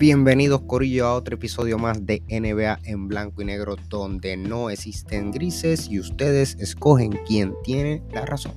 Bienvenidos 0.00 0.62
Corillo 0.62 1.06
a 1.08 1.14
otro 1.14 1.34
episodio 1.34 1.76
más 1.76 2.06
de 2.06 2.22
NBA 2.30 2.78
en 2.90 3.06
blanco 3.06 3.42
y 3.42 3.44
negro 3.44 3.76
donde 3.90 4.34
no 4.34 4.70
existen 4.70 5.30
grises 5.30 5.90
y 5.90 6.00
ustedes 6.00 6.54
escogen 6.58 7.12
quién 7.26 7.54
tiene 7.64 8.02
la 8.10 8.24
razón. 8.24 8.54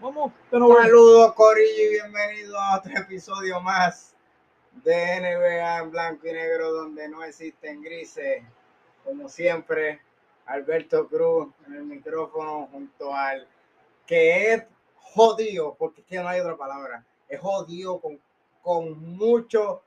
Vamos, 0.00 0.32
Saludos 0.50 1.32
Corillo 1.34 1.82
y 1.84 1.88
bienvenidos 1.90 2.56
a 2.58 2.78
otro 2.78 2.92
episodio 2.98 3.60
más 3.60 4.16
de 4.82 5.20
NBA 5.20 5.78
en 5.78 5.90
blanco 5.92 6.26
y 6.26 6.32
negro 6.32 6.72
donde 6.72 7.08
no 7.08 7.22
existen 7.22 7.82
grises. 7.82 8.42
Como 9.04 9.28
siempre, 9.28 10.00
Alberto 10.46 11.06
Cruz 11.06 11.50
en 11.68 11.74
el 11.74 11.84
micrófono 11.84 12.68
junto 12.72 13.14
al 13.14 13.46
que 14.08 14.54
es 14.54 14.64
jodido, 14.96 15.76
porque 15.78 16.00
es 16.00 16.06
que 16.08 16.16
no 16.16 16.26
hay 16.26 16.40
otra 16.40 16.56
palabra 16.56 17.04
es 17.28 17.40
jodido 17.40 18.00
con, 18.00 18.20
con 18.62 19.16
mucho, 19.16 19.82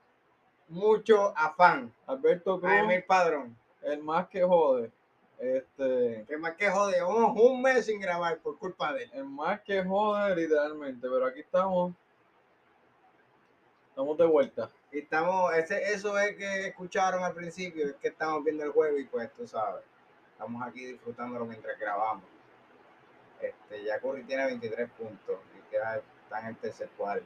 mucho 0.67 1.33
afán. 1.37 1.93
Alberto 2.07 2.59
Cruz, 2.59 2.87
mi 2.87 3.01
Padrón. 3.01 3.57
El 3.81 4.03
más 4.03 4.27
que 4.27 4.43
jode. 4.43 4.91
Este, 5.39 6.25
el 6.27 6.39
más 6.39 6.55
que 6.55 6.69
jode. 6.69 7.01
Vamos 7.01 7.37
un 7.41 7.61
mes 7.61 7.85
sin 7.85 7.99
grabar 7.99 8.39
por 8.39 8.57
culpa 8.57 8.93
de 8.93 9.03
él. 9.03 9.11
El 9.13 9.25
más 9.25 9.61
que 9.61 9.83
jode, 9.83 10.35
literalmente. 10.35 11.07
Pero 11.09 11.25
aquí 11.25 11.39
estamos. 11.39 11.93
Estamos 13.89 14.17
de 14.17 14.25
vuelta. 14.25 14.69
Y 14.91 14.99
estamos, 14.99 15.53
ese, 15.53 15.93
eso 15.93 16.17
es 16.17 16.35
que 16.35 16.67
escucharon 16.67 17.23
al 17.23 17.33
principio, 17.33 17.85
es 17.85 17.95
que 17.95 18.07
estamos 18.07 18.43
viendo 18.43 18.63
el 18.63 18.71
juego 18.71 18.97
y 18.97 19.05
pues 19.05 19.31
tú 19.33 19.47
sabes, 19.47 19.83
estamos 20.31 20.65
aquí 20.65 20.83
disfrutándolo 20.85 21.45
mientras 21.45 21.77
grabamos. 21.77 22.23
Este, 23.39 23.83
ya 23.83 23.99
Curry 23.99 24.23
tiene 24.23 24.47
23 24.47 24.89
puntos 24.91 25.37
y 25.55 25.69
queda 25.69 26.01
está 26.29 26.41
en 26.41 26.45
el 26.45 26.57
tercer 26.57 26.89
cuarto. 26.95 27.25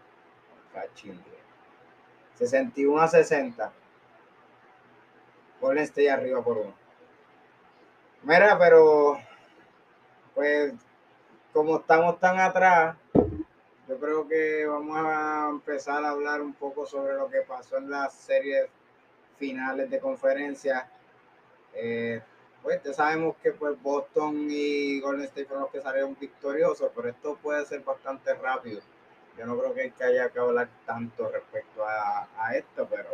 61 2.35 3.01
a 3.01 3.07
60. 3.09 3.73
Golden 5.59 5.83
State 5.83 6.09
arriba 6.09 6.41
por 6.41 6.57
uno. 6.57 6.73
Mira, 8.23 8.57
pero 8.57 9.19
pues 10.33 10.73
como 11.51 11.77
estamos 11.77 12.17
tan 12.19 12.39
atrás, 12.39 12.95
yo 13.87 13.99
creo 13.99 14.27
que 14.27 14.65
vamos 14.65 14.97
a 14.97 15.49
empezar 15.51 16.03
a 16.03 16.11
hablar 16.11 16.41
un 16.41 16.53
poco 16.53 16.85
sobre 16.85 17.15
lo 17.15 17.29
que 17.29 17.41
pasó 17.41 17.77
en 17.77 17.89
las 17.89 18.13
series 18.13 18.69
finales 19.37 19.89
de 19.89 19.99
conferencia. 19.99 20.89
Eh, 21.73 22.21
pues 22.61 22.81
ya 22.81 22.93
sabemos 22.93 23.35
que 23.43 23.51
pues 23.51 23.79
Boston 23.81 24.47
y 24.49 25.01
Golden 25.01 25.25
State 25.25 25.45
fueron 25.45 25.63
los 25.63 25.71
que 25.71 25.81
salieron 25.81 26.17
victoriosos, 26.17 26.89
pero 26.95 27.09
esto 27.09 27.37
puede 27.41 27.65
ser 27.65 27.81
bastante 27.81 28.33
rápido. 28.35 28.81
Yo 29.37 29.45
no 29.45 29.57
creo 29.57 29.73
que, 29.73 30.03
haya 30.03 30.29
que 30.29 30.39
hablar 30.39 30.69
tanto 30.85 31.29
respecto 31.29 31.83
a, 31.85 32.55
esto, 32.55 32.87
pero 32.89 33.09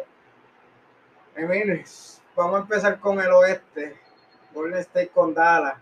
vamos 2.36 2.56
a 2.56 2.62
empezar 2.62 3.00
con 3.00 3.20
el 3.20 3.32
oeste. 3.32 3.98
Golden 4.54 4.80
State 4.80 5.10
con 5.10 5.34
Dallas. 5.34 5.78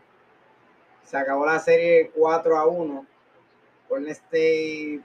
Se 1.04 1.18
acabó 1.18 1.46
la 1.46 1.60
serie 1.60 2.12
4 2.14 2.58
a 2.58 2.68
1. 2.68 3.06
Golden 3.90 4.12
State 4.12 5.02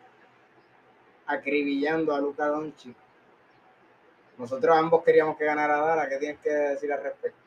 acribillando 1.26 2.14
a 2.14 2.20
Luca 2.20 2.46
Doncic. 2.46 2.96
Nosotros 4.36 4.76
ambos 4.76 5.04
queríamos 5.04 5.36
que 5.36 5.44
ganara 5.44 5.78
Dallas. 5.78 6.08
¿Qué 6.08 6.18
tienes 6.18 6.40
que 6.40 6.50
decir 6.50 6.92
al 6.92 7.02
respecto? 7.02 7.38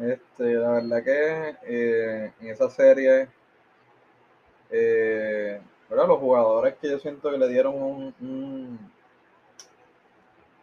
Este, 0.00 0.44
la 0.54 0.70
verdad 0.72 1.04
que 1.04 1.56
eh, 1.64 2.32
en 2.40 2.48
esa 2.48 2.68
serie 2.70 3.28
eh, 4.70 5.60
los 5.96 6.18
jugadores 6.18 6.74
que 6.80 6.90
yo 6.90 6.98
siento 6.98 7.30
que 7.30 7.38
le 7.38 7.48
dieron 7.48 7.74
un, 7.74 8.78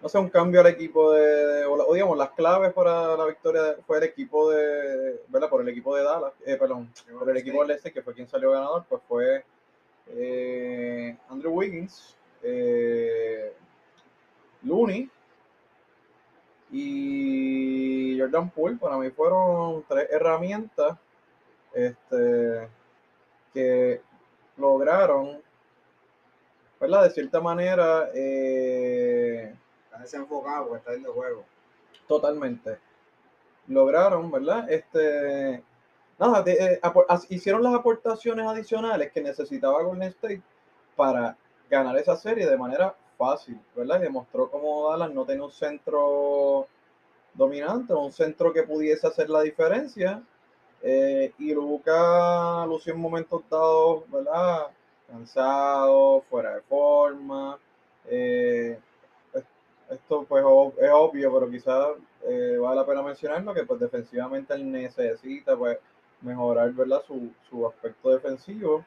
no 0.02 0.10
sé, 0.10 0.18
un 0.18 0.30
cambio 0.30 0.62
al 0.62 0.68
equipo 0.68 1.12
de, 1.12 1.66
o, 1.66 1.94
digamos, 1.94 2.18
las 2.18 2.32
claves 2.32 2.74
para 2.74 3.16
la 3.16 3.26
victoria 3.26 3.76
fue 3.86 3.98
el 3.98 4.04
equipo 4.06 4.50
de, 4.50 5.22
¿verdad? 5.28 5.50
Por 5.50 5.62
el 5.62 5.70
equipo 5.70 5.96
de 5.96 6.04
Dallas, 6.04 6.34
eh, 6.46 6.56
perdón, 6.56 6.92
por 7.18 7.30
el 7.30 7.38
equipo 7.38 7.66
de 7.66 7.74
Este, 7.74 7.92
que 7.92 8.02
fue 8.02 8.14
quien 8.14 8.28
salió 8.28 8.52
ganador, 8.52 8.86
pues 8.88 9.02
fue 9.08 9.44
eh, 10.08 11.18
Andrew 11.30 11.54
Wiggins, 11.54 12.16
eh, 12.42 13.54
Looney 14.64 15.10
y 16.72 18.20
Jordan 18.20 18.50
Poole. 18.50 18.78
Para 18.78 18.98
mí 18.98 19.10
fueron 19.12 19.84
tres 19.88 20.08
herramientas 20.12 20.98
este, 21.74 22.68
que 23.54 24.02
lograron, 24.60 25.42
¿verdad? 26.80 27.04
De 27.04 27.10
cierta 27.12 27.40
manera... 27.40 28.10
Eh, 28.14 29.56
está 29.86 30.00
desenfocado 30.00 30.68
porque 30.68 30.80
está 30.80 30.92
viendo 30.92 31.14
juego. 31.14 31.44
Totalmente. 32.08 32.78
Lograron, 33.68 34.32
¿verdad? 34.32 34.70
Este... 34.72 35.64
Nada, 36.18 36.44
eh, 36.46 36.82
hicieron 37.30 37.64
las 37.64 37.74
aportaciones 37.74 38.46
adicionales 38.46 39.12
que 39.14 39.22
necesitaba 39.22 39.82
Golden 39.84 40.10
State 40.10 40.42
para 40.98 41.38
ganar 41.70 41.98
esa 41.98 42.18
serie 42.18 42.46
de 42.46 42.58
manera 42.58 42.94
fácil, 43.18 43.58
¿verdad? 43.74 44.00
Y 44.00 44.04
demostró 44.04 44.50
cómo 44.50 44.90
Dallas 44.90 45.14
no 45.14 45.26
tenía 45.26 45.46
un 45.46 45.52
centro 45.52 46.68
dominante, 47.34 47.94
un 47.94 48.12
centro 48.12 48.52
que 48.52 48.64
pudiese 48.64 49.08
hacer 49.08 49.30
la 49.30 49.42
diferencia 49.42 50.22
eh, 50.82 51.34
y 51.38 51.54
Luca 51.54 52.66
lució 52.66 52.94
en 52.94 53.00
momentos 53.00 53.44
dados, 53.50 54.10
¿verdad? 54.12 54.68
Cansado, 55.08 56.22
fuera 56.30 56.56
de 56.56 56.62
forma. 56.62 57.58
Eh, 58.06 58.80
esto 59.90 60.26
pues 60.28 60.44
es 60.80 60.90
obvio, 60.92 61.34
pero 61.34 61.50
quizás 61.50 61.88
eh, 62.28 62.58
vale 62.60 62.76
la 62.76 62.86
pena 62.86 63.02
mencionarlo 63.02 63.54
que 63.54 63.64
pues 63.64 63.80
defensivamente 63.80 64.54
él 64.54 64.72
necesita 64.72 65.58
pues 65.58 65.78
mejorar, 66.22 66.72
¿verdad? 66.74 67.02
Su, 67.08 67.32
su 67.50 67.68
aspecto 67.68 68.12
defensivo 68.12 68.86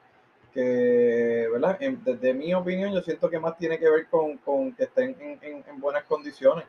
que, 0.52 1.48
¿verdad? 1.50 1.78
desde 1.81 2.34
mi 2.34 2.52
opinión, 2.54 2.92
yo 2.92 3.00
siento 3.00 3.31
que 3.31 3.41
más 3.41 3.56
tiene 3.56 3.78
que 3.78 3.88
ver 3.88 4.06
con, 4.08 4.36
con 4.38 4.72
que 4.72 4.84
estén 4.84 5.16
en, 5.19 5.38
en, 5.42 5.64
en, 5.66 5.81
buenas 5.81 6.04
condiciones 6.04 6.66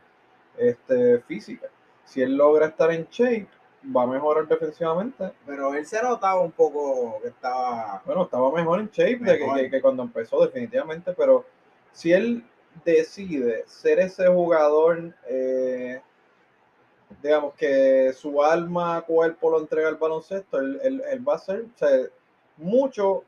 este, 0.56 1.20
físicas. 1.20 1.70
Si 2.04 2.22
él 2.22 2.36
logra 2.36 2.66
estar 2.66 2.90
en 2.92 3.06
shape, 3.10 3.48
va 3.94 4.02
a 4.02 4.06
mejorar 4.06 4.46
defensivamente. 4.46 5.32
Pero 5.46 5.74
él 5.74 5.86
se 5.86 6.02
notaba 6.02 6.40
un 6.40 6.52
poco 6.52 7.20
que 7.22 7.28
estaba. 7.28 8.02
Bueno, 8.04 8.24
estaba 8.24 8.50
mejor 8.52 8.80
en 8.80 8.88
shape 8.90 9.18
De 9.18 9.70
que, 9.70 9.80
cuando 9.80 10.02
empezó, 10.02 10.44
definitivamente. 10.44 11.12
Pero 11.12 11.44
si 11.92 12.12
él 12.12 12.44
decide 12.84 13.64
ser 13.66 14.00
ese 14.00 14.26
jugador, 14.28 15.14
eh, 15.28 16.00
digamos 17.22 17.54
que 17.54 18.12
su 18.12 18.42
alma, 18.42 19.02
cuerpo 19.02 19.50
lo 19.50 19.60
entrega 19.60 19.88
al 19.88 19.96
baloncesto, 19.96 20.58
él, 20.58 21.24
va 21.26 21.34
a 21.34 21.38
ser 21.38 21.66
mucho 22.56 23.24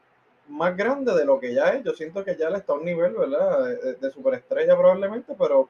más 0.49 0.77
grande 0.77 1.13
de 1.15 1.25
lo 1.25 1.39
que 1.39 1.55
ya 1.55 1.71
es. 1.71 1.85
Yo 1.85 1.93
siento 1.93 2.25
que 2.25 2.37
ya 2.37 2.51
le 2.51 2.59
está 2.59 2.73
a 2.73 2.77
un 2.77 2.85
nivel, 2.85 3.15
¿verdad? 3.15 3.65
De, 3.65 3.95
de 3.95 4.11
superestrella 4.11 4.77
probablemente, 4.77 5.35
pero 5.39 5.69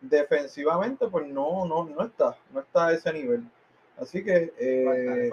defensivamente, 0.00 1.08
pues 1.08 1.26
no, 1.26 1.64
no, 1.66 1.84
no 1.84 2.02
está, 2.04 2.36
no 2.52 2.60
está 2.60 2.88
a 2.88 2.92
ese 2.92 3.12
nivel. 3.12 3.44
Así 3.98 4.22
que 4.22 4.52
eh, 4.58 5.30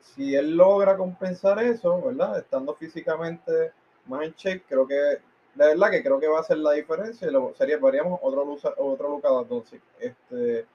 si 0.00 0.34
él 0.34 0.56
logra 0.56 0.96
compensar 0.96 1.62
eso, 1.62 2.00
¿verdad? 2.02 2.38
Estando 2.38 2.74
físicamente 2.74 3.72
más 4.06 4.24
en 4.24 4.34
shape, 4.34 4.62
creo 4.68 4.86
que, 4.86 4.94
de 4.94 5.20
verdad 5.54 5.90
que 5.90 6.02
creo 6.02 6.20
que 6.20 6.28
va 6.28 6.40
a 6.40 6.44
ser 6.44 6.58
la 6.58 6.72
diferencia. 6.72 7.28
Sería, 7.56 7.78
veríamos 7.78 8.20
otro, 8.22 8.56
otro 8.78 9.08
Luka 9.08 9.28
Doncic. 9.28 9.82
Este, 9.98 10.66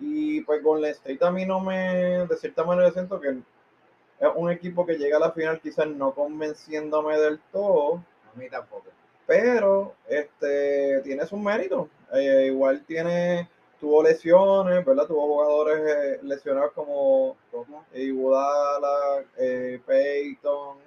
y 0.00 0.42
pues 0.42 0.62
con 0.62 0.80
la 0.80 0.90
State 0.90 1.24
a 1.24 1.30
mí 1.30 1.44
no 1.44 1.60
me, 1.60 2.26
de 2.26 2.36
cierta 2.36 2.64
manera 2.64 2.90
siento 2.90 3.20
que 3.20 3.30
es 3.30 4.28
un 4.34 4.50
equipo 4.50 4.84
que 4.84 4.96
llega 4.96 5.16
a 5.16 5.20
la 5.20 5.32
final 5.32 5.60
quizás 5.60 5.86
no 5.88 6.12
convenciéndome 6.12 7.18
del 7.18 7.40
todo. 7.52 8.04
A 8.34 8.38
mí 8.38 8.48
tampoco. 8.50 8.86
Pero 9.26 9.94
este, 10.08 11.00
tiene 11.02 11.26
sus 11.26 11.38
méritos. 11.38 11.88
Eh, 12.12 12.46
igual 12.46 12.82
tiene 12.86 13.48
tuvo 13.80 14.02
lesiones, 14.02 14.84
¿verdad? 14.84 15.06
Tuvo 15.06 15.26
jugadores 15.26 15.80
eh, 15.86 16.20
lesionados 16.22 16.72
como, 16.72 17.36
como 17.50 17.84
Iguodala, 17.94 19.24
eh, 19.36 19.80
Peyton, 19.86 20.78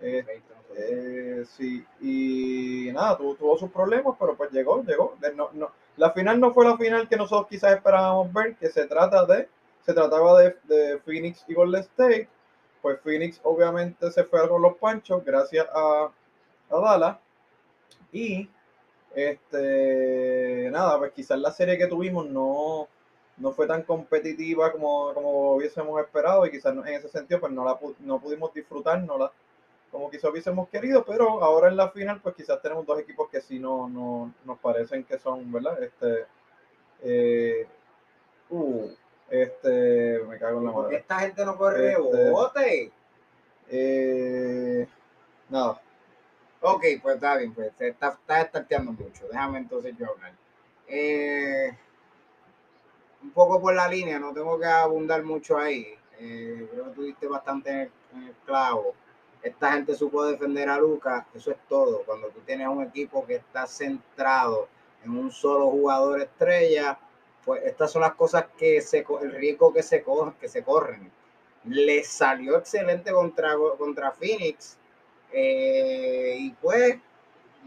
eh, 0.00 0.24
eh, 0.76 1.44
sí, 1.56 1.84
y 2.00 2.92
nada, 2.92 3.16
tuvo, 3.16 3.34
tuvo, 3.34 3.58
sus 3.58 3.70
problemas, 3.70 4.14
pero 4.18 4.36
pues 4.36 4.50
llegó, 4.52 4.82
llegó. 4.82 5.16
No, 5.34 5.50
no, 5.52 5.70
la 5.96 6.10
final 6.10 6.38
no 6.38 6.52
fue 6.52 6.64
la 6.64 6.76
final 6.76 7.08
que 7.08 7.16
nosotros 7.16 7.48
quizás 7.48 7.76
esperábamos 7.76 8.32
ver, 8.32 8.56
que 8.56 8.68
se 8.68 8.86
trata 8.86 9.24
de, 9.24 9.48
se 9.84 9.94
trataba 9.94 10.40
de, 10.40 10.56
de 10.64 10.98
Phoenix 10.98 11.44
y 11.48 11.54
Golden 11.54 11.80
State, 11.80 12.28
pues 12.82 13.00
Phoenix 13.00 13.40
obviamente 13.42 14.10
se 14.10 14.24
fue 14.24 14.46
con 14.48 14.62
los 14.62 14.76
panchos 14.76 15.24
gracias 15.24 15.66
a, 15.74 16.10
a 16.70 16.80
Dallas, 16.80 17.16
y 18.12 18.48
este, 19.16 20.68
nada, 20.70 20.98
pues 20.98 21.12
quizás 21.12 21.38
la 21.38 21.50
serie 21.50 21.78
que 21.78 21.86
tuvimos 21.86 22.28
no, 22.28 22.86
no 23.38 23.52
fue 23.52 23.66
tan 23.66 23.82
competitiva 23.82 24.70
como, 24.70 25.12
como 25.14 25.54
hubiésemos 25.54 25.98
esperado 26.00 26.44
y 26.46 26.50
quizás 26.50 26.74
en 26.76 26.86
ese 26.86 27.08
sentido 27.08 27.40
pues 27.40 27.50
no, 27.52 27.64
la, 27.64 27.78
no 28.00 28.20
pudimos 28.20 28.52
disfrutárnosla 28.52 29.32
como 29.90 30.10
quizás 30.10 30.30
hubiésemos 30.30 30.68
querido, 30.68 31.04
pero 31.06 31.42
ahora 31.42 31.68
en 31.68 31.76
la 31.76 31.90
final, 31.90 32.20
pues 32.20 32.34
quizás 32.34 32.60
tenemos 32.60 32.84
dos 32.84 32.98
equipos 33.00 33.30
que 33.30 33.40
sí 33.40 33.58
no, 33.58 33.88
no 33.88 34.34
nos 34.44 34.58
parecen 34.58 35.04
que 35.04 35.18
son, 35.18 35.50
¿verdad? 35.50 35.82
Este, 35.82 36.26
eh, 37.02 37.66
uh, 38.50 38.88
este, 39.30 40.20
me 40.28 40.38
cago 40.38 40.58
en 40.60 40.66
la 40.66 40.72
madre. 40.72 40.96
esta 40.98 41.20
gente 41.20 41.44
no 41.46 41.56
corre 41.56 41.92
Este- 41.92 42.12
rebote. 42.24 42.92
Eh, 43.70 44.86
nada, 45.48 45.80
Ok, 46.68 46.84
pues 47.00 47.14
está 47.14 47.36
bien, 47.36 47.54
pues 47.54 47.72
se 47.78 47.88
está, 47.90 48.18
estarteando 48.40 48.90
mucho. 48.90 49.28
Déjame 49.28 49.58
entonces 49.58 49.94
yo 49.96 50.10
hablar. 50.10 50.32
Eh, 50.88 51.70
un 53.22 53.30
poco 53.30 53.60
por 53.60 53.72
la 53.72 53.86
línea, 53.86 54.18
no 54.18 54.32
tengo 54.32 54.58
que 54.58 54.66
abundar 54.66 55.22
mucho 55.22 55.56
ahí. 55.56 55.94
Eh, 56.18 56.68
creo 56.72 56.86
que 56.86 56.90
tú 56.90 57.02
diste 57.04 57.28
bastante 57.28 57.70
en 57.70 58.22
el, 58.24 58.34
clavo. 58.44 58.94
Esta 59.42 59.74
gente 59.74 59.94
supo 59.94 60.24
defender 60.24 60.68
a 60.68 60.78
Lucas, 60.78 61.24
eso 61.36 61.52
es 61.52 61.56
todo. 61.68 62.02
Cuando 62.04 62.30
tú 62.30 62.40
tienes 62.40 62.66
un 62.66 62.82
equipo 62.82 63.24
que 63.24 63.36
está 63.36 63.68
centrado 63.68 64.66
en 65.04 65.16
un 65.16 65.30
solo 65.30 65.70
jugador 65.70 66.20
estrella, 66.20 66.98
pues 67.44 67.62
estas 67.64 67.92
son 67.92 68.02
las 68.02 68.16
cosas 68.16 68.46
que 68.58 68.80
se, 68.80 69.06
el 69.22 69.32
riesgo 69.32 69.72
que 69.72 69.84
se, 69.84 70.04
que 70.40 70.48
se 70.48 70.64
corren. 70.64 71.12
Le 71.62 72.02
salió 72.02 72.58
excelente 72.58 73.12
contra, 73.12 73.54
contra 73.78 74.10
Phoenix. 74.10 74.76
Eh, 75.38 76.36
y 76.38 76.50
pues 76.62 76.96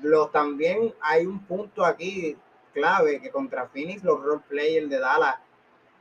lo, 0.02 0.30
también 0.30 0.92
hay 1.02 1.28
un 1.28 1.40
punto 1.46 1.86
aquí 1.86 2.36
clave 2.74 3.22
que 3.22 3.30
contra 3.30 3.68
Phoenix 3.68 4.04
los 4.04 4.24
role 4.24 4.42
players 4.50 4.90
de 4.90 4.98
Dallas 4.98 5.36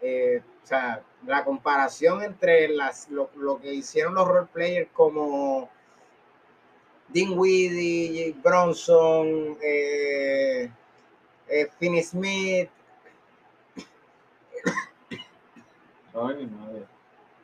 eh, 0.01 0.43
o 0.63 0.67
sea, 0.67 1.03
la 1.27 1.45
comparación 1.45 2.23
entre 2.23 2.69
las, 2.69 3.11
lo, 3.11 3.31
lo 3.37 3.61
que 3.61 3.75
hicieron 3.75 4.15
los 4.15 4.27
role 4.27 4.49
players 4.53 4.89
como 4.93 5.69
Dinwiddie, 7.09 8.35
Bronson, 8.43 9.57
eh, 9.63 10.71
eh, 11.49 11.69
Finney 11.79 12.03
Smith. 12.03 12.71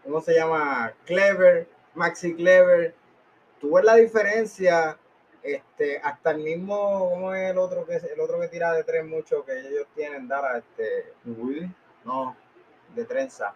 ¿cómo 0.04 0.20
se 0.20 0.34
llama? 0.34 0.92
Clever, 1.06 1.68
Maxi 1.94 2.34
Clever. 2.34 2.94
Tú 3.64 3.72
ves 3.72 3.84
la 3.86 3.94
diferencia, 3.94 4.98
este, 5.42 5.96
hasta 5.96 6.32
el 6.32 6.42
mismo, 6.42 7.08
¿cómo 7.08 7.32
es 7.32 7.50
el 7.50 7.56
otro 7.56 7.86
que 7.86 7.96
el 7.96 8.20
otro 8.20 8.38
que 8.38 8.48
tira 8.48 8.74
de 8.74 8.84
tres 8.84 9.06
mucho 9.06 9.42
que 9.42 9.58
ellos 9.58 9.86
tienen, 9.94 10.28
Dara, 10.28 10.58
este, 10.58 11.14
Willy, 11.24 11.74
no, 12.04 12.36
de 12.94 13.06
trenza. 13.06 13.54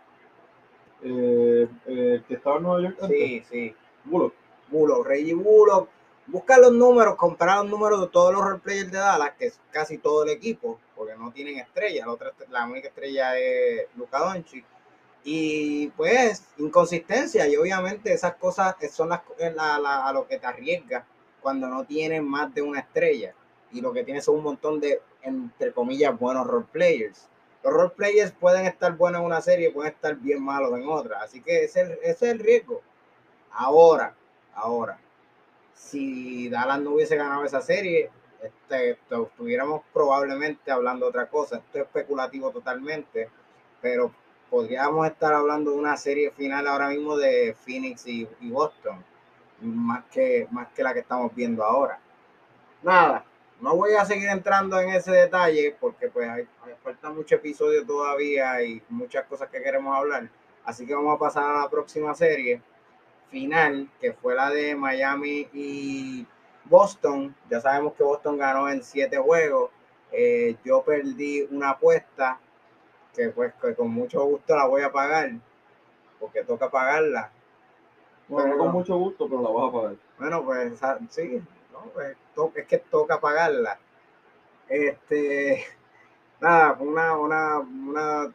eh, 1.02 1.69
eh, 1.87 2.22
que 2.26 2.34
estaba 2.34 2.56
en 2.56 2.62
Nueva 2.62 2.81
York 2.81 2.99
antes. 3.02 3.19
Sí, 3.19 3.44
sí. 3.50 3.76
Bullock. 4.05 4.32
Bullock, 4.69 5.06
Reggie 5.06 5.34
Bullock. 5.34 5.90
Busca 6.26 6.56
los 6.56 6.72
números, 6.72 7.14
compara 7.16 7.56
los 7.56 7.69
números 7.69 8.00
de 8.00 8.06
todos 8.06 8.32
los 8.32 8.43
role 8.43 8.61
players 8.61 8.90
de 8.90 8.99
Dallas, 8.99 9.34
que 9.38 9.49
es 9.49 9.61
casi 9.70 9.99
todo 9.99 10.25
el 10.25 10.31
equipo, 10.31 10.81
porque 10.96 11.16
no 11.16 11.31
tienen 11.32 11.58
estrella. 11.58 12.06
La, 12.06 12.12
otra, 12.12 12.32
la 12.49 12.64
única 12.64 12.88
estrella 12.88 13.38
es 13.38 13.88
Luka 13.94 14.20
Doncic. 14.20 14.64
Y 15.30 15.88
pues, 15.88 16.42
inconsistencia. 16.56 17.46
Y 17.46 17.56
obviamente 17.56 18.14
esas 18.14 18.36
cosas 18.36 18.76
son 18.90 19.10
las, 19.10 19.20
la- 19.54 20.06
a 20.08 20.12
lo 20.14 20.26
que 20.26 20.38
te 20.38 20.46
arriesgas 20.46 21.04
cuando 21.42 21.66
no 21.69 21.84
tienes 21.84 22.22
más 22.22 22.54
de 22.54 22.62
una 22.62 22.80
estrella. 22.80 23.34
Y 23.70 23.82
lo 23.82 23.92
que 23.92 24.04
tienes 24.04 24.25
son 24.25 24.36
un 24.36 24.44
montón 24.44 24.80
de, 24.80 25.02
entre 25.20 25.72
comillas, 25.72 26.19
buenos 26.19 26.46
role 26.46 26.64
players. 26.72 27.28
Los 27.62 27.75
role 27.75 27.90
players 27.90 28.32
pueden 28.32 28.64
estar 28.64 28.96
buenos 28.96 29.20
en 29.20 29.26
una 29.26 29.42
serie, 29.42 29.70
pueden 29.70 29.92
estar 29.92 30.16
bien 30.16 30.42
malos 30.42 30.72
en 30.78 30.88
otra. 30.88 31.20
Así 31.22 31.42
que 31.42 31.64
ese, 31.64 31.98
es 32.02 32.22
el- 32.22 32.38
riesgo. 32.38 32.80
Ahora, 33.50 34.14
ahora, 34.54 34.98
si 35.75 36.48
Dallas 36.48 36.80
no 36.80 36.92
hubiese 36.92 37.16
ganado 37.16 37.44
esa 37.44 37.60
serie, 37.60 38.10
este, 38.42 38.96
estu- 38.98 39.26
estuviéramos 39.26 39.82
probablemente 39.92 40.70
hablando 40.70 41.06
otra 41.06 41.26
cosa. 41.28 41.56
Esto 41.58 41.78
es 41.80 41.84
especulativo 41.84 42.50
totalmente, 42.50 43.28
pero 43.82 44.12
podríamos 44.50 45.06
estar 45.06 45.32
hablando 45.34 45.72
de 45.72 45.78
una 45.78 45.96
serie 45.96 46.30
final 46.32 46.66
ahora 46.66 46.88
mismo 46.88 47.16
de 47.16 47.54
Phoenix 47.64 48.06
y, 48.06 48.28
y 48.40 48.50
Boston, 48.50 49.04
más 49.60 50.04
que, 50.06 50.48
más 50.50 50.68
que 50.68 50.82
la 50.82 50.94
que 50.94 51.00
estamos 51.00 51.34
viendo 51.34 51.64
ahora. 51.64 52.00
Nada, 52.82 53.24
no 53.60 53.76
voy 53.76 53.94
a 53.94 54.04
seguir 54.04 54.28
entrando 54.28 54.80
en 54.80 54.90
ese 54.90 55.12
detalle 55.12 55.76
porque 55.80 56.08
pues 56.08 56.28
hay, 56.28 56.48
hay- 56.64 56.74
falta 56.82 57.10
mucho 57.10 57.34
episodio 57.36 57.84
todavía 57.84 58.62
y 58.62 58.82
muchas 58.88 59.26
cosas 59.26 59.48
que 59.50 59.62
queremos 59.62 59.96
hablar. 59.96 60.28
Así 60.64 60.86
que 60.86 60.94
vamos 60.94 61.14
a 61.16 61.18
pasar 61.18 61.44
a 61.44 61.62
la 61.62 61.70
próxima 61.70 62.14
serie 62.14 62.62
final, 63.30 63.88
que 64.00 64.12
fue 64.12 64.34
la 64.34 64.50
de 64.50 64.74
Miami 64.76 65.48
y 65.52 66.26
Boston. 66.64 67.34
Ya 67.50 67.60
sabemos 67.60 67.94
que 67.94 68.02
Boston 68.04 68.38
ganó 68.38 68.68
en 68.70 68.82
siete 68.82 69.18
juegos. 69.18 69.70
Eh, 70.12 70.56
yo 70.64 70.82
perdí 70.82 71.42
una 71.50 71.70
apuesta 71.70 72.40
que 73.14 73.28
pues 73.31 73.52
que 73.60 73.75
con 73.75 73.90
mucho 73.90 74.25
gusto 74.25 74.56
la 74.56 74.66
voy 74.66 74.82
a 74.82 74.93
pagar, 74.93 75.31
porque 76.20 76.44
toca 76.44 76.70
pagarla. 76.70 77.31
Bueno, 78.28 78.50
Pero- 78.50 78.58
con 78.58 78.72
mucho 78.72 78.96
gusto, 78.96 79.28
pero 79.28 79.43
la 79.43 79.50
vas 79.50 79.69
a 79.69 79.72
pagar. 79.72 79.96
Bueno, 80.19 80.44
pues 80.44 80.72
sí, 81.10 81.43
no, 81.72 81.81
pues, 81.94 82.16
to- 82.34 82.52
es 82.55 82.66
que 82.66 82.78
toca 82.78 83.20
pagarla. 83.20 83.78
Este, 84.69 85.64
nada, 86.40 86.76
una, 86.81 87.16
una, 87.16 87.58
una, 87.58 88.34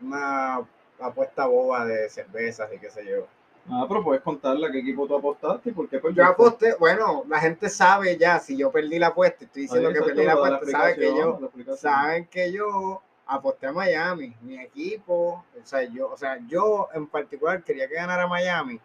una 0.00 0.66
apuesta 1.00 1.46
boba 1.46 1.84
de 1.84 2.08
cervezas 2.08 2.72
y 2.72 2.78
qué 2.78 2.90
sé 2.90 3.04
yo. 3.06 3.26
Ah, 3.68 3.84
pero 3.86 4.02
puedes 4.02 4.22
contarle 4.22 4.66
a 4.66 4.70
qué 4.72 4.78
equipo 4.78 5.06
tú 5.06 5.16
apostaste 5.16 5.68
y 5.68 5.72
por 5.72 5.86
qué 5.88 5.96
Yo 5.96 6.00
perdiste. 6.02 6.22
aposté, 6.22 6.74
bueno, 6.76 7.24
la 7.28 7.38
gente 7.40 7.68
sabe 7.68 8.16
ya, 8.16 8.40
si 8.40 8.56
yo 8.56 8.70
perdí 8.72 8.98
la 8.98 9.08
apuesta, 9.08 9.44
estoy 9.44 9.62
diciendo 9.62 9.88
Ahí, 9.90 9.94
que 9.94 10.00
perdí 10.02 10.24
la 10.24 10.32
apuesta, 10.32 10.66
saben 10.66 10.96
que 10.96 11.14
yo, 11.14 11.50
saben 11.76 12.26
que 12.28 12.52
yo 12.52 13.02
aposté 13.36 13.66
a 13.68 13.72
Miami, 13.72 14.34
mi 14.42 14.58
equipo, 14.60 15.44
o 15.62 15.64
sea, 15.66 15.82
yo, 15.84 16.10
o 16.10 16.16
sea, 16.16 16.38
yo 16.48 16.88
en 16.94 17.06
particular 17.06 17.62
quería 17.64 17.88
que 17.88 17.94
ganara 17.94 18.26
Miami. 18.26 18.80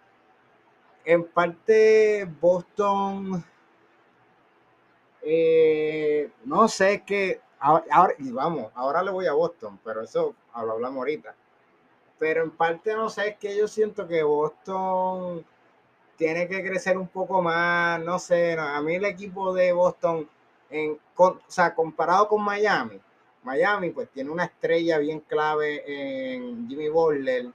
En 1.06 1.24
parte, 1.24 2.26
Boston, 2.42 3.42
eh, 5.22 6.30
no 6.46 6.68
sé 6.68 7.04
que 7.06 7.42
ahora, 7.60 8.14
y 8.20 8.32
vamos, 8.32 8.72
ahora 8.76 9.02
le 9.04 9.12
voy 9.12 9.26
a 9.28 9.34
Boston, 9.34 9.80
pero 9.84 10.02
eso 10.02 10.36
hablamos 10.54 10.98
ahorita. 11.00 11.36
Pero 12.20 12.44
en 12.44 12.52
parte, 12.52 12.96
no 12.96 13.10
sé, 13.10 13.30
es 13.30 13.38
que 13.38 13.58
yo 13.58 13.68
siento 13.68 14.08
que 14.08 14.24
Boston 14.24 15.46
tiene 16.18 16.48
que 16.50 16.64
crecer 16.64 16.98
un 16.98 17.08
poco 17.10 17.42
más, 17.42 18.02
no 18.04 18.20
sé, 18.20 18.54
a 18.60 18.82
mí 18.82 18.96
el 18.96 19.06
equipo 19.06 19.54
de 19.54 19.74
Boston, 19.74 20.30
en, 20.70 21.00
con- 21.16 21.38
o 21.38 21.52
sea, 21.52 21.75
comparado 21.75 22.28
con 22.30 22.44
Miami, 22.44 23.02
Miami 23.46 23.92
pues 23.92 24.10
tiene 24.10 24.30
una 24.30 24.46
estrella 24.46 24.98
bien 24.98 25.22
clave 25.22 25.84
en 25.86 26.68
Jimmy 26.68 26.90
Butler 26.90 27.48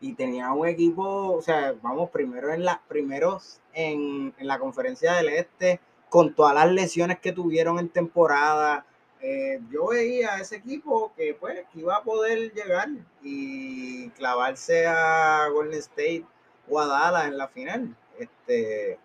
y 0.00 0.14
tenía 0.14 0.52
un 0.52 0.68
equipo, 0.68 1.32
o 1.32 1.42
sea, 1.42 1.74
vamos, 1.82 2.10
primero 2.10 2.52
en 2.52 2.64
la, 2.64 2.80
primeros 2.88 3.60
en, 3.72 4.34
en 4.38 4.46
la 4.46 4.58
conferencia 4.58 5.14
del 5.14 5.30
Este, 5.30 5.80
con 6.08 6.34
todas 6.34 6.54
las 6.54 6.70
lesiones 6.70 7.18
que 7.18 7.32
tuvieron 7.32 7.78
en 7.78 7.88
temporada, 7.88 8.86
eh, 9.20 9.60
yo 9.70 9.88
veía 9.88 10.34
a 10.34 10.40
ese 10.40 10.56
equipo 10.56 11.12
que 11.16 11.34
pues 11.34 11.64
que 11.72 11.80
iba 11.80 11.96
a 11.96 12.02
poder 12.02 12.52
llegar 12.52 12.88
y 13.22 14.10
clavarse 14.10 14.86
a 14.86 15.48
Golden 15.48 15.78
State 15.80 16.24
o 16.68 16.78
a 16.78 16.86
Dallas 16.86 17.26
en 17.26 17.38
la 17.38 17.48
final. 17.48 17.96
Este, 18.18 18.98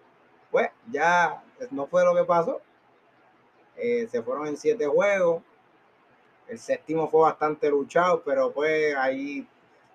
pues 0.52 0.70
ya 0.92 1.44
no 1.72 1.88
fue 1.88 2.04
lo 2.04 2.14
que 2.16 2.26
pasó. 2.26 2.62
Eh, 3.78 4.08
se 4.12 4.22
fueron 4.22 4.48
en 4.48 4.58
siete 4.58 4.86
juegos. 4.86 5.42
El 6.51 6.60
séptimo 6.60 7.10
fue 7.10 7.22
bastante 7.24 7.70
luchado, 7.72 8.24
pero 8.24 8.51
pues 8.53 8.96
ahí 8.96 9.48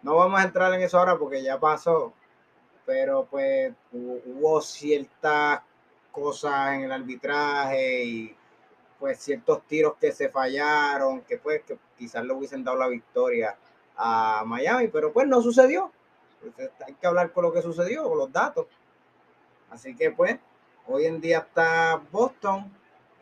no 0.02 0.16
vamos 0.16 0.40
a 0.40 0.44
entrar 0.44 0.74
en 0.74 0.82
eso 0.82 0.98
ahora 0.98 1.18
porque 1.18 1.42
ya 1.44 1.60
pasó. 1.60 2.14
Pero 2.86 3.26
pues 3.30 3.72
hu- 3.92 4.22
hubo 4.26 4.60
ciertas 4.62 5.62
cosas 6.12 6.74
en 6.74 6.82
el 6.84 6.92
arbitraje 6.92 8.04
y 8.04 8.36
pues 8.98 9.20
ciertos 9.20 9.62
tiros 9.68 9.94
que 10.00 10.12
se 10.12 10.30
fallaron, 10.30 11.22
que 11.22 11.38
pues 11.38 11.62
que 11.64 11.78
quizás 11.98 12.24
le 12.24 12.32
hubiesen 12.34 12.64
dado 12.64 12.78
la 12.78 12.88
victoria 12.88 13.56
a 13.96 14.44
Miami, 14.46 14.88
pero 14.88 15.12
pues 15.12 15.28
no 15.28 15.42
sucedió. 15.42 15.92
Hay 16.86 16.94
que 16.94 17.06
hablar 17.06 17.32
con 17.32 17.44
lo 17.44 17.52
que 17.52 17.62
sucedió, 17.62 18.08
con 18.08 18.18
los 18.18 18.32
datos. 18.32 18.66
Así 19.70 19.94
que 19.94 20.10
pues, 20.10 20.38
hoy 20.86 21.06
en 21.06 21.20
día 21.20 21.38
está 21.38 22.00
Boston. 22.10 22.72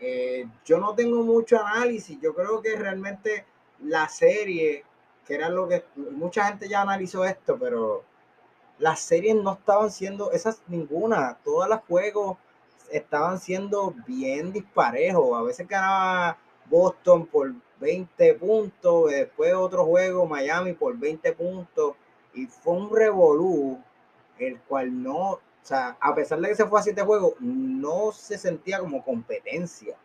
Eh, 0.06 0.46
yo 0.66 0.78
no 0.78 0.94
tengo 0.94 1.22
mucho 1.22 1.58
análisis. 1.58 2.20
Yo 2.20 2.34
creo 2.34 2.60
que 2.60 2.76
realmente 2.76 3.46
la 3.82 4.06
serie, 4.08 4.84
que 5.26 5.34
era 5.34 5.48
lo 5.48 5.66
que 5.66 5.82
mucha 5.96 6.44
gente 6.44 6.68
ya 6.68 6.82
analizó 6.82 7.24
esto, 7.24 7.56
pero 7.58 8.04
las 8.78 9.00
series 9.00 9.34
no 9.36 9.54
estaban 9.54 9.90
siendo 9.90 10.30
esas 10.32 10.60
ninguna. 10.68 11.38
Todos 11.42 11.70
los 11.70 11.80
juegos 11.88 12.36
estaban 12.92 13.40
siendo 13.40 13.94
bien 14.06 14.52
disparejos. 14.52 15.38
A 15.38 15.42
veces 15.42 15.66
ganaba 15.66 16.36
Boston 16.66 17.26
por 17.26 17.54
20 17.80 18.34
puntos, 18.34 19.10
después 19.10 19.54
otro 19.54 19.86
juego 19.86 20.26
Miami 20.26 20.74
por 20.74 20.98
20 20.98 21.32
puntos 21.32 21.94
y 22.34 22.46
fue 22.46 22.74
un 22.74 22.94
revolú 22.94 23.80
el 24.38 24.60
cual 24.60 25.02
no 25.02 25.40
o 25.64 25.66
sea, 25.66 25.96
a 25.98 26.14
pesar 26.14 26.40
de 26.40 26.48
que 26.48 26.54
se 26.54 26.66
fue 26.66 26.78
a 26.78 26.82
siete 26.82 27.00
juegos, 27.00 27.36
no 27.40 28.12
se 28.12 28.36
sentía 28.36 28.80
como 28.80 29.02
competencia. 29.02 29.96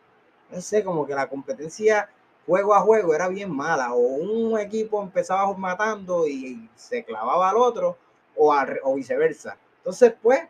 No 0.50 0.58
sé, 0.62 0.82
como 0.82 1.06
que 1.06 1.14
la 1.14 1.28
competencia 1.28 2.08
juego 2.46 2.74
a 2.74 2.80
juego 2.80 3.14
era 3.14 3.28
bien 3.28 3.54
mala. 3.54 3.92
O 3.92 3.98
un 3.98 4.58
equipo 4.58 5.02
empezaba 5.02 5.52
matando 5.52 6.26
y 6.26 6.66
se 6.76 7.04
clavaba 7.04 7.50
al 7.50 7.58
otro, 7.58 7.98
o, 8.36 8.56
o 8.84 8.94
viceversa. 8.94 9.58
Entonces, 9.76 10.14
pues, 10.22 10.40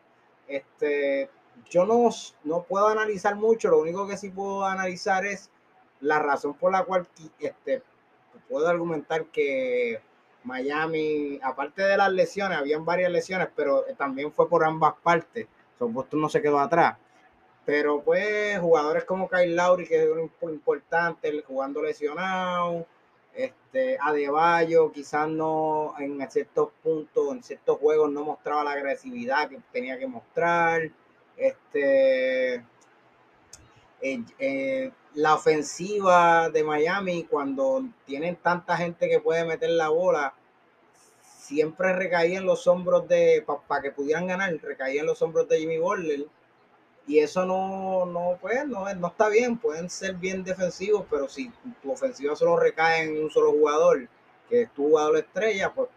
este, 0.46 1.28
yo 1.68 1.84
no, 1.84 2.08
no 2.44 2.62
puedo 2.62 2.86
analizar 2.86 3.34
mucho. 3.34 3.68
Lo 3.68 3.80
único 3.80 4.06
que 4.06 4.16
sí 4.16 4.30
puedo 4.30 4.64
analizar 4.64 5.26
es 5.26 5.50
la 5.98 6.20
razón 6.20 6.54
por 6.54 6.70
la 6.70 6.84
cual 6.84 7.08
este, 7.40 7.82
puedo 8.48 8.68
argumentar 8.68 9.24
que 9.26 10.00
Miami, 10.44 11.38
aparte 11.42 11.82
de 11.82 11.96
las 11.96 12.12
lesiones, 12.12 12.58
habían 12.58 12.84
varias 12.84 13.10
lesiones, 13.10 13.48
pero 13.54 13.84
también 13.96 14.32
fue 14.32 14.48
por 14.48 14.64
ambas 14.64 14.94
partes. 15.02 15.46
Boston 15.78 16.20
no 16.20 16.28
se 16.28 16.42
quedó 16.42 16.58
atrás. 16.58 16.96
Pero 17.64 18.02
pues 18.02 18.58
jugadores 18.58 19.04
como 19.04 19.28
Kyle 19.28 19.54
Lowry, 19.54 19.86
que 19.86 20.02
es 20.02 20.10
un 20.40 20.50
importante, 20.50 21.42
jugando 21.46 21.82
lesionado, 21.82 22.86
este, 23.34 23.96
Adebayo 24.00 24.90
quizás 24.92 25.28
no 25.28 25.94
en 25.98 26.28
ciertos 26.30 26.70
puntos, 26.82 27.32
en 27.32 27.42
ciertos 27.42 27.78
juegos 27.78 28.10
no 28.10 28.24
mostraba 28.24 28.64
la 28.64 28.72
agresividad 28.72 29.48
que 29.48 29.60
tenía 29.72 29.98
que 29.98 30.06
mostrar. 30.06 30.90
Este, 31.36 32.54
eh, 34.02 34.24
eh, 34.38 34.92
la 35.14 35.34
ofensiva 35.34 36.50
de 36.50 36.62
Miami, 36.64 37.24
cuando 37.24 37.84
tienen 38.06 38.36
tanta 38.36 38.76
gente 38.76 39.08
que 39.08 39.20
puede 39.20 39.44
meter 39.44 39.70
la 39.70 39.88
bola, 39.88 40.34
siempre 41.22 41.92
recaía 41.92 42.38
en 42.38 42.46
los 42.46 42.66
hombros 42.66 43.08
de, 43.08 43.44
para 43.66 43.82
que 43.82 43.90
pudieran 43.90 44.26
ganar, 44.26 44.56
recaía 44.62 45.00
en 45.00 45.06
los 45.06 45.20
hombros 45.22 45.48
de 45.48 45.58
Jimmy 45.58 45.78
Butler. 45.78 46.26
Y 47.06 47.18
eso 47.18 47.44
no, 47.44 48.06
no, 48.06 48.38
pues, 48.40 48.66
no, 48.68 48.92
no 48.94 49.08
está 49.08 49.28
bien. 49.28 49.58
Pueden 49.58 49.90
ser 49.90 50.14
bien 50.14 50.44
defensivos, 50.44 51.04
pero 51.10 51.28
si 51.28 51.50
tu 51.82 51.90
ofensiva 51.90 52.36
solo 52.36 52.56
recae 52.56 53.02
en 53.02 53.24
un 53.24 53.30
solo 53.30 53.50
jugador, 53.50 54.06
que 54.48 54.62
es 54.62 54.74
tu 54.74 54.84
jugador 54.84 55.16
estrella, 55.16 55.72
pues 55.74 55.88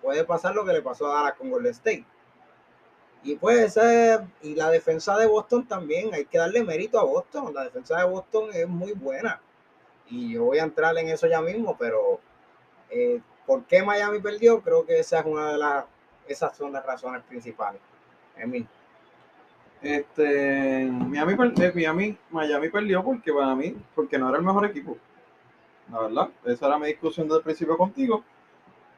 puede 0.00 0.24
pasar 0.24 0.54
lo 0.54 0.64
que 0.64 0.72
le 0.72 0.80
pasó 0.80 1.06
a 1.06 1.14
Dallas 1.14 1.36
con 1.36 1.50
Golden 1.50 1.72
State. 1.72 2.06
Y 3.24 3.36
pues 3.36 3.78
y 4.42 4.54
la 4.54 4.70
defensa 4.70 5.16
de 5.16 5.26
Boston 5.26 5.66
también, 5.66 6.12
hay 6.12 6.24
que 6.24 6.38
darle 6.38 6.64
mérito 6.64 6.98
a 6.98 7.04
Boston. 7.04 7.54
La 7.54 7.64
defensa 7.64 7.98
de 7.98 8.04
Boston 8.04 8.50
es 8.52 8.68
muy 8.68 8.92
buena. 8.92 9.40
Y 10.08 10.32
yo 10.32 10.44
voy 10.44 10.58
a 10.58 10.64
entrar 10.64 10.96
en 10.98 11.08
eso 11.08 11.26
ya 11.26 11.40
mismo, 11.40 11.76
pero 11.78 12.20
eh, 12.90 13.20
¿por 13.46 13.64
qué 13.64 13.82
Miami 13.82 14.18
perdió? 14.20 14.60
Creo 14.60 14.84
que 14.84 14.98
esa 14.98 15.20
es 15.20 15.26
una 15.26 15.52
de 15.52 15.58
las, 15.58 15.84
esas 16.26 16.56
son 16.56 16.72
las 16.72 16.84
razones 16.84 17.22
principales. 17.22 17.80
Este, 19.80 20.86
Miami, 20.86 21.32
eh, 21.32 21.72
Miami, 21.74 22.18
Miami 22.30 22.68
perdió 22.68 23.02
porque 23.02 23.32
para 23.32 23.54
mí, 23.54 23.76
porque 23.94 24.18
no 24.18 24.28
era 24.28 24.38
el 24.38 24.44
mejor 24.44 24.66
equipo. 24.66 24.96
La 25.90 26.00
verdad, 26.00 26.28
esa 26.44 26.66
era 26.66 26.78
mi 26.78 26.86
discusión 26.86 27.26
desde 27.26 27.38
el 27.38 27.44
principio 27.44 27.76
contigo. 27.76 28.24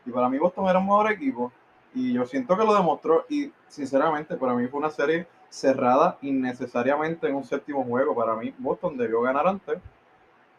Y 0.06 0.10
para 0.10 0.28
mí 0.28 0.38
Boston 0.38 0.68
era 0.68 0.78
un 0.78 0.86
mejor 0.86 1.10
equipo. 1.12 1.52
Y 1.94 2.12
yo 2.12 2.26
siento 2.26 2.56
que 2.56 2.64
lo 2.64 2.74
demostró 2.74 3.24
y 3.28 3.52
sinceramente 3.68 4.36
para 4.36 4.54
mí 4.54 4.66
fue 4.66 4.80
una 4.80 4.90
serie 4.90 5.28
cerrada 5.48 6.18
innecesariamente 6.22 7.28
en 7.28 7.36
un 7.36 7.44
séptimo 7.44 7.84
juego. 7.84 8.14
Para 8.14 8.34
mí 8.34 8.52
Boston 8.58 8.96
debió 8.96 9.22
ganar 9.22 9.46
antes, 9.46 9.78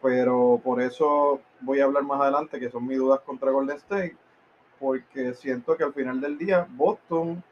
pero 0.00 0.60
por 0.64 0.80
eso 0.80 1.40
voy 1.60 1.80
a 1.80 1.84
hablar 1.84 2.04
más 2.04 2.20
adelante, 2.20 2.58
que 2.58 2.70
son 2.70 2.86
mis 2.86 2.98
dudas 2.98 3.20
contra 3.20 3.50
Golden 3.50 3.76
State, 3.76 4.16
porque 4.80 5.34
siento 5.34 5.76
que 5.76 5.84
al 5.84 5.92
final 5.92 6.20
del 6.20 6.38
día 6.38 6.66
Boston 6.70 7.42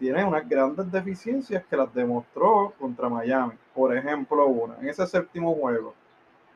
tiene 0.00 0.24
unas 0.24 0.48
grandes 0.48 0.90
deficiencias 0.90 1.64
que 1.66 1.76
las 1.76 1.92
demostró 1.94 2.72
contra 2.80 3.08
Miami. 3.08 3.52
Por 3.74 3.96
ejemplo, 3.96 4.46
una, 4.46 4.76
en 4.80 4.88
ese 4.88 5.06
séptimo 5.06 5.54
juego, 5.54 5.94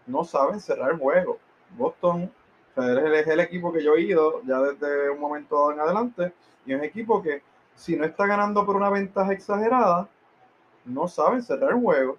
no 0.07 0.25
saben 0.25 0.59
cerrar 0.59 0.93
el 0.93 0.99
juego. 0.99 1.39
Boston 1.77 2.31
es 2.77 3.27
el 3.27 3.41
equipo 3.41 3.73
que 3.73 3.83
yo 3.83 3.95
he 3.95 4.03
ido 4.03 4.43
ya 4.43 4.61
desde 4.61 5.11
un 5.11 5.21
momento 5.21 5.57
dado 5.57 5.73
en 5.73 5.81
adelante 5.81 6.33
y 6.67 6.73
es 6.73 6.79
un 6.79 6.85
equipo 6.85 7.23
que, 7.23 7.43
si 7.77 7.97
no 7.97 8.05
está 8.05 8.27
ganando 8.27 8.65
por 8.65 8.77
una 8.77 8.91
ventaja 8.91 9.33
exagerada, 9.33 10.09
no 10.85 11.09
saben 11.09 11.43
cerrar 11.43 11.71
el 11.71 11.81
juego. 11.81 12.19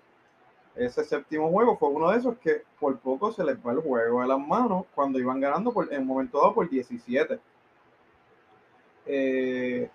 Ese 0.75 1.03
séptimo 1.05 1.49
juego 1.49 1.77
fue 1.77 1.89
uno 1.89 2.11
de 2.11 2.17
esos 2.17 2.37
que 2.37 2.63
por 2.79 2.97
poco 2.99 3.31
se 3.31 3.43
les 3.43 3.57
va 3.57 3.71
el 3.71 3.81
juego 3.81 4.21
de 4.21 4.27
las 4.27 4.39
manos 4.39 4.85
cuando 4.93 5.19
iban 5.19 5.39
ganando 5.39 5.71
por, 5.71 5.91
en 5.93 6.01
un 6.01 6.07
momento 6.07 6.37
dado 6.37 6.53
por 6.53 6.69
17. 6.69 7.39
Eh, 9.05 9.89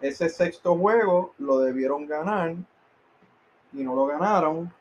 ese 0.00 0.28
sexto 0.28 0.76
juego 0.76 1.34
lo 1.38 1.58
debieron 1.58 2.06
ganar 2.06 2.54
y 3.72 3.82
no 3.82 3.94
lo 3.94 4.06
ganaron. 4.06 4.72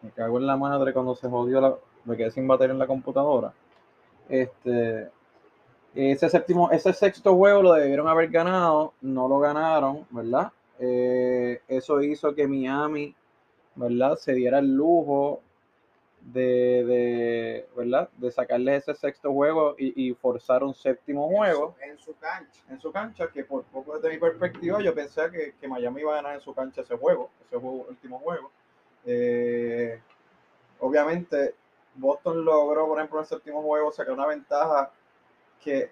Me 0.00 0.10
cago 0.10 0.38
en 0.38 0.46
la 0.46 0.56
madre 0.56 0.92
cuando 0.92 1.14
se 1.14 1.28
jodió 1.28 1.60
la. 1.60 1.74
Me 2.04 2.16
quedé 2.16 2.30
sin 2.30 2.46
batería 2.46 2.72
en 2.72 2.78
la 2.78 2.86
computadora. 2.86 3.52
Este, 4.28 5.10
ese 5.94 6.28
séptimo, 6.28 6.70
ese 6.70 6.92
sexto 6.92 7.34
juego 7.36 7.62
lo 7.62 7.72
debieron 7.72 8.08
haber 8.08 8.28
ganado, 8.28 8.92
no 9.00 9.28
lo 9.28 9.38
ganaron, 9.38 10.06
¿verdad? 10.10 10.52
Eh, 10.78 11.62
eso 11.68 12.02
hizo 12.02 12.34
que 12.34 12.46
Miami, 12.46 13.14
¿verdad? 13.74 14.16
Se 14.16 14.34
diera 14.34 14.58
el 14.58 14.74
lujo 14.74 15.40
de, 16.20 16.84
de 16.84 17.68
¿verdad? 17.76 18.10
De 18.16 18.30
sacarle 18.30 18.76
ese 18.76 18.94
sexto 18.94 19.32
juego 19.32 19.74
y, 19.78 20.12
forzar 20.14 20.64
un 20.64 20.74
séptimo 20.74 21.28
juego. 21.28 21.76
En 21.80 21.98
su, 21.98 22.14
cancha. 22.16 22.60
En 22.68 22.80
su 22.80 22.92
cancha, 22.92 23.28
que 23.28 23.44
por 23.44 23.64
poco 23.64 23.98
desde 23.98 24.14
mi 24.14 24.20
perspectiva 24.20 24.82
yo 24.82 24.94
pensé 24.94 25.30
que, 25.30 25.54
que, 25.58 25.68
Miami 25.68 26.00
iba 26.00 26.12
a 26.12 26.16
ganar 26.16 26.34
en 26.34 26.40
su 26.40 26.52
cancha 26.52 26.82
ese 26.82 26.96
juego, 26.96 27.30
ese 27.46 27.56
juego, 27.56 27.86
último 27.88 28.18
juego. 28.18 28.50
Eh, 29.06 30.00
obviamente 30.80 31.54
Boston 31.96 32.44
logró, 32.44 32.86
por 32.86 32.98
ejemplo, 32.98 33.18
en 33.18 33.22
el 33.22 33.28
séptimo 33.28 33.62
juego 33.62 33.92
sacar 33.92 34.14
una 34.14 34.26
ventaja 34.26 34.90
que 35.62 35.90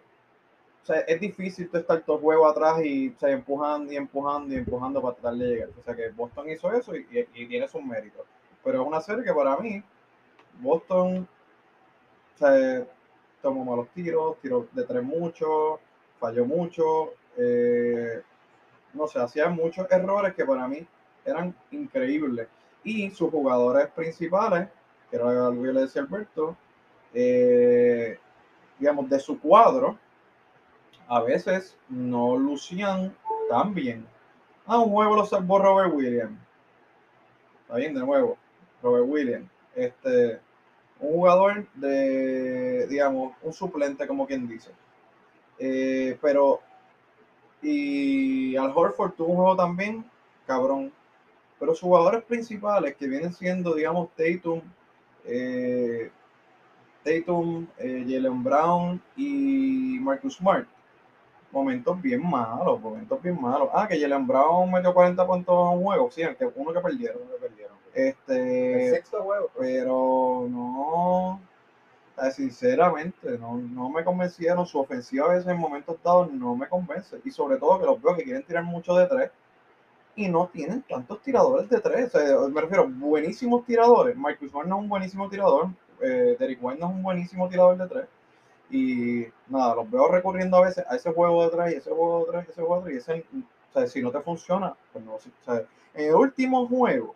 o 0.84 0.87
sea, 0.87 1.00
es 1.00 1.18
difícil 1.18 1.70
estar 1.73 2.02
todo 2.02 2.16
el 2.16 2.23
juego 2.23 2.46
atrás 2.46 2.84
y 2.84 3.08
o 3.08 3.18
sea, 3.18 3.30
empujando 3.30 3.90
y 3.90 3.96
empujando 3.96 4.54
y 4.54 4.58
empujando 4.58 5.00
para 5.00 5.14
tratar 5.14 5.34
de 5.34 5.46
llegar. 5.46 5.70
O 5.80 5.82
sea 5.82 5.96
que 5.96 6.11
Boston 6.11 6.50
hizo 6.50 6.70
eso 6.73 6.94
y, 6.94 7.06
y, 7.34 7.46
tiene 7.46 7.66
sus 7.68 7.82
méritos. 7.82 8.26
Pero 8.62 8.82
es 8.82 8.87
una 8.87 9.00
serie 9.00 9.25
que 9.25 9.32
para 9.32 9.56
mí, 9.56 9.82
Boston 10.61 11.26
o 12.34 12.38
sea, 12.38 12.87
tomó 13.40 13.64
malos 13.64 13.88
tiros, 13.94 14.37
tiró 14.42 14.68
de 14.73 14.84
tres 14.84 15.02
mucho, 15.02 15.80
falló 16.20 16.44
mucho, 16.44 17.14
eh, 17.38 18.20
no 18.92 19.06
sé, 19.08 19.20
hacía 19.20 19.49
muchos 19.49 19.90
errores 19.90 20.34
que 20.34 20.44
para 20.44 20.68
mí 20.68 20.87
eran 21.25 21.56
increíbles. 21.70 22.46
Y 22.82 23.11
sus 23.11 23.30
jugadores 23.30 23.88
principales, 23.88 24.68
que 25.14 25.23
era 25.23 25.50
lo 25.50 25.62
que 25.62 25.73
le 25.73 25.80
decía 25.83 26.02
Alberto, 26.02 26.56
eh, 27.12 28.18
digamos, 28.78 29.09
de 29.09 29.21
su 29.21 29.38
cuadro, 29.38 29.97
a 31.06 31.21
veces 31.21 31.76
no 31.88 32.37
lucían 32.37 33.14
tan 33.49 33.75
bien. 33.75 34.06
Ah, 34.66 34.78
un 34.78 34.90
juego 34.90 35.14
lo 35.14 35.25
salvó 35.25 35.59
Robert 35.61 35.94
Williams. 35.94 36.38
Está 37.62 37.76
bien, 37.76 37.94
de 37.94 38.00
nuevo, 38.00 38.37
Robert 38.83 39.04
Williams. 39.06 39.49
Este, 39.76 40.40
un 40.99 41.12
jugador 41.12 41.66
de, 41.75 42.87
digamos, 42.88 43.35
un 43.42 43.52
suplente, 43.52 44.09
como 44.09 44.26
quien 44.26 44.49
dice. 44.49 44.71
Eh, 45.59 46.18
pero, 46.21 46.61
y 47.62 48.56
Al 48.56 48.73
Horford 48.75 49.12
tuvo 49.12 49.28
un 49.28 49.37
juego 49.37 49.56
también, 49.56 50.04
cabrón. 50.47 50.92
Pero 51.61 51.73
sus 51.73 51.83
jugadores 51.83 52.25
principales, 52.25 52.97
que 52.97 53.06
vienen 53.06 53.33
siendo, 53.33 53.75
digamos, 53.75 54.09
Tatum, 54.16 54.61
eh, 55.25 56.11
Tatum, 57.04 57.66
eh, 57.78 58.04
Jalen 58.09 58.43
Brown 58.43 59.02
y 59.16 59.99
Marcus 60.00 60.37
Smart. 60.37 60.66
Momentos 61.52 62.00
bien 62.02 62.28
malos, 62.28 62.81
momentos 62.81 63.23
bien 63.23 63.40
malos. 63.40 63.69
Ah, 63.73 63.87
que 63.87 64.00
Jalen 64.00 64.26
Brown 64.26 64.73
metió 64.73 64.93
40 64.93 65.26
puntos 65.26 65.73
en 65.73 65.78
un 65.78 65.85
juego. 65.85 66.11
Sí, 66.11 66.23
que 66.38 66.50
uno 66.57 66.73
que 66.73 66.81
perdieron. 66.81 67.23
perdieron. 67.40 67.76
Este, 67.95 68.88
El 68.88 68.95
sexto 68.95 69.23
juego. 69.23 69.50
Pero 69.57 70.47
no, 70.50 71.40
sinceramente, 72.33 73.38
no, 73.38 73.57
no 73.57 73.88
me 73.88 74.02
convencieron. 74.02 74.66
Su 74.66 74.81
ofensiva 74.81 75.26
a 75.26 75.35
veces 75.35 75.47
en 75.47 75.59
momentos 75.59 75.97
dados 76.02 76.33
no 76.33 76.57
me 76.57 76.69
convence. 76.69 77.21
Y 77.25 77.31
sobre 77.31 77.59
todo 77.59 77.78
que 77.78 77.87
los 77.87 78.02
veo 78.02 78.16
que 78.16 78.25
quieren 78.25 78.43
tirar 78.43 78.64
mucho 78.64 78.97
de 78.97 79.07
tres 79.07 79.31
y 80.16 80.28
no 80.28 80.49
tienen 80.49 80.83
tantos 80.83 81.21
tiradores 81.23 81.68
de 81.68 81.80
tres. 81.80 82.12
me 82.50 82.61
refiero, 82.61 82.88
buenísimos 82.88 83.64
tiradores. 83.64 84.16
Marcus 84.16 84.50
Smart 84.50 84.68
no 84.68 84.76
es 84.76 84.83
un 84.83 84.88
buenísimo 84.88 85.28
tirador 85.28 85.71
eh, 86.00 86.37
Derek 86.38 86.59
White 86.61 86.80
no 86.80 86.87
es 86.88 86.92
un 86.92 87.02
buenísimo 87.02 87.49
tirador 87.49 87.78
de 87.78 87.88
tres. 87.88 88.06
Y 88.71 89.26
nada, 89.49 89.75
los 89.75 89.90
veo 89.90 90.09
recurriendo 90.09 90.56
a 90.56 90.62
veces 90.62 90.85
a 90.88 90.97
ese 90.97 91.12
juego 91.12 91.44
de 91.44 91.56
tres 91.56 91.75
y 91.75 91.76
ese 91.76 91.90
juego 91.90 92.26
de 92.26 92.33
tres 92.33 92.49
y 92.49 92.50
ese 92.50 92.62
juego 92.62 92.76
de 92.76 92.90
tres. 92.90 92.94
Y 92.94 93.12
ese, 93.12 93.26
o 93.71 93.73
sea, 93.73 93.87
si 93.87 94.02
no 94.02 94.11
te 94.11 94.21
funciona, 94.21 94.75
pues 94.92 95.04
no. 95.04 95.14
O 95.14 95.21
sea, 95.44 95.62
en 95.94 96.09
el 96.09 96.14
último 96.14 96.66
juego, 96.66 97.14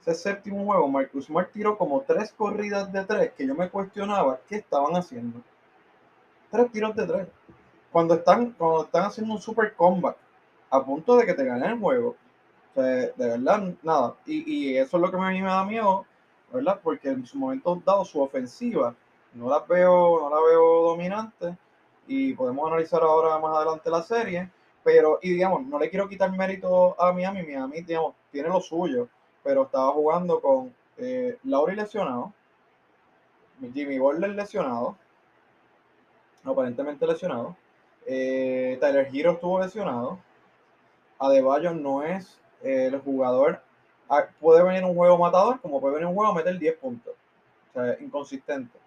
ese 0.00 0.14
séptimo 0.14 0.64
juego, 0.64 0.88
Marcus 0.88 1.26
Smart 1.26 1.50
tiró 1.52 1.76
como 1.76 2.02
tres 2.02 2.32
corridas 2.32 2.92
de 2.92 3.04
tres 3.04 3.32
que 3.32 3.46
yo 3.46 3.54
me 3.54 3.68
cuestionaba 3.70 4.40
qué 4.48 4.56
estaban 4.56 4.94
haciendo. 4.96 5.40
Tres 6.50 6.70
tiros 6.70 6.94
de 6.94 7.06
tres. 7.06 7.28
Cuando 7.90 8.14
están, 8.14 8.52
cuando 8.52 8.84
están 8.84 9.04
haciendo 9.04 9.34
un 9.34 9.40
super 9.40 9.74
comeback 9.74 10.16
a 10.70 10.84
punto 10.84 11.16
de 11.16 11.26
que 11.26 11.34
te 11.34 11.44
ganen 11.44 11.70
el 11.70 11.78
juego. 11.78 12.16
Sea, 12.74 12.82
de 12.82 13.12
verdad, 13.16 13.74
nada. 13.82 14.16
Y, 14.26 14.72
y 14.72 14.76
eso 14.78 14.96
es 14.96 15.00
lo 15.00 15.10
que 15.10 15.16
me 15.16 15.40
da 15.42 15.64
miedo, 15.64 16.06
¿verdad? 16.52 16.80
Porque 16.82 17.08
en 17.08 17.26
su 17.26 17.38
momento 17.38 17.80
dado 17.84 18.04
su 18.04 18.20
ofensiva 18.20 18.94
no 19.34 19.48
la 19.48 19.60
veo, 19.60 20.20
no 20.20 20.30
la 20.30 20.40
veo 20.40 20.82
dominante 20.82 21.56
y 22.06 22.34
podemos 22.34 22.66
analizar 22.66 23.02
ahora 23.02 23.38
más 23.38 23.56
adelante 23.56 23.90
la 23.90 24.02
serie, 24.02 24.50
pero, 24.82 25.18
y 25.22 25.30
digamos, 25.30 25.64
no 25.66 25.78
le 25.78 25.90
quiero 25.90 26.08
quitar 26.08 26.30
mérito 26.36 27.00
a 27.00 27.12
Miami, 27.12 27.42
Miami, 27.42 27.82
digamos, 27.82 28.14
tiene 28.30 28.48
lo 28.48 28.60
suyo, 28.60 29.08
pero 29.42 29.64
estaba 29.64 29.92
jugando 29.92 30.40
con 30.40 30.74
eh, 30.98 31.38
Lauri 31.44 31.74
lesionado, 31.74 32.32
Jimmy 33.72 33.98
Butler 33.98 34.30
lesionado, 34.30 34.96
aparentemente 36.44 37.06
lesionado, 37.06 37.56
eh, 38.06 38.76
Tyler 38.80 39.08
Hero 39.12 39.32
estuvo 39.32 39.60
lesionado, 39.60 40.18
Adebayo 41.18 41.72
no 41.72 42.02
es 42.02 42.38
el 42.62 42.98
jugador, 43.00 43.60
ah, 44.08 44.26
puede 44.40 44.62
venir 44.62 44.84
un 44.84 44.94
juego 44.94 45.18
matador, 45.18 45.60
como 45.60 45.80
puede 45.80 45.94
venir 45.94 46.08
un 46.08 46.14
juego 46.14 46.32
a 46.32 46.34
meter 46.34 46.58
10 46.58 46.76
puntos, 46.78 47.14
o 47.70 47.72
sea, 47.72 47.96
inconsistente. 48.00 48.78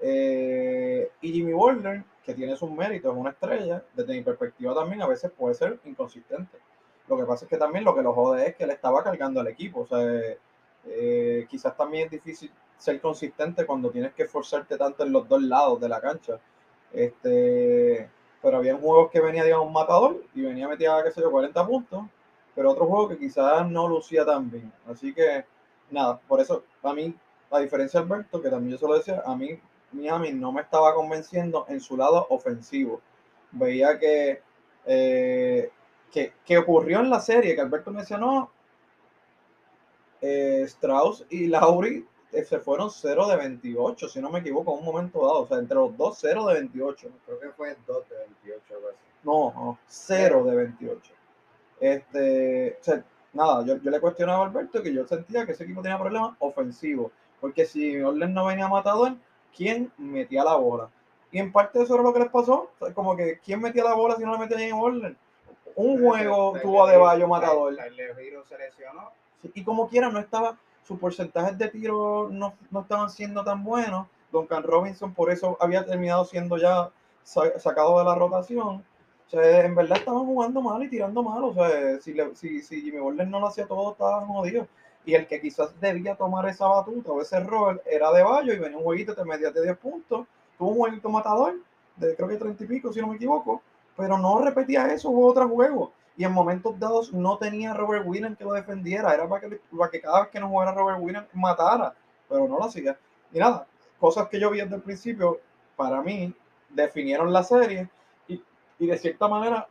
Eh, 0.00 1.10
y 1.20 1.32
Jimmy 1.32 1.52
Butler, 1.52 2.04
que 2.24 2.34
tiene 2.34 2.56
sus 2.56 2.70
méritos, 2.70 3.12
es 3.12 3.18
una 3.18 3.30
estrella, 3.30 3.82
desde 3.94 4.14
mi 4.14 4.22
perspectiva 4.22 4.74
también 4.74 5.02
a 5.02 5.06
veces 5.06 5.30
puede 5.30 5.54
ser 5.54 5.78
inconsistente. 5.84 6.58
Lo 7.08 7.16
que 7.16 7.24
pasa 7.24 7.44
es 7.44 7.48
que 7.48 7.56
también 7.56 7.84
lo 7.84 7.94
que 7.94 8.02
lo 8.02 8.12
jode 8.12 8.48
es 8.48 8.56
que 8.56 8.64
él 8.64 8.70
estaba 8.70 9.02
cargando 9.02 9.40
al 9.40 9.46
equipo. 9.46 9.80
O 9.80 9.86
sea, 9.86 9.98
eh, 10.86 11.46
quizás 11.48 11.76
también 11.76 12.06
es 12.06 12.10
difícil 12.10 12.50
ser 12.76 13.00
consistente 13.00 13.64
cuando 13.64 13.90
tienes 13.90 14.12
que 14.14 14.24
esforzarte 14.24 14.76
tanto 14.76 15.04
en 15.04 15.12
los 15.12 15.28
dos 15.28 15.42
lados 15.42 15.80
de 15.80 15.88
la 15.88 16.00
cancha. 16.00 16.38
Este, 16.92 18.08
pero 18.42 18.58
había 18.58 18.76
juegos 18.76 19.10
que 19.10 19.20
venía, 19.20 19.44
digamos, 19.44 19.66
un 19.66 19.72
matador 19.72 20.22
y 20.34 20.42
venía 20.42 20.68
metida, 20.68 21.02
qué 21.04 21.10
sé 21.10 21.20
yo, 21.20 21.30
40 21.30 21.66
puntos, 21.66 22.04
pero 22.56 22.70
otro 22.70 22.86
juego 22.86 23.10
que 23.10 23.18
quizás 23.18 23.70
no 23.70 23.86
lucía 23.86 24.24
tan 24.24 24.50
bien. 24.50 24.72
Así 24.90 25.12
que, 25.12 25.44
nada, 25.90 26.18
por 26.26 26.40
eso, 26.40 26.64
a 26.82 26.94
mí, 26.94 27.14
a 27.50 27.60
diferencia 27.60 28.00
de 28.00 28.06
Alberto, 28.06 28.40
que 28.40 28.48
también 28.48 28.72
yo 28.72 28.78
se 28.78 28.88
lo 28.88 28.96
decía, 28.96 29.22
a 29.24 29.36
mí 29.36 29.60
Miami 29.92 30.32
no 30.32 30.50
me 30.52 30.62
estaba 30.62 30.94
convenciendo 30.94 31.66
en 31.68 31.80
su 31.80 31.98
lado 31.98 32.26
ofensivo. 32.30 33.02
Veía 33.52 33.98
que, 33.98 34.40
eh, 34.86 35.70
que, 36.10 36.58
ocurrió 36.58 37.00
en 37.00 37.10
la 37.10 37.20
serie, 37.20 37.54
que 37.54 37.60
Alberto 37.60 37.90
mencionó, 37.90 38.50
eh, 40.22 40.62
Strauss 40.64 41.26
y 41.28 41.48
Lauri 41.48 42.06
eh, 42.32 42.42
se 42.42 42.58
fueron 42.58 42.90
0 42.90 43.28
de 43.28 43.36
28, 43.36 44.08
si 44.08 44.20
no 44.20 44.30
me 44.30 44.38
equivoco, 44.38 44.72
en 44.72 44.78
un 44.78 44.84
momento 44.86 45.18
dado. 45.20 45.42
O 45.42 45.46
sea, 45.46 45.58
entre 45.58 45.76
los 45.76 45.94
dos, 45.94 46.16
0 46.20 46.46
de 46.46 46.54
28. 46.54 47.10
Creo 47.26 47.38
que 47.38 47.50
fue 47.50 47.76
2 47.86 48.08
de 48.08 48.16
28, 48.44 48.74
No, 49.24 49.52
no, 49.54 49.78
0 49.86 50.44
de 50.44 50.56
28. 50.56 51.16
Este, 51.80 52.78
o 52.80 52.84
sea, 52.84 53.04
nada, 53.32 53.64
yo, 53.64 53.76
yo, 53.76 53.90
le 53.90 54.00
cuestionaba 54.00 54.44
a 54.44 54.46
Alberto 54.46 54.82
que 54.82 54.92
yo 54.92 55.06
sentía 55.06 55.44
que 55.44 55.52
ese 55.52 55.64
equipo 55.64 55.82
tenía 55.82 55.98
problemas 55.98 56.36
ofensivos. 56.38 57.12
Porque 57.40 57.66
si 57.66 58.00
Orlen 58.00 58.32
no 58.32 58.46
venía 58.46 58.68
matador, 58.68 59.14
quién 59.54 59.92
metía 59.98 60.44
la 60.44 60.56
bola. 60.56 60.88
Y 61.30 61.38
en 61.38 61.52
parte 61.52 61.82
eso 61.82 61.94
era 61.94 62.02
lo 62.02 62.12
que 62.12 62.20
les 62.20 62.30
pasó. 62.30 62.70
como 62.94 63.16
que 63.16 63.38
quién 63.44 63.60
metía 63.60 63.84
la 63.84 63.94
bola 63.94 64.16
si 64.16 64.24
no 64.24 64.32
la 64.32 64.38
metía 64.38 64.66
en 64.66 64.74
orden. 64.74 65.16
Un 65.74 66.00
juego 66.00 66.54
tuvo 66.62 66.86
a 66.86 66.90
Deballo 66.90 67.28
matador. 67.28 67.76
y 69.54 69.62
como 69.62 69.88
quiera, 69.88 70.08
no 70.08 70.18
estaba, 70.18 70.56
sus 70.82 70.98
porcentajes 70.98 71.58
de 71.58 71.68
tiro 71.68 72.28
no, 72.30 72.54
no 72.70 72.80
estaban 72.80 73.10
siendo 73.10 73.44
tan 73.44 73.62
buenos. 73.62 74.06
Duncan 74.32 74.62
Robinson 74.62 75.14
por 75.14 75.30
eso 75.30 75.56
había 75.60 75.84
terminado 75.84 76.24
siendo 76.24 76.56
ya 76.56 76.90
sacado 77.24 77.98
de 77.98 78.04
la 78.04 78.14
rotación. 78.14 78.84
O 79.26 79.30
sea, 79.30 79.64
en 79.64 79.74
verdad 79.74 79.98
estaban 79.98 80.24
jugando 80.24 80.60
mal 80.62 80.82
y 80.82 80.88
tirando 80.88 81.22
mal. 81.22 81.44
O 81.44 81.54
sea, 81.54 82.00
si, 82.00 82.14
si, 82.34 82.62
si 82.62 82.80
Jimmy 82.82 82.98
Butler 82.98 83.28
no 83.28 83.40
lo 83.40 83.48
hacía 83.48 83.66
todo, 83.66 83.92
estaban 83.92 84.26
jodidos 84.26 84.68
y 85.06 85.14
el 85.14 85.26
que 85.26 85.40
quizás 85.40 85.80
debía 85.80 86.16
tomar 86.16 86.46
esa 86.48 86.66
batuta 86.66 87.12
o 87.12 87.22
ese 87.22 87.38
rol 87.40 87.80
era 87.86 88.12
de 88.12 88.24
Bayo 88.24 88.52
y 88.52 88.58
venía 88.58 88.76
un 88.76 88.82
jueguito 88.82 89.14
te 89.14 89.24
media 89.24 89.50
de 89.52 89.62
10 89.62 89.78
puntos, 89.78 90.26
tuvo 90.58 90.70
un 90.70 90.78
jueguito 90.78 91.08
matador 91.08 91.54
de 91.94 92.14
creo 92.16 92.28
que 92.28 92.36
30 92.36 92.64
y 92.64 92.66
pico 92.66 92.92
si 92.92 93.00
no 93.00 93.06
me 93.06 93.14
equivoco, 93.14 93.62
pero 93.96 94.18
no 94.18 94.40
repetía 94.40 94.92
eso, 94.92 95.08
hubo 95.10 95.28
otro 95.28 95.48
juego 95.48 95.92
y 96.16 96.24
en 96.24 96.32
momentos 96.32 96.78
dados 96.78 97.12
no 97.12 97.38
tenía 97.38 97.72
Robert 97.72 98.04
Williams 98.04 98.36
que 98.36 98.44
lo 98.44 98.52
defendiera, 98.52 99.14
era 99.14 99.28
para 99.28 99.48
que, 99.48 99.60
para 99.76 99.90
que 99.90 100.00
cada 100.00 100.22
vez 100.22 100.30
que 100.30 100.40
no 100.40 100.48
jugara 100.48 100.72
Robert 100.72 100.98
Williams 101.00 101.28
matara, 101.32 101.94
pero 102.28 102.48
no 102.48 102.58
lo 102.58 102.64
hacía. 102.64 102.98
Y 103.32 103.38
nada, 103.38 103.66
cosas 104.00 104.28
que 104.28 104.40
yo 104.40 104.50
vi 104.50 104.60
desde 104.60 104.76
el 104.76 104.82
principio, 104.82 105.40
para 105.76 106.00
mí, 106.02 106.34
definieron 106.70 107.32
la 107.32 107.42
serie 107.42 107.88
y, 108.78 108.86
de 108.86 108.98
cierta 108.98 109.28
manera, 109.28 109.68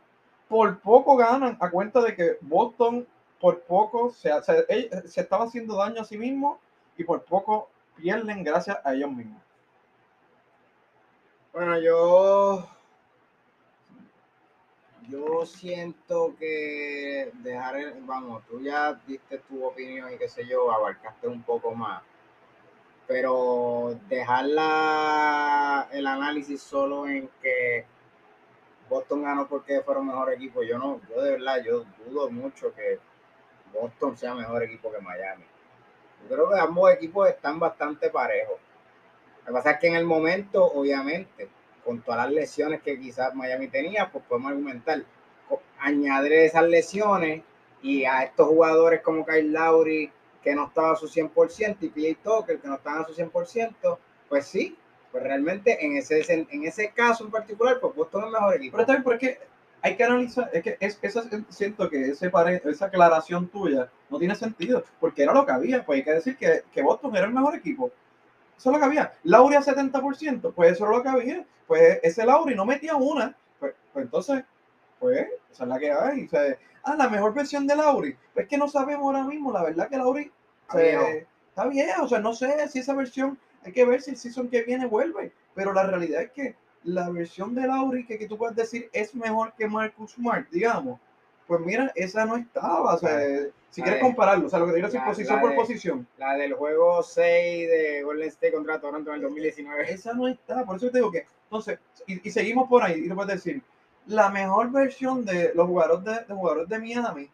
por 0.48 0.80
poco 0.80 1.16
ganan 1.16 1.56
a 1.60 1.70
cuenta 1.70 2.00
de 2.00 2.14
que 2.14 2.38
Boston 2.40 3.06
por 3.40 3.60
poco 3.62 4.10
se, 4.10 4.30
se, 4.42 5.20
estaba 5.20 5.44
haciendo 5.44 5.76
daño 5.76 6.00
a 6.00 6.04
sí 6.04 6.16
mismo 6.16 6.58
y 6.96 7.04
por 7.04 7.22
poco 7.22 7.68
pierden 7.96 8.42
gracias 8.42 8.78
a 8.84 8.94
ellos 8.94 9.10
mismos. 9.10 9.42
Bueno, 11.52 11.78
yo 11.78 12.66
yo 15.08 15.46
siento 15.46 16.34
que 16.38 17.30
dejar, 17.34 17.76
el, 17.76 18.02
vamos, 18.02 18.42
tú 18.48 18.60
ya 18.60 18.94
diste 19.06 19.38
tu 19.38 19.64
opinión 19.64 20.12
y 20.12 20.18
qué 20.18 20.28
sé 20.28 20.46
yo, 20.46 20.70
abarcaste 20.72 21.28
un 21.28 21.42
poco 21.42 21.72
más, 21.72 22.02
pero 23.06 23.96
dejar 24.08 24.46
el 25.92 26.06
análisis 26.06 26.60
solo 26.60 27.06
en 27.06 27.30
que 27.40 27.86
Boston 28.88 29.22
ganó 29.22 29.48
porque 29.48 29.80
fueron 29.80 30.06
mejor 30.06 30.32
equipo, 30.32 30.62
yo 30.62 30.78
no, 30.78 31.00
yo 31.08 31.22
de 31.22 31.32
verdad, 31.32 31.62
yo 31.64 31.84
dudo 32.06 32.30
mucho 32.30 32.72
que 32.74 32.98
Boston 33.72 34.16
sea 34.16 34.34
mejor 34.34 34.62
equipo 34.62 34.92
que 34.92 35.00
Miami. 35.00 35.44
Yo 36.22 36.34
creo 36.34 36.50
que 36.50 36.58
ambos 36.58 36.92
equipos 36.92 37.28
están 37.28 37.58
bastante 37.58 38.10
parejos. 38.10 38.58
Lo 39.40 39.46
que 39.46 39.52
pasa 39.52 39.70
es 39.72 39.78
que 39.78 39.88
en 39.88 39.96
el 39.96 40.04
momento, 40.04 40.64
obviamente, 40.64 41.48
con 41.84 42.00
todas 42.00 42.24
las 42.26 42.32
lesiones 42.32 42.82
que 42.82 42.98
quizás 42.98 43.34
Miami 43.34 43.68
tenía, 43.68 44.10
pues 44.10 44.24
podemos 44.24 44.50
argumentar, 44.50 45.02
añadir 45.78 46.32
esas 46.32 46.64
lesiones 46.64 47.42
y 47.82 48.04
a 48.04 48.24
estos 48.24 48.48
jugadores 48.48 49.02
como 49.02 49.24
Kyle 49.24 49.52
Lowry, 49.52 50.10
que 50.42 50.54
no 50.54 50.66
estaba 50.66 50.92
a 50.92 50.96
su 50.96 51.06
100%, 51.06 51.76
y 51.80 51.88
PJ 51.88 52.18
Tucker, 52.22 52.60
que 52.60 52.68
no 52.68 52.76
estaba 52.76 53.00
a 53.00 53.06
su 53.06 53.14
100%, 53.14 53.98
pues 54.28 54.46
sí, 54.46 54.76
pues 55.16 55.24
realmente 55.24 55.82
en 55.82 55.96
ese, 55.96 56.30
en 56.30 56.64
ese 56.64 56.90
caso 56.90 57.24
en 57.24 57.30
particular, 57.30 57.78
pues 57.80 57.94
Boston 57.94 58.24
es 58.24 58.32
mejor 58.32 58.54
equipo. 58.54 58.76
Pero 58.76 58.86
también 58.86 59.02
porque 59.02 59.38
hay 59.80 59.96
que 59.96 60.04
analizar, 60.04 60.50
es 60.52 60.62
que 60.62 60.76
es, 60.78 60.98
esa, 61.00 61.22
siento 61.48 61.88
que 61.88 62.10
ese 62.10 62.30
esa 62.66 62.84
aclaración 62.84 63.48
tuya 63.48 63.90
no 64.10 64.18
tiene 64.18 64.34
sentido, 64.34 64.84
porque 65.00 65.22
era 65.22 65.32
lo 65.32 65.46
que 65.46 65.52
había, 65.52 65.86
pues 65.86 65.96
hay 65.96 66.04
que 66.04 66.12
decir 66.12 66.36
que, 66.36 66.64
que 66.70 66.82
Boston 66.82 67.16
era 67.16 67.24
el 67.24 67.32
mejor 67.32 67.54
equipo. 67.54 67.90
Eso 68.58 68.68
es 68.68 68.74
lo 68.74 68.78
que 68.78 68.84
había. 68.84 69.14
Lauri 69.24 69.54
a 69.54 69.62
70%, 69.62 70.52
pues 70.52 70.72
eso 70.72 70.84
era 70.84 70.98
lo 70.98 71.02
que 71.02 71.08
había. 71.08 71.46
Pues 71.66 71.98
ese 72.02 72.26
Lauri 72.26 72.54
no 72.54 72.66
metía 72.66 72.94
una, 72.96 73.34
pues, 73.58 73.72
pues 73.94 74.04
entonces, 74.04 74.44
pues 75.00 75.28
esa 75.50 75.64
es 75.64 75.68
la 75.70 75.78
que 75.78 75.92
hay. 75.92 76.26
O 76.26 76.28
sea, 76.28 76.42
ah, 76.84 76.94
la 76.94 77.08
mejor 77.08 77.32
versión 77.32 77.66
de 77.66 77.74
Lauri. 77.74 78.14
Pues 78.34 78.46
que 78.48 78.58
no 78.58 78.68
sabemos 78.68 79.06
ahora 79.06 79.24
mismo, 79.24 79.50
la 79.50 79.62
verdad 79.62 79.88
que 79.88 79.96
Lauri 79.96 80.30
está 80.68 81.68
bien, 81.68 81.88
o 82.02 82.06
sea, 82.06 82.18
no 82.18 82.34
sé 82.34 82.68
si 82.68 82.80
esa 82.80 82.92
versión, 82.92 83.38
hay 83.66 83.72
que 83.72 83.84
ver 83.84 84.00
si 84.00 84.12
el 84.12 84.16
season 84.16 84.48
que 84.48 84.62
viene 84.62 84.86
vuelve, 84.86 85.32
pero 85.54 85.72
la 85.72 85.84
realidad 85.84 86.22
es 86.22 86.30
que 86.30 86.54
la 86.84 87.10
versión 87.10 87.54
de 87.54 87.66
Lauri 87.66 88.06
que, 88.06 88.16
que 88.16 88.28
tú 88.28 88.38
puedes 88.38 88.54
decir 88.54 88.88
es 88.92 89.12
mejor 89.14 89.52
que 89.58 89.66
Marcus 89.66 90.12
Smart, 90.12 90.48
digamos, 90.50 91.00
pues 91.48 91.60
mira, 91.60 91.90
esa 91.96 92.24
no 92.24 92.36
estaba. 92.36 92.94
O 92.94 92.98
sea, 92.98 93.18
si 93.70 93.82
quieres 93.82 94.00
compararlo, 94.00 94.46
o 94.46 94.48
sea, 94.48 94.60
lo 94.60 94.66
que 94.66 94.72
te 94.72 94.76
digo 94.76 94.88
es 94.88 95.02
posición 95.02 95.40
por 95.40 95.54
posición. 95.54 96.06
La 96.16 96.34
del 96.34 96.54
juego 96.54 97.02
6 97.02 97.68
de 97.68 98.02
Golden 98.04 98.28
State 98.28 98.52
contra 98.52 98.80
Toronto 98.80 99.10
en 99.10 99.16
el 99.16 99.22
2019. 99.22 99.92
Esa 99.92 100.14
no 100.14 100.28
está, 100.28 100.64
por 100.64 100.76
eso 100.76 100.90
te 100.90 100.98
digo 100.98 101.10
que, 101.10 101.26
entonces, 101.44 101.78
y, 102.06 102.30
seguimos 102.30 102.68
por 102.68 102.82
ahí, 102.82 103.04
y 103.04 103.08
tú 103.08 103.16
puedes 103.16 103.34
decir, 103.34 103.62
la 104.06 104.30
mejor 104.30 104.70
versión 104.70 105.24
de 105.24 105.52
los 105.54 105.66
jugadores 105.66 106.04
de, 106.04 106.24
de, 106.24 106.34
jugadores 106.34 106.68
de 106.68 106.78
Miami, 106.78 107.30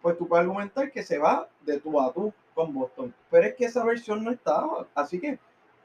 pues 0.00 0.16
tú 0.16 0.28
puedes 0.28 0.44
argumentar 0.44 0.92
que 0.92 1.02
se 1.02 1.18
va 1.18 1.48
de 1.62 1.78
tú 1.80 2.00
a 2.00 2.12
tú 2.12 2.32
con 2.54 2.72
Boston. 2.72 3.12
Pero 3.30 3.46
es 3.46 3.54
que 3.54 3.64
esa 3.64 3.84
versión 3.84 4.24
no 4.24 4.30
estaba. 4.30 4.86
Así 4.94 5.20
que, 5.20 5.38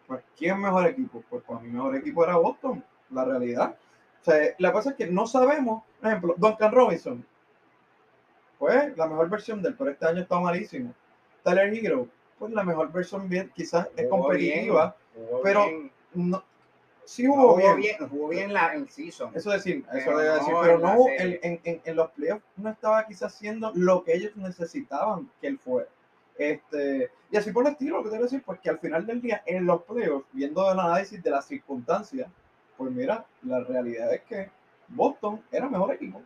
pues, 0.07 0.23
¿quién 0.37 0.59
mejor 0.59 0.87
equipo? 0.87 1.23
Pues 1.29 1.43
para 1.43 1.59
mi 1.59 1.69
mejor 1.69 1.95
equipo 1.95 2.23
era 2.23 2.37
Boston 2.37 2.83
la 3.09 3.25
realidad. 3.25 3.75
O 4.21 4.23
sea, 4.23 4.55
la 4.57 4.71
cosa 4.71 4.91
es 4.91 4.95
que 4.95 5.07
no 5.07 5.27
sabemos, 5.27 5.83
por 5.99 6.09
ejemplo, 6.09 6.35
Duncan 6.37 6.71
Robinson, 6.71 7.25
pues 8.57 8.97
la 8.97 9.07
mejor 9.07 9.29
versión 9.29 9.61
del, 9.61 9.75
pero 9.75 9.91
este 9.91 10.05
año 10.05 10.21
está 10.21 10.39
malísimo. 10.39 10.93
Tyler 11.43 11.73
Hero, 11.73 12.07
pues 12.39 12.51
la 12.51 12.63
mejor 12.63 12.91
versión 12.91 13.29
bien, 13.29 13.51
quizás 13.55 13.87
es 13.95 14.07
competitiva, 14.09 14.95
pero 15.43 15.65
no, 16.13 16.43
sí 17.05 17.25
jugó, 17.25 17.55
bien. 17.75 17.97
Jugó 18.09 18.27
bien 18.29 18.53
la, 18.53 18.73
en 18.73 18.87
season. 18.89 19.31
Eso 19.35 19.51
decir, 19.51 19.85
eso 19.93 20.17
debe 20.17 20.33
decir, 20.35 20.53
pero 20.61 20.79
no, 20.79 21.07
en, 21.07 21.39
en, 21.63 21.81
en, 21.83 21.95
los 21.95 22.11
playoffs 22.11 22.43
no 22.57 22.69
estaba 22.69 23.05
quizás 23.05 23.33
haciendo 23.33 23.71
lo 23.75 24.03
que 24.03 24.15
ellos 24.15 24.35
necesitaban 24.35 25.29
que 25.39 25.47
él 25.47 25.57
fuera. 25.57 25.87
Este, 26.37 27.11
y 27.31 27.37
así 27.37 27.51
por 27.51 27.65
el 27.65 27.73
estilo, 27.73 27.97
lo 27.97 28.03
que 28.03 28.15
te 28.15 28.21
decir, 28.21 28.43
pues 28.43 28.59
que 28.59 28.69
al 28.69 28.79
final 28.79 29.05
del 29.05 29.21
día, 29.21 29.43
en 29.45 29.65
los 29.65 29.83
playoffs, 29.83 30.27
viendo 30.31 30.71
el 30.71 30.79
análisis 30.79 31.21
de 31.21 31.31
las 31.31 31.45
circunstancias, 31.45 32.29
pues 32.77 32.91
mira, 32.91 33.25
la 33.43 33.61
realidad 33.61 34.13
es 34.13 34.21
que 34.21 34.51
Boston 34.87 35.41
era 35.51 35.67
mejor 35.67 35.93
equipo. 35.93 36.21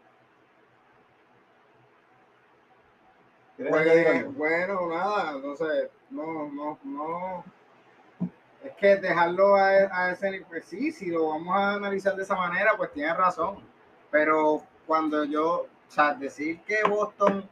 ¿Quieres 3.56 3.74
añadir 3.74 4.26
Pues, 4.26 4.36
bueno, 4.36 4.90
nada, 4.90 5.32
entonces, 5.36 5.90
no, 6.10 6.50
no, 6.50 6.78
no. 6.84 7.44
Es 8.64 8.74
que 8.74 8.98
dejarlo 8.98 9.56
a, 9.56 9.70
a 9.70 10.12
ese 10.12 10.30
nivel, 10.30 10.46
pues 10.48 10.66
sí, 10.66 10.92
si 10.92 11.08
lo 11.08 11.30
vamos 11.30 11.56
a 11.56 11.74
analizar 11.76 12.16
de 12.16 12.24
esa 12.24 12.36
manera, 12.36 12.74
pues 12.78 12.92
tiene 12.92 13.14
razón. 13.14 13.58
Pero 14.12 14.62
cuando 14.86 15.24
yo, 15.24 15.62
o 15.62 15.68
sea, 15.88 16.14
decir 16.14 16.60
que 16.62 16.84
Boston 16.88 17.50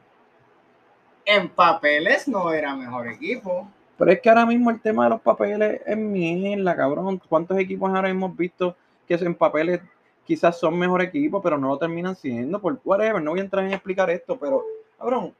en 1.29 1.47
papeles 1.47 2.27
no 2.27 2.51
era 2.51 2.75
mejor 2.75 3.07
equipo. 3.07 3.67
Pero 3.97 4.11
es 4.11 4.19
que 4.19 4.29
ahora 4.29 4.47
mismo 4.47 4.71
el 4.71 4.81
tema 4.81 5.03
de 5.03 5.11
los 5.11 5.21
papeles 5.21 5.81
es 5.85 5.95
mierda, 5.95 6.75
cabrón. 6.75 7.21
¿Cuántos 7.29 7.59
equipos 7.59 7.93
ahora 7.93 8.09
hemos 8.09 8.35
visto 8.35 8.75
que 9.07 9.13
en 9.13 9.35
papeles 9.35 9.79
quizás 10.25 10.57
son 10.57 10.79
mejor 10.79 11.03
equipos, 11.03 11.39
pero 11.43 11.59
no 11.59 11.67
lo 11.67 11.77
terminan 11.77 12.15
siendo? 12.15 12.59
Por 12.59 12.79
whatever, 12.83 13.21
no 13.21 13.31
voy 13.31 13.41
a 13.41 13.43
entrar 13.43 13.63
en 13.63 13.73
explicar 13.73 14.09
esto, 14.09 14.39
pero, 14.39 14.63
cabrón, 14.97 15.35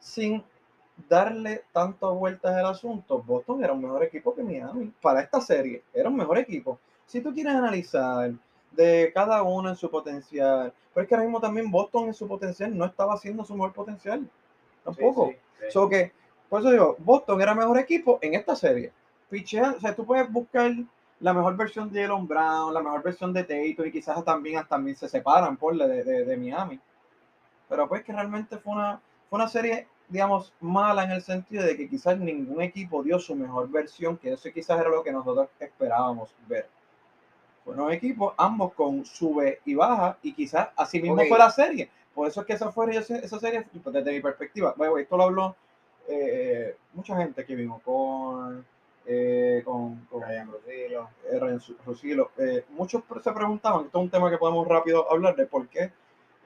sin 0.00 0.42
darle 1.08 1.62
tantas 1.72 2.10
vueltas 2.10 2.56
al 2.56 2.66
asunto, 2.66 3.22
Boston 3.22 3.62
era 3.62 3.72
un 3.72 3.82
mejor 3.82 4.02
equipo 4.02 4.34
que 4.34 4.42
Miami 4.42 4.92
para 5.00 5.20
esta 5.20 5.40
serie. 5.40 5.84
Era 5.94 6.08
un 6.08 6.16
mejor 6.16 6.38
equipo. 6.38 6.80
Si 7.06 7.20
tú 7.20 7.32
quieres 7.32 7.54
analizar 7.54 8.32
de 8.72 9.12
cada 9.14 9.42
uno 9.44 9.68
en 9.68 9.76
su 9.76 9.88
potencial, 9.88 10.72
pero 10.92 11.02
es 11.02 11.08
que 11.08 11.14
ahora 11.14 11.26
mismo 11.26 11.40
también 11.40 11.70
Boston 11.70 12.08
en 12.08 12.14
su 12.14 12.26
potencial 12.26 12.76
no 12.76 12.84
estaba 12.84 13.14
haciendo 13.14 13.44
su 13.44 13.54
mejor 13.54 13.72
potencial. 13.72 14.28
Tampoco. 14.84 15.26
Sí, 15.28 15.32
sí, 15.32 15.64
sí. 15.66 15.70
So 15.70 15.88
que, 15.88 16.12
por 16.48 16.60
eso 16.60 16.70
digo, 16.70 16.96
Boston 16.98 17.40
era 17.40 17.54
mejor 17.54 17.78
equipo 17.78 18.18
en 18.22 18.34
esta 18.34 18.56
serie. 18.56 18.92
Pichea, 19.28 19.74
o 19.76 19.80
sea, 19.80 19.94
tú 19.94 20.04
puedes 20.04 20.30
buscar 20.30 20.72
la 21.20 21.34
mejor 21.34 21.56
versión 21.56 21.92
de 21.92 22.02
Jalen 22.06 22.26
Brown, 22.26 22.74
la 22.74 22.82
mejor 22.82 23.02
versión 23.02 23.32
de 23.32 23.44
Tatum 23.44 23.86
y 23.86 23.92
quizás 23.92 24.24
también, 24.24 24.64
también 24.68 24.96
se 24.96 25.08
separan 25.08 25.56
por 25.56 25.76
de, 25.76 26.02
de, 26.02 26.24
de 26.24 26.36
Miami. 26.36 26.80
Pero 27.68 27.88
pues 27.88 28.02
que 28.02 28.12
realmente 28.12 28.58
fue 28.58 28.72
una, 28.72 29.00
fue 29.28 29.38
una 29.38 29.46
serie, 29.46 29.86
digamos, 30.08 30.52
mala 30.60 31.04
en 31.04 31.12
el 31.12 31.22
sentido 31.22 31.62
de 31.62 31.76
que 31.76 31.88
quizás 31.88 32.18
ningún 32.18 32.60
equipo 32.62 33.02
dio 33.02 33.18
su 33.18 33.36
mejor 33.36 33.70
versión, 33.70 34.16
que 34.16 34.32
eso 34.32 34.48
quizás 34.52 34.80
era 34.80 34.88
lo 34.88 35.04
que 35.04 35.12
nosotros 35.12 35.48
esperábamos 35.60 36.34
ver. 36.48 36.68
Fueron 37.64 37.92
equipos, 37.92 38.34
ambos 38.38 38.72
con 38.72 39.04
sube 39.04 39.60
y 39.64 39.74
baja, 39.74 40.16
y 40.22 40.32
quizás 40.32 40.70
así 40.74 41.00
mismo 41.00 41.20
Ok. 41.20 41.28
fue 41.28 41.38
la 41.38 41.50
serie. 41.50 41.90
Por 42.14 42.26
eso 42.28 42.40
es 42.40 42.46
que 42.46 42.52
esa 42.54 42.72
fue 42.72 42.90
esa, 42.96 43.38
serie, 43.38 43.66
pues, 43.82 43.94
desde 43.94 44.12
mi 44.12 44.20
perspectiva. 44.20 44.74
Bueno, 44.76 44.98
esto 44.98 45.16
lo 45.16 45.22
habló 45.24 45.56
eh, 46.08 46.76
mucha 46.92 47.16
gente 47.16 47.44
que 47.44 47.54
vimos 47.54 47.82
con, 47.82 48.64
eh, 49.06 49.62
con, 49.64 50.06
con 50.06 50.22
Ryan 50.22 50.50
Russillo. 50.50 51.08
eh, 51.30 51.38
Ryan. 51.38 51.60
Eh, 52.38 52.64
muchos 52.70 53.02
se 53.22 53.32
preguntaban, 53.32 53.86
esto 53.86 53.98
es 53.98 54.04
un 54.04 54.10
tema 54.10 54.30
que 54.30 54.38
podemos 54.38 54.66
rápido 54.66 55.10
hablar 55.10 55.36
de 55.36 55.46
por 55.46 55.68
qué 55.68 55.92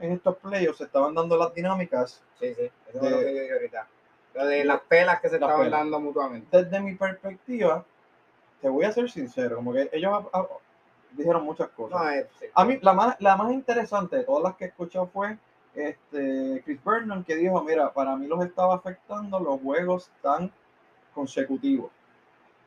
en 0.00 0.12
estos 0.12 0.37
playoffs 0.37 0.79
se 0.79 0.85
estaban 0.85 1.14
dando 1.14 1.37
las 1.37 1.55
dinámicas. 1.55 2.22
Sí, 2.38 2.55
sí, 2.55 2.70
eso 2.88 2.98
De- 3.00 3.07
es 3.07 3.12
lo 3.12 3.18
que 3.18 3.35
yo 3.35 3.40
dije 3.40 3.53
ahorita. 3.53 3.88
Lo 4.35 4.46
de 4.46 4.64
las 4.64 4.81
pelas 4.81 5.20
que 5.20 5.29
se 5.29 5.37
estaban 5.37 5.57
pelas. 5.59 5.81
dando 5.81 6.00
mutuamente. 6.00 6.62
Desde 6.62 6.81
mi 6.81 6.94
perspectiva, 6.94 7.85
te 8.61 8.68
voy 8.68 8.85
a 8.85 8.92
ser 8.92 9.11
sincero, 9.11 9.57
como 9.57 9.72
que 9.72 9.88
ellos 9.92 10.12
ah, 10.12 10.29
ah, 10.33 10.46
dijeron 11.12 11.44
muchas 11.44 11.68
cosas. 11.68 12.00
No, 12.00 12.11
es, 12.11 12.27
sí. 12.40 12.46
A 12.53 12.64
mí, 12.64 12.79
la 12.83 12.92
más, 12.92 13.16
la 13.20 13.37
más 13.37 13.53
interesante 13.53 14.16
de 14.16 14.24
todas 14.24 14.42
las 14.42 14.57
que 14.57 14.64
he 14.64 14.68
escuchado 14.68 15.07
fue 15.07 15.38
este, 15.74 16.62
Chris 16.64 16.82
Vernon, 16.84 17.24
que 17.24 17.37
dijo, 17.37 17.62
mira, 17.62 17.92
para 17.92 18.16
mí 18.16 18.26
los 18.26 18.44
estaba 18.44 18.76
afectando 18.76 19.40
los 19.40 19.60
juegos 19.60 20.10
tan 20.22 20.50
consecutivos. 21.14 21.90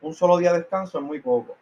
Un 0.00 0.14
solo 0.14 0.36
día 0.36 0.52
de 0.52 0.60
descanso 0.60 0.98
es 0.98 1.04
muy 1.04 1.20
poco. 1.20 1.56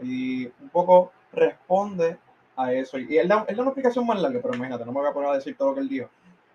Y 0.00 0.46
un 0.46 0.68
poco 0.70 1.12
responde 1.32 2.18
a 2.56 2.72
eso. 2.72 2.98
Y 2.98 3.16
él 3.18 3.28
da, 3.28 3.44
él 3.48 3.56
da 3.56 3.62
una 3.62 3.70
explicación 3.70 4.06
más 4.06 4.20
larga, 4.20 4.40
pero 4.42 4.54
imagínate, 4.54 4.84
no 4.84 4.92
me 4.92 5.00
voy 5.00 5.08
a 5.10 5.12
poner 5.12 5.30
a 5.30 5.34
decir 5.34 5.56
todo 5.56 5.70
lo 5.70 5.74
que 5.74 5.80
él 5.80 5.88
dijo. 5.88 6.08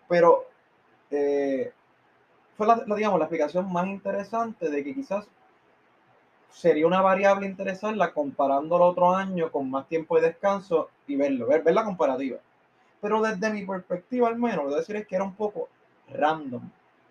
Pero 0.08 0.46
eh, 1.10 1.72
fue 2.58 2.68
la, 2.68 2.84
la, 2.86 2.96
digamos, 2.96 3.20
la 3.20 3.26
explicación 3.26 3.72
más 3.72 3.88
interesante 3.88 4.70
de 4.70 4.84
que 4.84 4.94
quizás 4.94 5.28
sería 6.50 6.88
una 6.88 7.02
variable 7.02 7.48
interesarla 7.48 8.14
comparando 8.14 8.76
el 8.76 8.82
otro 8.82 9.16
año 9.16 9.52
con 9.52 9.70
más 9.70 9.88
tiempo 9.88 10.16
de 10.16 10.28
descanso 10.28 10.90
y 11.08 11.16
verlo, 11.16 11.48
ver, 11.48 11.64
ver 11.64 11.74
la 11.74 11.84
comparativa. 11.84 12.40
Pero 13.02 13.22
desde 13.22 13.50
mi 13.52 13.66
perspectiva, 13.66 14.28
al 14.28 14.38
menos, 14.38 14.66
lo 14.66 14.70
que 14.72 14.78
decir 14.78 14.96
es 14.96 15.08
que 15.08 15.16
era 15.16 15.26
un 15.26 15.36
poco 15.36 15.70
random. 16.10 16.70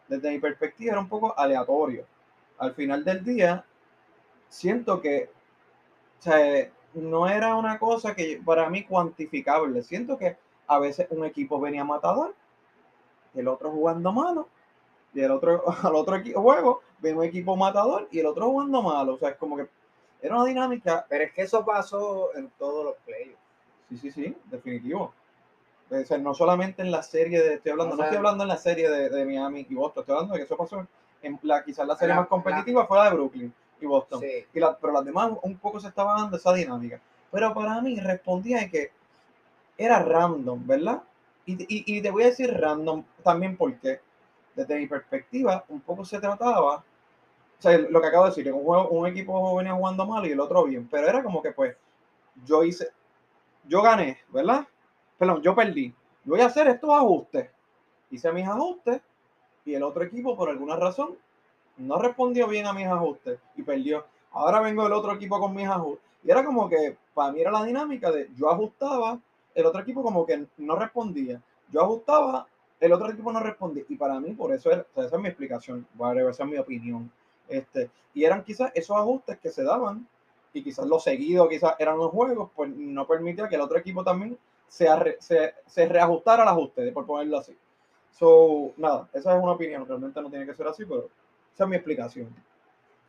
Desde 0.09 0.31
mi 0.31 0.39
perspectiva, 0.39 0.93
era 0.93 1.01
un 1.01 1.09
poco 1.09 1.37
aleatorio. 1.39 2.05
Al 2.59 2.75
final 2.75 3.05
del 3.05 3.25
día, 3.25 3.65
siento 4.49 5.01
que 5.01 5.31
o 6.21 6.23
sea, 6.23 6.71
no 6.93 7.27
era 7.29 7.57
una 7.57 7.79
cosa 7.79 8.15
que 8.15 8.41
para 8.45 8.69
mí 8.69 8.85
cuantificable. 8.85 9.83
Siento 9.83 10.19
que 10.19 10.37
a 10.67 10.79
veces 10.79 11.07
un 11.11 11.25
equipo 11.25 11.59
venía 11.59 11.83
matador, 11.83 12.35
el 13.35 13.49
otro 13.49 13.71
jugando 13.71 14.13
malo, 14.13 14.49
y 15.15 15.21
el 15.21 15.31
otro 15.31 15.65
al 15.83 15.95
otro 15.95 16.21
juego 16.35 16.83
ven 16.99 17.17
un 17.17 17.25
equipo 17.25 17.57
matador 17.57 18.07
y 18.11 18.21
el 18.21 18.27
otro 18.27 18.51
jugando 18.51 18.83
malo. 18.83 19.15
O 19.15 19.19
sea, 19.19 19.31
es 19.31 19.37
como 19.37 19.57
que 19.57 19.69
era 20.21 20.37
una 20.37 20.45
dinámica. 20.45 21.07
Pero 21.09 21.25
es 21.25 21.33
que 21.33 21.43
eso 21.43 21.65
pasó 21.65 22.37
en 22.37 22.51
todos 22.59 22.85
los 22.85 22.95
playoffs. 23.07 23.39
Sí, 23.89 23.97
sí, 23.97 24.11
sí, 24.11 24.37
definitivo. 24.45 25.15
O 25.91 26.05
sea, 26.05 26.19
no 26.19 26.35
solamente 26.35 26.83
en 26.83 26.91
la 26.91 27.03
serie 27.03 27.43
de, 27.43 27.55
estoy 27.55 27.73
hablando, 27.73 27.95
O 27.95 27.97
no 27.97 28.03
sea, 28.03 28.07
estoy 28.07 28.19
hablando 28.19 28.45
en 28.45 28.49
la 28.49 28.57
serie 28.57 28.89
de, 28.89 29.09
de 29.09 29.25
Miami 29.25 29.67
y 29.69 29.75
Boston, 29.75 30.03
estoy 30.03 30.15
hablando 30.15 30.35
de 30.35 30.41
que 30.41 30.45
eso 30.45 30.57
pasó 30.57 30.87
en 31.23 31.39
la, 31.43 31.65
quizás 31.65 31.87
la 31.87 31.97
serie 31.97 32.15
La- 32.15 32.21
más 32.21 32.29
competitiva 32.29 32.87
fue 32.87 32.99
la 32.99 33.05
de 33.11 33.15
Brooklyn 33.17 33.53
y 33.81 33.87
Boston. 33.87 34.21
Sí. 34.21 34.47
Y 34.55 34.61
la- 34.61 34.77
pero 34.79 34.93
las 34.93 35.05
demás 35.05 35.33
un 35.43 35.57
poco 35.59 35.81
se 35.81 35.89
estaba 35.89 36.15
dando 36.21 36.37
esa 36.37 36.53
dinámica. 36.55 37.01
Pero 37.33 37.53
para 37.55 37.81
mí 37.81 37.99
respondía 38.01 38.59
de 38.61 38.71
que 38.71 38.93
era 39.77 40.01
random, 40.03 40.67
¿verdad? 40.67 41.03
Y, 41.47 41.55
y, 41.63 41.99
y 41.99 42.03
te 42.03 42.11
voy 42.11 42.25
a 42.25 42.27
decir 42.27 42.53
random 42.53 43.03
también 43.25 43.57
porque 43.57 44.01
desde 44.55 44.77
mi 44.79 44.87
perspectiva 44.87 45.65
un 45.69 45.81
poco 45.81 46.05
se 46.05 46.21
trataba, 46.21 46.77
o 46.77 47.63
sea, 47.63 47.79
lo 47.79 48.01
que 48.01 48.07
acabo 48.07 48.25
de 48.25 48.31
decir, 48.31 48.53
un, 48.53 48.63
juego, 48.65 48.89
un 48.91 49.07
equipo 49.07 49.57
venía 49.57 49.73
jugando 49.75 50.07
mal 50.07 50.27
y 50.27 50.33
el 50.33 50.41
otro 50.41 50.65
bien, 50.65 50.87
pero 50.91 51.09
era 51.09 51.23
como 51.23 51.43
que 51.43 51.53
pues 51.53 51.77
yo 52.45 52.63
hice, 52.63 52.89
yo 53.65 53.83
gané, 53.83 54.19
¿verdad? 54.29 54.67
Perdón, 55.21 55.43
yo 55.43 55.55
perdí. 55.55 55.95
Voy 56.25 56.41
a 56.41 56.47
hacer 56.47 56.67
estos 56.69 56.89
ajustes. 56.89 57.51
Hice 58.11 58.33
mis 58.33 58.49
ajustes 58.49 59.03
y 59.67 59.75
el 59.75 59.83
otro 59.83 60.03
equipo 60.03 60.35
por 60.35 60.49
alguna 60.49 60.77
razón 60.77 61.15
no 61.77 61.99
respondió 61.99 62.49
bien 62.49 62.67
a 62.67 62.73
mis 62.73 62.87
ajustes 62.87 63.39
y 63.55 63.63
perdió. 63.63 64.07
Ahora 64.31 64.61
vengo 64.61 64.87
el 64.87 64.95
otro 64.95 65.13
equipo 65.13 65.39
con 65.39 65.55
mis 65.55 65.67
ajustes. 65.67 66.03
Y 66.25 66.31
era 66.31 66.43
como 66.43 66.71
que 66.71 66.97
para 67.13 67.33
mí 67.33 67.41
era 67.43 67.51
la 67.51 67.65
dinámica 67.65 68.11
de 68.11 68.31
yo 68.35 68.49
ajustaba, 68.49 69.21
el 69.55 69.67
otro 69.67 69.83
equipo 69.83 70.03
como 70.03 70.25
que 70.25 70.47
no 70.57 70.77
respondía. 70.77 71.43
Yo 71.71 71.83
ajustaba, 71.83 72.47
el 72.81 72.91
otro 72.91 73.11
equipo 73.11 73.31
no 73.31 73.41
respondía. 73.41 73.85
Y 73.91 73.97
para 73.97 74.19
mí, 74.21 74.33
por 74.33 74.55
eso 74.55 74.71
era, 74.71 74.87
esa 74.97 75.17
es 75.17 75.23
mi 75.23 75.29
explicación, 75.29 75.87
whatever, 75.99 76.31
esa 76.31 76.45
es 76.45 76.49
mi 76.49 76.57
opinión. 76.57 77.13
Este, 77.47 77.91
y 78.15 78.25
eran 78.25 78.43
quizás 78.43 78.73
esos 78.75 78.97
ajustes 78.97 79.39
que 79.39 79.51
se 79.51 79.65
daban, 79.65 80.09
y 80.55 80.63
quizás 80.63 80.87
los 80.87 81.05
seguidos, 81.05 81.47
quizás 81.51 81.75
eran 81.79 81.99
los 81.99 82.11
juegos, 82.11 82.51
pues 82.57 82.71
no 82.75 83.07
permitía 83.07 83.51
que 83.51 83.57
el 83.57 83.61
otro 83.61 83.77
equipo 83.77 84.03
también 84.03 84.39
se, 84.71 84.89
arre- 84.89 85.17
se, 85.21 85.55
se 85.67 85.87
reajustara 85.87 86.45
ajuste, 86.45 86.93
por 86.93 87.05
ponerlo 87.05 87.39
así. 87.39 87.57
So, 88.13 88.73
nada, 88.77 89.09
esa 89.13 89.37
es 89.37 89.43
una 89.43 89.53
opinión, 89.53 89.87
realmente 89.87 90.23
no 90.23 90.31
tiene 90.31 90.47
que 90.47 90.55
ser 90.55 90.67
así, 90.69 90.85
pero 90.85 91.09
esa 91.53 91.65
es 91.65 91.71
mi 91.71 91.77
explicación. 91.77 92.35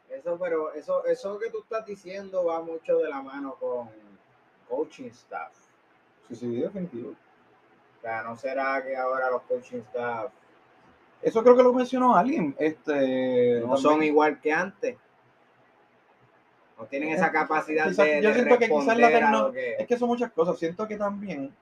Eso, 0.09 0.37
pero 0.37 0.73
eso, 0.73 1.05
eso 1.05 1.39
que 1.39 1.49
tú 1.51 1.59
estás 1.59 1.85
diciendo 1.85 2.43
va 2.45 2.61
mucho 2.61 2.97
de 2.97 3.09
la 3.09 3.21
mano 3.21 3.55
con 3.59 3.89
coaching 4.67 5.09
staff. 5.09 5.53
Sí, 6.27 6.35
sí, 6.35 6.55
definitivo. 6.61 7.11
O 7.11 8.01
sea, 8.01 8.23
no 8.23 8.35
será 8.35 8.83
que 8.83 8.97
ahora 8.97 9.29
los 9.29 9.43
coaching 9.43 9.79
staff 9.81 10.31
Eso 11.21 11.43
creo 11.43 11.55
que 11.55 11.63
lo 11.63 11.73
mencionó 11.73 12.15
alguien. 12.15 12.55
Este, 12.57 13.61
no 13.65 13.77
son 13.77 14.01
igual 14.03 14.41
que 14.41 14.51
antes. 14.51 14.97
No 16.81 16.87
tienen 16.87 17.09
esa 17.09 17.31
capacidad 17.31 17.85
Quizás- 17.87 18.05
de, 18.05 18.21
yo 18.21 18.29
de 18.29 18.33
siento 18.35 18.57
que 18.57 18.67
quizás 18.67 18.85
la 18.87 18.93
responder 18.95 19.23
a 19.23 19.27
tecno- 19.29 19.41
lo 19.47 19.51
que- 19.53 19.75
Es 19.75 19.87
que 19.87 19.97
son 19.97 20.07
muchas 20.09 20.31
cosas. 20.31 20.57
Siento 20.57 20.87
que 20.87 20.97
también, 20.97 21.53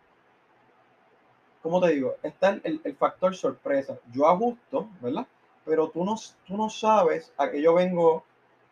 como 1.62 1.82
te 1.82 1.90
digo, 1.94 2.16
está 2.24 2.50
el, 2.64 2.80
el- 2.84 2.96
factor 2.96 3.36
sorpresa. 3.36 3.98
Yo 4.14 4.28
ajusto, 4.28 4.90
¿verdad? 5.02 5.28
Pero 5.66 5.90
tú 5.90 6.06
no, 6.06 6.16
tú 6.48 6.56
no 6.58 6.70
sabes 6.70 7.34
a 7.38 7.52
qué 7.52 7.62
yo 7.62 7.74
vengo, 7.74 8.24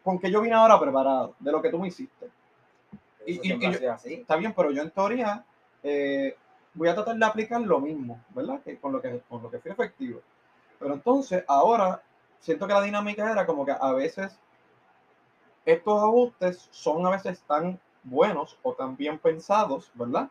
con 0.03 0.19
qué 0.19 0.31
yo 0.31 0.41
vine 0.41 0.55
ahora 0.55 0.79
preparado, 0.79 1.35
de 1.39 1.51
lo 1.51 1.61
que 1.61 1.69
tú 1.69 1.79
me 1.79 1.89
hiciste. 1.89 2.29
y- 3.25 3.33
eso 3.33 3.43
y- 3.43 3.83
yo- 3.83 3.91
así. 3.93 4.13
Está 4.13 4.37
bien, 4.37 4.53
pero 4.55 4.71
yo 4.71 4.81
en 4.81 4.89
teoría 4.91 5.43
eh, 5.83 6.33
voy 6.73 6.87
a 6.87 6.95
tratar 6.95 7.17
de 7.17 7.25
aplicar 7.25 7.59
lo 7.59 7.81
mismo, 7.81 8.23
¿verdad? 8.29 8.61
Que 8.61 8.77
con 8.77 8.93
lo 8.93 9.01
que, 9.01 9.19
con 9.27 9.43
lo 9.43 9.51
que 9.51 9.59
fui 9.59 9.69
efectivo. 9.71 10.21
Pero 10.79 10.93
entonces, 10.93 11.43
ahora, 11.47 12.01
siento 12.39 12.65
que 12.67 12.73
la 12.73 12.81
dinámica 12.81 13.29
era 13.29 13.45
como 13.45 13.65
que 13.65 13.73
a 13.77 13.91
veces 13.91 14.39
estos 15.67 16.01
ajustes 16.01 16.69
son 16.71 17.05
a 17.05 17.09
veces 17.09 17.41
tan 17.41 17.77
buenos 18.03 18.57
o 18.63 18.73
tan 18.73 18.95
bien 18.95 19.19
pensados, 19.19 19.91
¿verdad? 19.95 20.29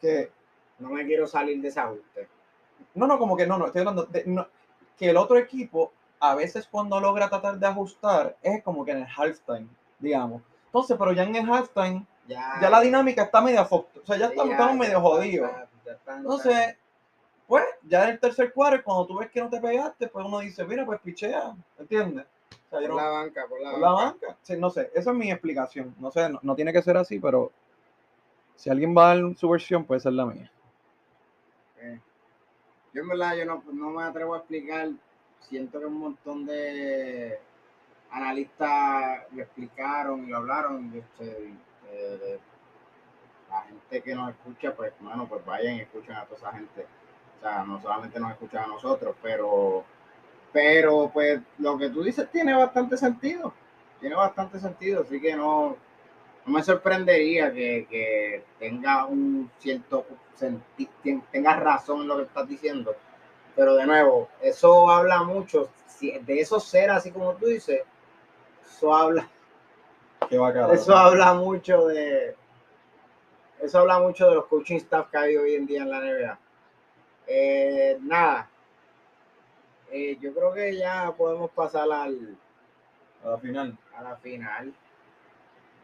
Que, 0.00 0.30
No 0.78 0.90
me 0.90 1.04
quiero 1.04 1.26
salir 1.26 1.60
de 1.60 1.68
ese 1.68 1.80
ajuste. 1.80 2.28
no, 2.94 3.06
no, 3.06 3.18
como 3.18 3.36
que 3.36 3.46
no, 3.46 3.58
no, 3.58 3.66
estoy 3.66 3.80
hablando 3.80 4.04
de, 4.04 4.24
no, 4.26 4.46
que 4.96 5.10
el 5.10 5.16
otro 5.16 5.36
equipo 5.38 5.92
a 6.20 6.34
veces 6.34 6.68
cuando 6.70 7.00
logra 7.00 7.28
tratar 7.28 7.58
de 7.58 7.66
ajustar 7.66 8.36
es 8.42 8.62
como 8.62 8.84
que 8.84 8.92
en 8.92 8.98
el 8.98 9.06
halftime, 9.16 9.66
digamos. 9.98 10.42
Entonces, 10.66 10.96
pero 10.98 11.12
ya 11.12 11.24
en 11.24 11.34
el 11.34 11.50
halftime 11.50 12.06
Ya, 12.28 12.58
ya 12.60 12.70
la 12.70 12.80
dinámica 12.80 13.22
está 13.24 13.40
media 13.40 13.66
o 13.68 13.86
sea, 14.04 14.16
ya 14.16 14.26
sí, 14.26 14.32
estamos, 14.32 14.50
ya- 14.50 14.56
estamos 14.56 14.76
medio 14.76 15.00
jodidos. 15.00 15.50
Entonces, 16.08 16.76
pues 17.46 17.64
ya 17.82 18.04
en 18.04 18.10
el 18.10 18.20
tercer 18.20 18.52
cuadro, 18.52 18.82
cuando 18.84 19.06
tú 19.06 19.18
ves 19.18 19.30
que 19.30 19.40
no 19.40 19.48
te 19.48 19.60
pegaste, 19.60 20.08
pues 20.08 20.24
uno 20.26 20.38
dice, 20.40 20.64
mira, 20.64 20.84
pues 20.84 21.00
pichea, 21.00 21.54
¿entiendes? 21.78 22.26
Por 22.80 22.94
la 22.94 23.08
banca, 23.08 23.46
por 23.48 23.60
la 23.60 23.70
por 23.72 23.80
la 23.80 23.90
banca. 23.92 24.36
Sí, 24.42 24.56
no 24.56 24.70
sé, 24.70 24.90
esa 24.94 25.10
es 25.10 25.16
mi 25.16 25.30
explicación. 25.30 25.94
No 25.98 26.10
sé, 26.10 26.28
no, 26.28 26.38
no 26.42 26.54
tiene 26.54 26.72
que 26.72 26.82
ser 26.82 26.96
así, 26.96 27.18
pero 27.18 27.52
si 28.54 28.70
alguien 28.70 28.96
va 28.96 29.10
a 29.12 29.16
dar 29.16 29.36
su 29.36 29.48
versión, 29.48 29.84
puede 29.84 30.00
ser 30.00 30.12
la 30.12 30.26
mía. 30.26 30.50
Yo 32.92 33.02
en 33.02 33.08
verdad 33.08 33.36
yo 33.36 33.44
no, 33.44 33.62
no 33.72 33.90
me 33.90 34.04
atrevo 34.04 34.34
a 34.34 34.38
explicar. 34.38 34.88
Siento 35.40 35.78
que 35.78 35.84
un 35.84 35.98
montón 35.98 36.46
de 36.46 37.38
analistas 38.10 39.24
lo 39.32 39.42
explicaron 39.42 40.24
y 40.24 40.28
lo 40.28 40.38
hablaron. 40.38 40.92
este, 40.94 41.52
eh, 41.90 42.18
de- 42.18 42.40
la 43.50 43.60
gente 43.62 44.02
que 44.02 44.14
nos 44.14 44.30
escucha, 44.30 44.74
pues, 44.74 44.92
bueno, 45.00 45.28
pues 45.28 45.44
vayan 45.44 45.74
y 45.76 45.80
escuchen 45.82 46.12
a 46.16 46.24
toda 46.24 46.36
esa 46.38 46.52
gente. 46.52 46.86
O 47.38 47.40
sea, 47.42 47.64
no 47.64 47.80
solamente 47.80 48.18
nos 48.18 48.32
escuchan 48.32 48.64
a 48.64 48.66
nosotros, 48.68 49.14
pero, 49.22 49.84
pero 50.56 51.10
pues 51.12 51.38
lo 51.58 51.76
que 51.76 51.90
tú 51.90 52.02
dices 52.02 52.30
tiene 52.32 52.54
bastante 52.54 52.96
sentido. 52.96 53.52
Tiene 54.00 54.16
bastante 54.16 54.58
sentido, 54.58 55.02
así 55.02 55.20
que 55.20 55.36
no, 55.36 55.76
no 56.46 56.52
me 56.52 56.62
sorprendería 56.62 57.52
que, 57.52 57.86
que 57.90 58.42
tenga 58.58 59.04
un 59.04 59.50
cierto 59.58 60.06
tengas 61.30 61.60
razón 61.60 62.00
en 62.00 62.08
lo 62.08 62.16
que 62.16 62.22
estás 62.22 62.48
diciendo. 62.48 62.96
Pero 63.54 63.74
de 63.74 63.84
nuevo, 63.84 64.30
eso 64.40 64.88
habla 64.88 65.22
mucho, 65.24 65.68
si- 65.86 66.18
de 66.20 66.40
esos 66.40 66.64
ser 66.64 66.88
así 66.90 67.10
como 67.10 67.34
tú 67.34 67.48
dices, 67.48 67.82
eso 68.66 68.94
habla, 68.96 69.28
eso 70.72 70.96
habla 70.96 71.34
mucho 71.34 71.86
de 71.88 72.34
eso 73.60 73.78
habla 73.80 73.98
mucho 73.98 74.26
de 74.30 74.36
los 74.36 74.46
coaching 74.46 74.76
staff 74.76 75.08
que 75.10 75.18
hay 75.18 75.36
hoy 75.36 75.54
en 75.56 75.66
día 75.66 75.82
en 75.82 75.90
la 75.90 75.98
NBA. 76.00 76.38
Eh, 77.26 77.98
nada. 78.00 78.48
Eh, 79.90 80.16
yo 80.20 80.34
creo 80.34 80.52
que 80.52 80.76
ya 80.76 81.12
podemos 81.16 81.50
pasar 81.50 81.90
al, 81.90 82.36
A 83.24 83.28
la 83.30 83.38
final. 83.38 83.78
a 83.94 84.02
la 84.02 84.16
final. 84.16 84.74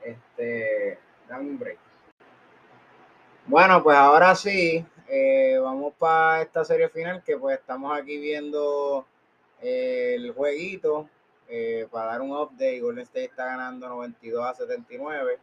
Este, 0.04 0.98
dame 1.28 1.50
un 1.50 1.58
break. 1.58 1.78
Bueno, 3.46 3.82
pues 3.82 3.96
ahora 3.96 4.34
sí, 4.34 4.84
eh, 5.08 5.58
vamos 5.60 5.94
para 5.98 6.42
esta 6.42 6.64
serie 6.64 6.88
final 6.88 7.22
que 7.22 7.36
pues 7.36 7.58
estamos 7.58 7.96
aquí 7.96 8.18
viendo 8.18 9.06
eh, 9.60 10.14
el 10.16 10.32
jueguito 10.32 11.08
para 11.90 12.06
dar 12.12 12.22
un 12.22 12.30
update. 12.32 12.80
Golden 12.80 13.02
State 13.04 13.24
está 13.26 13.44
ganando 13.44 13.86
92 13.88 14.44
a 14.44 14.54
79. 14.54 15.38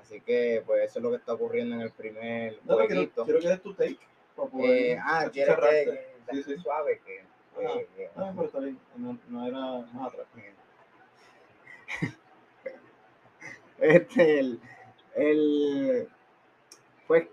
Así 0.00 0.20
que 0.22 0.62
pues 0.66 0.82
eso 0.90 0.98
es 0.98 1.02
lo 1.04 1.10
que 1.10 1.16
está 1.16 1.34
ocurriendo 1.34 1.76
en 1.76 1.82
el 1.82 1.92
primer 1.92 2.58
quiero, 2.58 2.76
jueguito. 2.76 3.24
quiero 3.24 3.40
que 3.40 3.48
des 3.48 3.62
tu 3.62 3.74
take. 3.74 3.98
para 4.34 4.48
poder 4.48 4.98
ah, 5.02 5.28
quieres 5.32 5.56
que, 5.56 6.10
Sí, 6.32 6.42
sí. 6.42 6.58
suave 6.58 7.00
que- 7.04 7.24
Ah, 8.16 8.32
pero 8.34 8.46
está 8.46 8.58
bien. 8.60 8.78
No, 8.96 9.18
no 9.28 9.46
era 9.46 9.60
más 9.92 10.08
atrás. 10.08 10.26
Este, 13.78 14.38
el, 14.40 14.60
el, 15.14 16.08
pues 17.06 17.28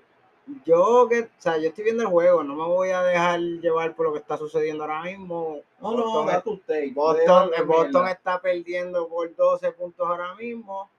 yo 0.63 1.07
que, 1.09 1.21
o 1.23 1.29
sea, 1.37 1.57
yo 1.57 1.67
estoy 1.67 1.83
viendo 1.83 2.03
el 2.03 2.09
juego, 2.09 2.41
no 2.41 2.55
me 2.55 2.63
voy 2.63 2.89
a 2.91 3.01
dejar 3.03 3.39
llevar 3.39 3.95
por 3.95 4.05
lo 4.07 4.13
que 4.13 4.19
está 4.19 4.37
sucediendo 4.37 4.83
ahora 4.85 5.03
mismo. 5.03 5.59
No, 5.81 5.91
no, 5.91 6.03
Boston, 6.05 6.25
da 6.25 6.37
es- 6.37 6.65
take. 6.65 6.91
Boston, 6.93 7.51
el 7.57 7.65
Boston 7.65 8.07
está 8.07 8.41
perdiendo 8.41 9.09
por 9.09 9.35
12 9.35 9.71
puntos 9.73 10.07
ahora 10.07 10.35
mismo, 10.35 10.89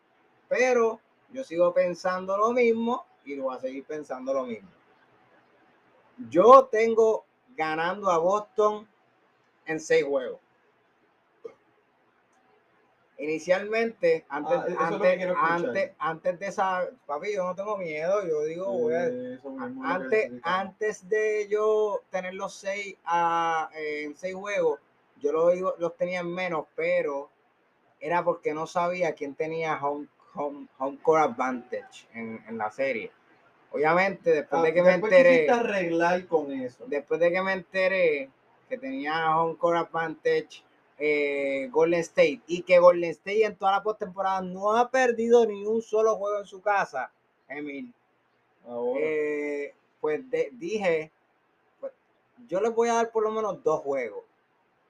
pero 0.49 1.01
yo 1.33 1.43
sigo 1.45 1.73
pensando 1.73 2.37
lo 2.37 2.53
mismo 2.53 3.07
y 3.25 3.39
voy 3.39 3.57
a 3.57 3.61
seguir 3.61 3.85
pensando 3.85 4.35
lo 4.35 4.45
mismo. 4.45 4.69
Yo 6.29 6.65
tengo 6.71 7.25
ganando 7.57 8.11
a 8.11 8.19
Boston 8.19 8.87
en 9.69 9.81
seis 9.81 10.05
juegos. 10.05 10.41
Inicialmente, 13.21 14.25
antes, 14.29 14.59
Ah, 14.79 14.87
antes, 14.87 15.19
antes, 15.37 15.93
antes 15.99 16.39
de 16.39 16.47
esa, 16.47 16.89
papi, 17.05 17.35
yo 17.35 17.45
no 17.45 17.55
tengo 17.57 17.77
miedo, 17.77 18.25
yo 18.25 18.45
digo, 18.45 18.91
Eh, 18.93 19.39
antes, 19.83 20.31
antes 20.43 21.09
de 21.09 21.49
yo 21.49 22.03
tener 22.11 22.35
los 22.35 22.55
seis 22.55 22.97
a- 23.05 23.71
en 23.75 24.15
seis 24.17 24.35
juegos, 24.37 24.79
yo 25.21 25.33
los, 25.33 25.79
los 25.81 25.97
tenía 25.97 26.21
en 26.21 26.33
menos, 26.33 26.67
pero 26.77 27.29
era 27.99 28.23
porque 28.23 28.55
no 28.55 28.69
sabía 28.69 29.15
quién 29.15 29.35
tenía 29.35 29.77
home, 29.85 30.07
home, 30.35 30.69
home 30.79 30.99
court 31.03 31.23
advantage 31.25 32.07
en, 32.15 32.41
en 32.47 32.57
la 32.57 32.71
serie. 32.71 33.11
Obviamente, 33.73 34.31
después 34.31 34.61
Ah, 34.63 34.65
de 34.65 34.75
que 34.75 34.83
me 34.83 34.91
después 34.91 35.13
enteré, 35.13 35.31
quisiste 35.31 35.51
arreglar 35.51 36.27
con 36.29 36.53
eso. 36.53 36.85
después 36.87 37.19
de 37.19 37.33
que 37.33 37.43
me 37.43 37.53
enteré 37.53 38.31
que 38.69 38.79
tenía 38.79 39.37
home 39.37 39.57
court 39.57 39.77
advantage 39.79 40.63
eh, 40.99 41.69
Golden 41.71 42.01
State 42.01 42.43
y 42.47 42.63
que 42.63 42.79
Golden 42.79 43.11
State 43.11 43.45
en 43.45 43.57
toda 43.57 43.73
la 43.73 43.83
postemporada 43.83 44.41
no 44.41 44.77
ha 44.77 44.91
perdido 44.91 45.47
ni 45.47 45.65
un 45.65 45.81
solo 45.83 46.17
juego 46.17 46.41
en 46.41 46.47
su 46.47 46.61
casa, 46.61 47.11
Emil, 47.49 47.93
eh, 48.99 49.75
pues 50.01 50.29
de- 50.31 50.51
dije, 50.53 51.11
pues, 51.81 51.93
yo 52.49 52.61
les 52.61 52.75
voy 52.75 52.89
a 52.89 52.95
dar 52.95 53.11
por 53.11 53.23
lo 53.23 53.31
menos 53.31 53.63
dos 53.63 53.81
juegos. 53.81 54.25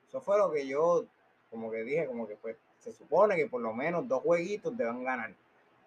Eso 0.08 0.20
fue 0.20 0.38
lo 0.38 0.50
que 0.50 0.66
yo, 0.66 1.04
como 1.50 1.70
que 1.70 1.84
dije, 1.84 2.06
como 2.06 2.26
que 2.26 2.36
pues 2.36 2.56
se 2.78 2.92
supone 2.92 3.36
que 3.36 3.46
por 3.46 3.60
lo 3.60 3.72
menos 3.74 4.08
dos 4.08 4.22
jueguitos 4.22 4.76
deben 4.76 5.04
ganar. 5.04 5.34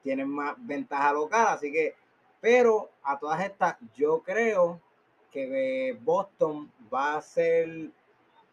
Tienen 0.04 0.30
más 0.30 0.56
ventaja 0.60 1.13
local, 1.13 1.47
así 1.49 1.71
que, 1.71 1.95
pero 2.39 2.89
a 3.04 3.19
todas 3.19 3.43
estas, 3.43 3.77
yo 3.95 4.21
creo 4.21 4.80
que 5.32 5.89
eh, 5.89 5.94
Boston 5.94 6.72
va 6.94 7.15
a 7.15 7.22
ser 7.22 7.89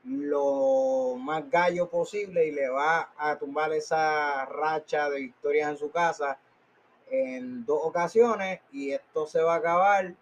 lo 0.05 1.17
más 1.19 1.51
gallo 1.51 1.91
posible 1.91 2.47
y 2.47 2.53
le 2.53 2.69
va 2.69 3.13
a 3.19 3.37
tumbar 3.37 3.73
esa 3.73 4.47
racha 4.47 5.11
de 5.11 5.21
victorias 5.21 5.71
en 5.71 5.77
su 5.77 5.91
casa 5.91 6.39
en 7.11 7.65
dos 7.65 7.81
ocasiones 7.83 8.61
y 8.73 8.93
esto 8.93 9.27
se 9.27 9.43
va 9.43 9.55
a 9.55 9.59
acabar 9.59 10.15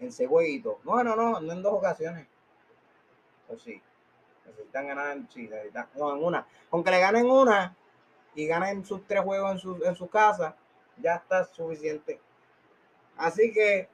en 0.00 0.12
seis 0.12 0.28
jueguitos. 0.28 0.76
No, 0.84 1.04
no, 1.04 1.14
no, 1.14 1.40
no 1.40 1.52
en 1.52 1.62
dos 1.62 1.74
ocasiones. 1.74 2.26
O 3.48 3.56
sí. 3.56 3.80
Necesitan 4.46 4.86
ganar, 4.86 5.18
sí, 5.30 5.48
necesitan, 5.48 5.88
no, 5.96 6.14
en 6.16 6.22
una. 6.22 6.46
Con 6.70 6.84
que 6.84 6.90
le 6.90 7.00
ganen 7.00 7.30
una 7.30 7.74
y 8.34 8.46
ganen 8.46 8.84
sus 8.84 9.06
tres 9.06 9.22
juegos 9.22 9.52
en 9.52 9.58
su, 9.58 9.84
en 9.84 9.94
su 9.94 10.08
casa, 10.08 10.56
ya 10.98 11.16
está 11.16 11.44
suficiente. 11.44 12.20
Así 13.16 13.52
que 13.52 13.88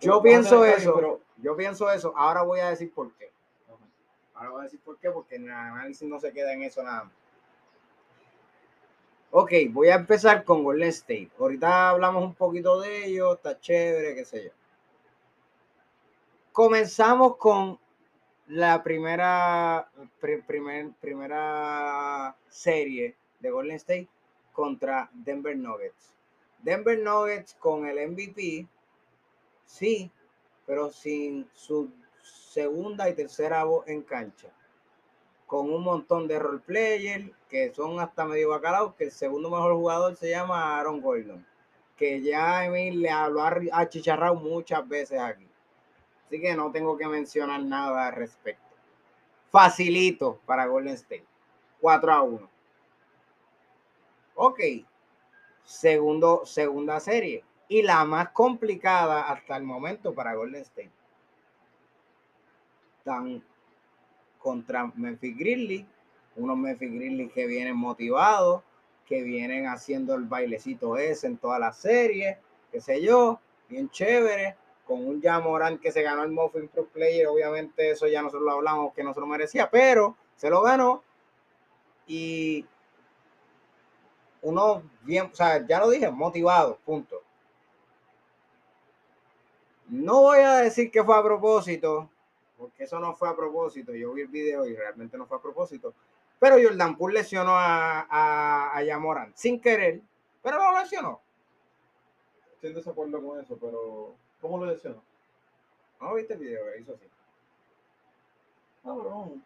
yo 0.00 0.22
pienso 0.22 0.64
eso. 0.64 0.94
pero- 0.94 1.20
Yo 1.40 1.56
pienso 1.56 1.90
eso. 1.90 2.12
Ahora 2.16 2.42
voy 2.42 2.60
a 2.60 2.70
decir 2.70 2.92
por 2.92 3.12
qué. 3.12 3.30
Ahora 4.34 4.50
voy 4.50 4.60
a 4.60 4.64
decir 4.64 4.80
por 4.80 4.98
qué, 4.98 5.10
porque 5.10 5.36
en 5.36 5.44
el 5.44 5.50
análisis 5.52 6.08
no 6.08 6.18
se 6.20 6.32
queda 6.32 6.52
en 6.52 6.62
eso 6.62 6.82
nada 6.82 7.04
más. 7.04 7.12
Ok, 9.30 9.52
voy 9.70 9.88
a 9.88 9.96
empezar 9.96 10.42
con 10.44 10.64
Golden 10.64 10.88
State. 10.88 11.30
Ahorita 11.38 11.90
hablamos 11.90 12.24
un 12.24 12.34
poquito 12.34 12.80
de 12.80 13.06
ellos, 13.06 13.36
está 13.36 13.58
chévere, 13.60 14.14
qué 14.14 14.24
sé 14.24 14.44
yo. 14.46 14.50
Comenzamos 16.52 17.36
con 17.36 17.78
la 18.48 18.82
primera, 18.82 19.88
pri- 20.20 20.42
primer- 20.42 20.92
primera 21.00 22.34
serie 22.48 23.14
de 23.40 23.50
Golden 23.50 23.76
State 23.76 24.08
contra 24.52 25.08
Denver 25.12 25.56
Nuggets. 25.56 26.14
Denver 26.60 26.98
Nuggets 26.98 27.54
con 27.54 27.86
el 27.86 27.98
MVP, 27.98 28.66
sí, 29.68 30.10
pero 30.66 30.90
sin 30.90 31.48
su 31.52 31.92
segunda 32.22 33.08
y 33.08 33.14
tercera 33.14 33.62
voz 33.64 33.86
en 33.86 34.02
cancha. 34.02 34.48
Con 35.46 35.70
un 35.70 35.82
montón 35.82 36.26
de 36.26 36.38
role 36.38 36.58
players 36.58 37.30
que 37.48 37.72
son 37.72 38.00
hasta 38.00 38.24
medio 38.24 38.50
bacalaos, 38.50 38.94
que 38.94 39.04
el 39.04 39.12
segundo 39.12 39.48
mejor 39.48 39.74
jugador 39.74 40.16
se 40.16 40.30
llama 40.30 40.78
Aaron 40.78 41.00
Gordon, 41.00 41.46
que 41.96 42.20
ya 42.20 42.64
Emil 42.64 43.00
le 43.00 43.10
habló 43.10 43.42
a 43.42 43.54
achicharrado 43.72 44.34
muchas 44.34 44.86
veces 44.88 45.20
aquí. 45.20 45.46
Así 46.26 46.40
que 46.40 46.54
no 46.54 46.70
tengo 46.70 46.98
que 46.98 47.06
mencionar 47.06 47.62
nada 47.62 48.08
al 48.08 48.14
respecto. 48.14 48.68
Facilito 49.50 50.40
para 50.44 50.66
Golden 50.66 50.94
State. 50.94 51.24
4 51.80 52.12
a 52.12 52.22
1. 52.22 52.50
Ok. 54.34 54.60
Segundo, 55.64 56.44
segunda 56.44 57.00
serie. 57.00 57.44
Y 57.68 57.82
la 57.82 58.04
más 58.04 58.30
complicada 58.30 59.30
hasta 59.30 59.56
el 59.56 59.64
momento 59.64 60.14
para 60.14 60.34
Golden 60.34 60.62
State. 60.62 60.90
Están 62.98 63.42
contra 64.38 64.90
Memphis 64.94 65.36
Grizzlies. 65.36 65.86
Unos 66.36 66.56
Memphis 66.56 66.92
Grizzlies 66.92 67.32
que 67.32 67.46
vienen 67.46 67.76
motivados, 67.76 68.62
que 69.06 69.22
vienen 69.22 69.66
haciendo 69.66 70.14
el 70.14 70.24
bailecito 70.24 70.96
ese 70.96 71.26
en 71.26 71.38
toda 71.38 71.58
la 71.58 71.72
serie, 71.72 72.38
qué 72.70 72.80
sé 72.80 73.02
yo, 73.02 73.40
bien 73.68 73.90
chévere, 73.90 74.56
con 74.86 75.06
un 75.06 75.20
Jamoran 75.20 75.78
que 75.78 75.90
se 75.90 76.02
ganó 76.02 76.22
el 76.22 76.30
Muffin 76.30 76.68
Pro 76.68 76.86
Player, 76.86 77.26
obviamente 77.26 77.90
eso 77.90 78.06
ya 78.06 78.22
nosotros 78.22 78.44
lo 78.44 78.52
hablamos 78.52 78.94
que 78.94 79.02
no 79.02 79.12
se 79.12 79.20
lo 79.20 79.26
merecía, 79.26 79.70
pero 79.70 80.16
se 80.36 80.48
lo 80.48 80.62
ganó 80.62 81.02
y 82.06 82.64
uno 84.42 84.82
bien, 85.02 85.30
o 85.32 85.34
sea, 85.34 85.66
ya 85.66 85.80
lo 85.80 85.90
dije, 85.90 86.10
motivado, 86.10 86.78
punto. 86.84 87.17
No 89.88 90.20
voy 90.22 90.38
a 90.40 90.56
decir 90.58 90.90
que 90.90 91.02
fue 91.02 91.16
a 91.16 91.22
propósito, 91.22 92.10
porque 92.58 92.84
eso 92.84 92.98
no 93.00 93.14
fue 93.14 93.28
a 93.28 93.36
propósito. 93.36 93.94
Yo 93.94 94.12
vi 94.12 94.22
el 94.22 94.28
video 94.28 94.66
y 94.66 94.74
realmente 94.76 95.16
no 95.16 95.26
fue 95.26 95.38
a 95.38 95.42
propósito. 95.42 95.94
Pero 96.38 96.56
Jordan 96.62 96.96
Poole 96.96 97.18
lesionó 97.20 97.52
a, 97.56 98.02
a, 98.08 98.76
a 98.76 98.82
Yamoran 98.84 99.32
sin 99.34 99.60
querer, 99.60 100.00
pero 100.42 100.58
lo 100.58 100.78
lesionó. 100.78 101.20
Estoy 102.54 102.70
en 102.70 102.76
desacuerdo 102.76 103.22
con 103.22 103.40
eso, 103.40 103.56
pero 103.56 104.14
¿cómo 104.40 104.58
lo 104.58 104.66
lesionó? 104.66 105.02
¿No 106.00 106.14
viste 106.14 106.34
el 106.34 106.40
video 106.40 106.60
hizo 106.78 106.92
así? 106.94 107.06
Cabrón. 108.84 109.42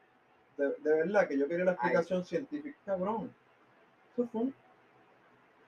De, 0.56 0.68
de 0.68 0.92
verdad 0.98 1.26
que 1.28 1.38
yo 1.38 1.48
quería 1.48 1.64
la 1.64 1.72
explicación 1.72 2.24
científica, 2.24 2.76
cabrón. 2.84 3.32
Eso 4.12 4.28
fue 4.30 4.40
un- 4.42 4.54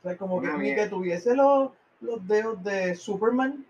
O 0.00 0.02
sea, 0.02 0.16
como 0.18 0.40
que 0.42 0.48
Una 0.48 0.58
ni 0.58 0.68
que 0.68 0.74
mierda. 0.74 0.90
tuviese 0.90 1.34
los, 1.34 1.70
los 2.02 2.26
dedos 2.28 2.62
de 2.62 2.94
Superman. 2.94 3.64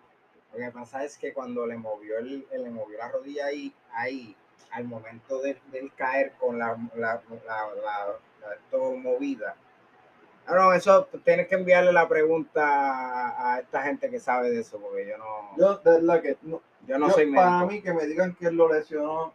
Lo 0.54 0.60
que 0.64 0.70
pasa 0.70 1.04
es 1.04 1.18
que 1.18 1.32
cuando 1.32 1.66
le 1.66 1.76
movió, 1.76 2.18
el, 2.18 2.46
le 2.50 2.70
movió 2.70 2.96
la 2.98 3.08
rodilla 3.08 3.46
ahí, 3.46 3.74
ahí 3.92 4.36
al 4.70 4.84
momento 4.84 5.40
de, 5.40 5.56
del 5.72 5.92
caer 5.94 6.32
con 6.38 6.58
la, 6.58 6.76
la, 6.94 7.20
la, 7.46 7.66
la- 7.82 8.54
esto 8.54 8.92
movida. 8.96 9.56
Ah, 10.46 10.54
no, 10.54 10.72
eso 10.74 11.06
tienes 11.24 11.48
que 11.48 11.54
enviarle 11.54 11.92
la 11.92 12.06
pregunta 12.08 12.62
a, 12.66 13.54
a 13.54 13.60
esta 13.60 13.82
gente 13.82 14.10
que 14.10 14.20
sabe 14.20 14.50
de 14.50 14.60
eso, 14.60 14.78
porque 14.78 15.06
yo 15.08 15.16
no, 15.16 15.56
yo, 15.56 15.76
de 15.78 15.90
verdad 15.92 16.20
que 16.22 16.36
no, 16.42 16.60
no 16.86 17.08
yo- 17.08 17.14
soy 17.14 17.32
para 17.32 17.50
médico. 17.60 17.66
mí 17.72 17.82
que 17.82 17.92
me 17.94 18.06
digan 18.06 18.34
que 18.34 18.46
él 18.48 18.54
lo 18.56 18.70
lesionó, 18.72 19.32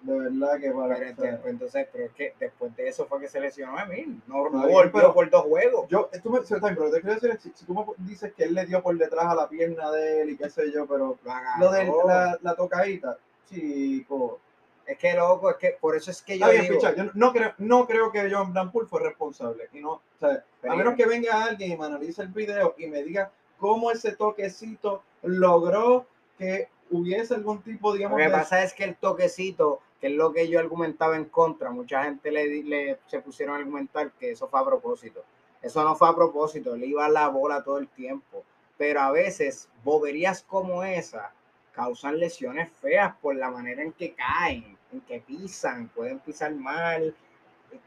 de 0.00 0.18
verdad 0.18 0.60
que 0.60 0.70
para 0.70 0.94
Pero, 0.96 1.10
este, 1.10 1.48
entonces, 1.50 1.88
pero 1.92 2.04
es 2.06 2.12
que 2.12 2.34
después 2.38 2.74
de 2.76 2.88
eso 2.88 3.06
fue 3.06 3.20
que 3.20 3.28
se 3.28 3.40
lesionó 3.40 3.78
a 3.78 3.84
mí. 3.86 4.20
No, 4.26 4.48
no 4.48 4.68
volvió 4.68 4.92
pero- 4.92 5.14
por 5.14 5.28
dos 5.30 5.42
juegos. 5.42 5.86
yo, 5.88 6.08
tú 6.22 6.30
me, 6.30 6.40
pero 6.40 6.90
te 6.90 7.00
quiero 7.00 7.14
decir, 7.20 7.38
si, 7.40 7.52
si 7.54 7.64
tú 7.64 7.74
me 7.74 7.84
dices 8.06 8.32
que 8.34 8.44
él 8.44 8.54
le 8.54 8.64
dio 8.66 8.82
por 8.82 8.96
detrás 8.96 9.26
a 9.26 9.34
la 9.34 9.48
pierna 9.48 9.90
de 9.90 10.22
él 10.22 10.30
y 10.30 10.36
qué 10.36 10.48
sé 10.50 10.70
yo, 10.72 10.86
pero 10.86 11.18
Lo 11.24 11.64
lo 11.66 11.70
de 11.72 11.84
la, 12.06 12.38
la 12.42 12.54
tocadita, 12.54 13.18
chico. 13.48 14.40
Es 14.86 14.96
que 14.96 15.12
loco, 15.12 15.50
es 15.50 15.56
que 15.56 15.76
por 15.78 15.94
eso 15.96 16.10
es 16.10 16.22
que 16.22 16.38
yo 16.38 16.48
bien, 16.48 16.62
digo, 16.62 16.80
yo 16.80 17.04
no 17.12 17.30
creo, 17.32 17.52
no 17.58 17.86
creo 17.86 18.10
que 18.10 18.30
John 18.32 18.54
Brampool 18.54 18.88
fue 18.88 19.02
responsable. 19.02 19.68
Y 19.74 19.80
no, 19.80 19.90
o 19.92 20.02
sea, 20.18 20.42
Pero- 20.62 20.72
a 20.72 20.76
menos 20.76 20.94
que 20.94 21.04
venga 21.04 21.44
alguien 21.44 21.72
y 21.72 21.76
me 21.76 21.84
analice 21.84 22.22
el 22.22 22.28
video 22.28 22.74
y 22.78 22.86
me 22.86 23.02
diga 23.02 23.30
cómo 23.58 23.90
ese 23.90 24.12
toquecito 24.12 25.02
logró 25.22 26.06
que 26.38 26.68
hubiese 26.90 27.34
algún 27.34 27.60
tipo, 27.62 27.88
Lo 27.90 27.94
digamos, 27.96 28.16
que 28.16 28.24
de- 28.24 28.30
pasa 28.30 28.62
es 28.62 28.72
que 28.72 28.84
el 28.84 28.96
toquecito, 28.96 29.80
que 30.00 30.08
es 30.08 30.12
lo 30.12 30.32
que 30.32 30.48
yo 30.48 30.58
argumentaba 30.60 31.16
en 31.16 31.26
contra, 31.26 31.70
mucha 31.70 32.04
gente 32.04 32.30
le, 32.30 32.62
le 32.62 32.98
se 33.06 33.20
pusieron 33.20 33.56
a 33.56 33.58
argumentar 33.58 34.12
que 34.12 34.32
eso 34.32 34.48
fue 34.48 34.60
a 34.60 34.64
propósito. 34.64 35.24
Eso 35.60 35.82
no 35.82 35.96
fue 35.96 36.08
a 36.08 36.14
propósito, 36.14 36.76
le 36.76 36.86
iba 36.86 37.08
la 37.08 37.28
bola 37.28 37.62
todo 37.64 37.78
el 37.78 37.88
tiempo. 37.88 38.44
Pero 38.76 39.00
a 39.00 39.10
veces 39.10 39.68
boberías 39.82 40.42
como 40.42 40.84
esa 40.84 41.32
causan 41.72 42.18
lesiones 42.18 42.70
feas 42.70 43.14
por 43.20 43.36
la 43.36 43.50
manera 43.50 43.82
en 43.82 43.92
que 43.92 44.14
caen, 44.14 44.76
en 44.92 45.00
que 45.02 45.20
pisan, 45.20 45.88
pueden 45.88 46.18
pisar 46.20 46.52
mal, 46.54 47.14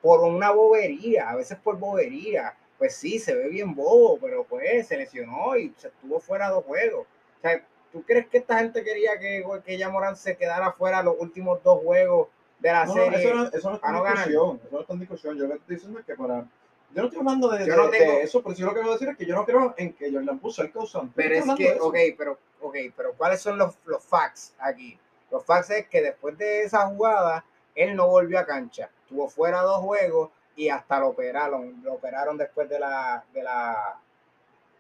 por 0.02 0.22
una 0.22 0.52
bobería, 0.52 1.30
a 1.30 1.36
veces 1.36 1.58
por 1.58 1.78
bobería. 1.78 2.56
Pues 2.78 2.96
sí, 2.96 3.20
se 3.20 3.36
ve 3.36 3.48
bien 3.50 3.76
bobo, 3.76 4.18
pero 4.20 4.44
pues 4.44 4.88
se 4.88 4.98
lesionó 4.98 5.56
y 5.56 5.74
se 5.78 5.90
estuvo 5.90 6.20
fuera 6.20 6.50
dos 6.50 6.66
juegos. 6.66 7.06
O 7.38 7.42
sea, 7.42 7.66
¿tú 7.92 8.04
crees 8.04 8.28
que 8.28 8.38
esta 8.40 8.60
gente 8.60 8.84
quería 8.84 9.20
que, 9.20 9.44
que 9.66 9.78
ya 9.78 9.90
Morán 9.90 10.16
se 10.16 10.38
quedara 10.38 10.72
fuera 10.74 11.02
los 11.04 11.16
últimos 11.20 11.62
dos 11.64 11.80
juegos 11.84 12.28
de 12.60 12.72
la 12.72 12.86
No, 12.86 12.94
serie? 12.94 13.20
eso 13.20 13.34
no, 13.36 13.44
eso 13.48 13.70
no 13.70 13.76
está 13.76 13.88
a 13.88 13.98
en 13.98 14.04
discusión. 14.04 14.62
Eso 14.64 14.70
no 14.76 14.82
está 14.82 14.94
en 14.94 15.00
discusión. 15.00 15.38
Yo 15.38 15.44
lo 15.44 15.50
que 15.50 15.56
estoy 15.60 15.76
diciendo 15.76 16.00
es 16.00 16.06
que 16.06 16.16
para. 16.16 16.46
Yo 16.94 17.02
no 17.02 17.04
estoy 17.08 17.20
hablando 17.20 17.48
de, 17.50 17.68
no 17.68 17.88
de- 17.88 17.98
tengo- 17.98 18.12
de 18.14 18.22
eso, 18.24 18.44
pero 18.44 18.56
sí 18.56 18.62
lo 18.64 18.74
que 18.74 18.82
voy 18.82 18.90
a 18.90 18.94
decir 18.94 19.08
es 19.10 19.18
que 19.18 19.26
yo 19.26 19.34
no 19.36 19.46
creo 19.46 19.74
en 19.78 19.94
que 19.94 20.12
Jordan 20.12 20.40
puso 20.40 20.62
el 20.62 20.72
causante. 20.72 21.14
Pero 21.16 21.36
es 21.36 21.46
que, 21.56 21.78
ok, 21.80 21.96
pero, 22.18 22.38
ok, 22.60 22.76
pero 22.98 23.14
¿cuáles 23.14 23.42
son 23.42 23.58
los, 23.58 23.78
los 23.86 24.04
facts 24.04 24.54
aquí? 24.60 25.00
Los 25.32 25.46
facts 25.46 25.70
es 25.70 25.88
que 25.88 26.02
después 26.02 26.38
de 26.38 26.64
esa 26.64 26.86
jugada, 26.88 27.46
él 27.76 27.96
no 27.96 28.08
volvió 28.10 28.38
a 28.40 28.46
cancha. 28.46 28.90
Estuvo 29.04 29.30
fuera 29.30 29.62
dos 29.62 29.80
juegos 29.80 30.32
y 30.58 30.68
hasta 30.68 31.00
lo 31.00 31.08
operaron. 31.08 31.80
Lo 31.82 31.94
operaron 31.94 32.38
después 32.38 32.68
de 32.68 32.78
la, 32.80 33.24
de 33.34 33.42
la, 33.44 33.98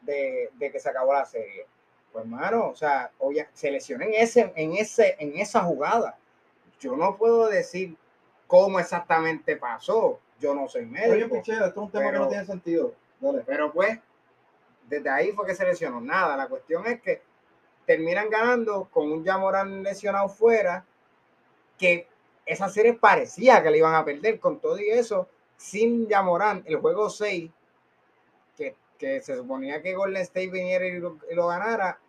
de, 0.02 0.50
de 0.56 0.72
que 0.72 0.80
se 0.80 0.90
acabó 0.90 1.14
la 1.14 1.26
serie. 1.26 1.66
Pues, 2.12 2.26
mano, 2.26 2.70
o 2.70 2.76
sea, 2.76 3.12
oye, 3.20 3.48
se 3.54 3.72
lesionó 3.72 4.04
en 4.04 4.14
ese, 4.16 4.52
en 4.56 4.74
ese, 4.74 5.16
en 5.20 5.38
esa 5.38 5.62
jugada. 5.62 6.18
Yo 6.80 6.96
no 6.96 7.16
puedo 7.16 7.48
decir 7.48 7.96
cómo 8.48 8.80
exactamente 8.80 9.56
pasó. 9.56 10.20
Yo 10.40 10.54
no 10.54 10.68
soy 10.68 10.86
médico. 10.86 11.36
pichea, 11.36 11.68
esto 11.68 11.68
es 11.68 11.78
un 11.78 11.92
tema 11.92 12.06
que 12.06 12.12
pero- 12.12 12.24
no 12.24 12.28
tiene 12.30 12.46
sentido. 12.46 12.94
Dale. 13.20 13.44
Pero 13.46 13.72
pues, 13.72 14.00
desde 14.90 15.10
ahí 15.10 15.32
fue 15.32 15.46
que 15.46 15.56
se 15.56 15.64
lesionó. 15.64 16.02
Nada, 16.02 16.36
la 16.36 16.48
cuestión 16.48 16.86
es 16.88 17.00
que 17.02 17.22
terminan 17.86 18.30
ganando 18.30 18.90
con 18.92 19.12
un 19.12 19.24
Yamoran 19.24 19.84
lesionado 19.84 20.28
fuera, 20.28 20.84
que 21.78 22.08
esa 22.46 22.68
serie 22.70 22.94
parecía 22.94 23.62
que 23.62 23.70
le 23.70 23.78
iban 23.78 23.96
a 23.96 24.04
perder 24.04 24.40
con 24.40 24.60
todo 24.60 24.80
y 24.80 24.90
eso, 24.90 25.28
sin 25.56 26.08
Yamoran, 26.08 26.64
el 26.66 26.78
juego 26.78 27.10
6, 27.10 27.52
que, 29.02 29.20
se 29.22 29.36
suponía 29.36 29.82
que 29.82 29.96
Golden 29.96 30.22
State 30.22 30.52
viniera 30.52 30.86
y 30.86 31.00
lo, 31.00 31.48
ganara, 31.48 32.00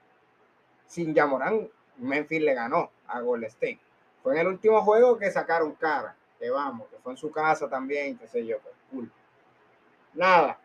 sin 0.87 1.15
Yamoran, 1.15 1.69
Memphis 1.97 2.43
le 2.43 2.55
ganó 2.55 2.91
a 3.07 3.21
Golden 3.21 3.49
State. 3.49 3.81
Fue 4.23 4.35
en 4.35 4.41
el 4.41 4.49
último 4.49 4.83
juego 4.83 5.17
que 5.17 5.31
sacaron 5.31 5.73
cara, 5.73 6.15
que 6.39 6.51
vamos, 6.51 6.89
que 6.89 6.99
fue 6.99 7.13
en 7.13 7.17
su 7.17 7.33
casa 7.33 7.69
también, 7.69 8.19
qué 8.19 8.29
sé 8.29 8.45
yo, 8.45 8.59
pues 8.59 8.75
cool. 8.91 9.11
Nada, 10.13 10.61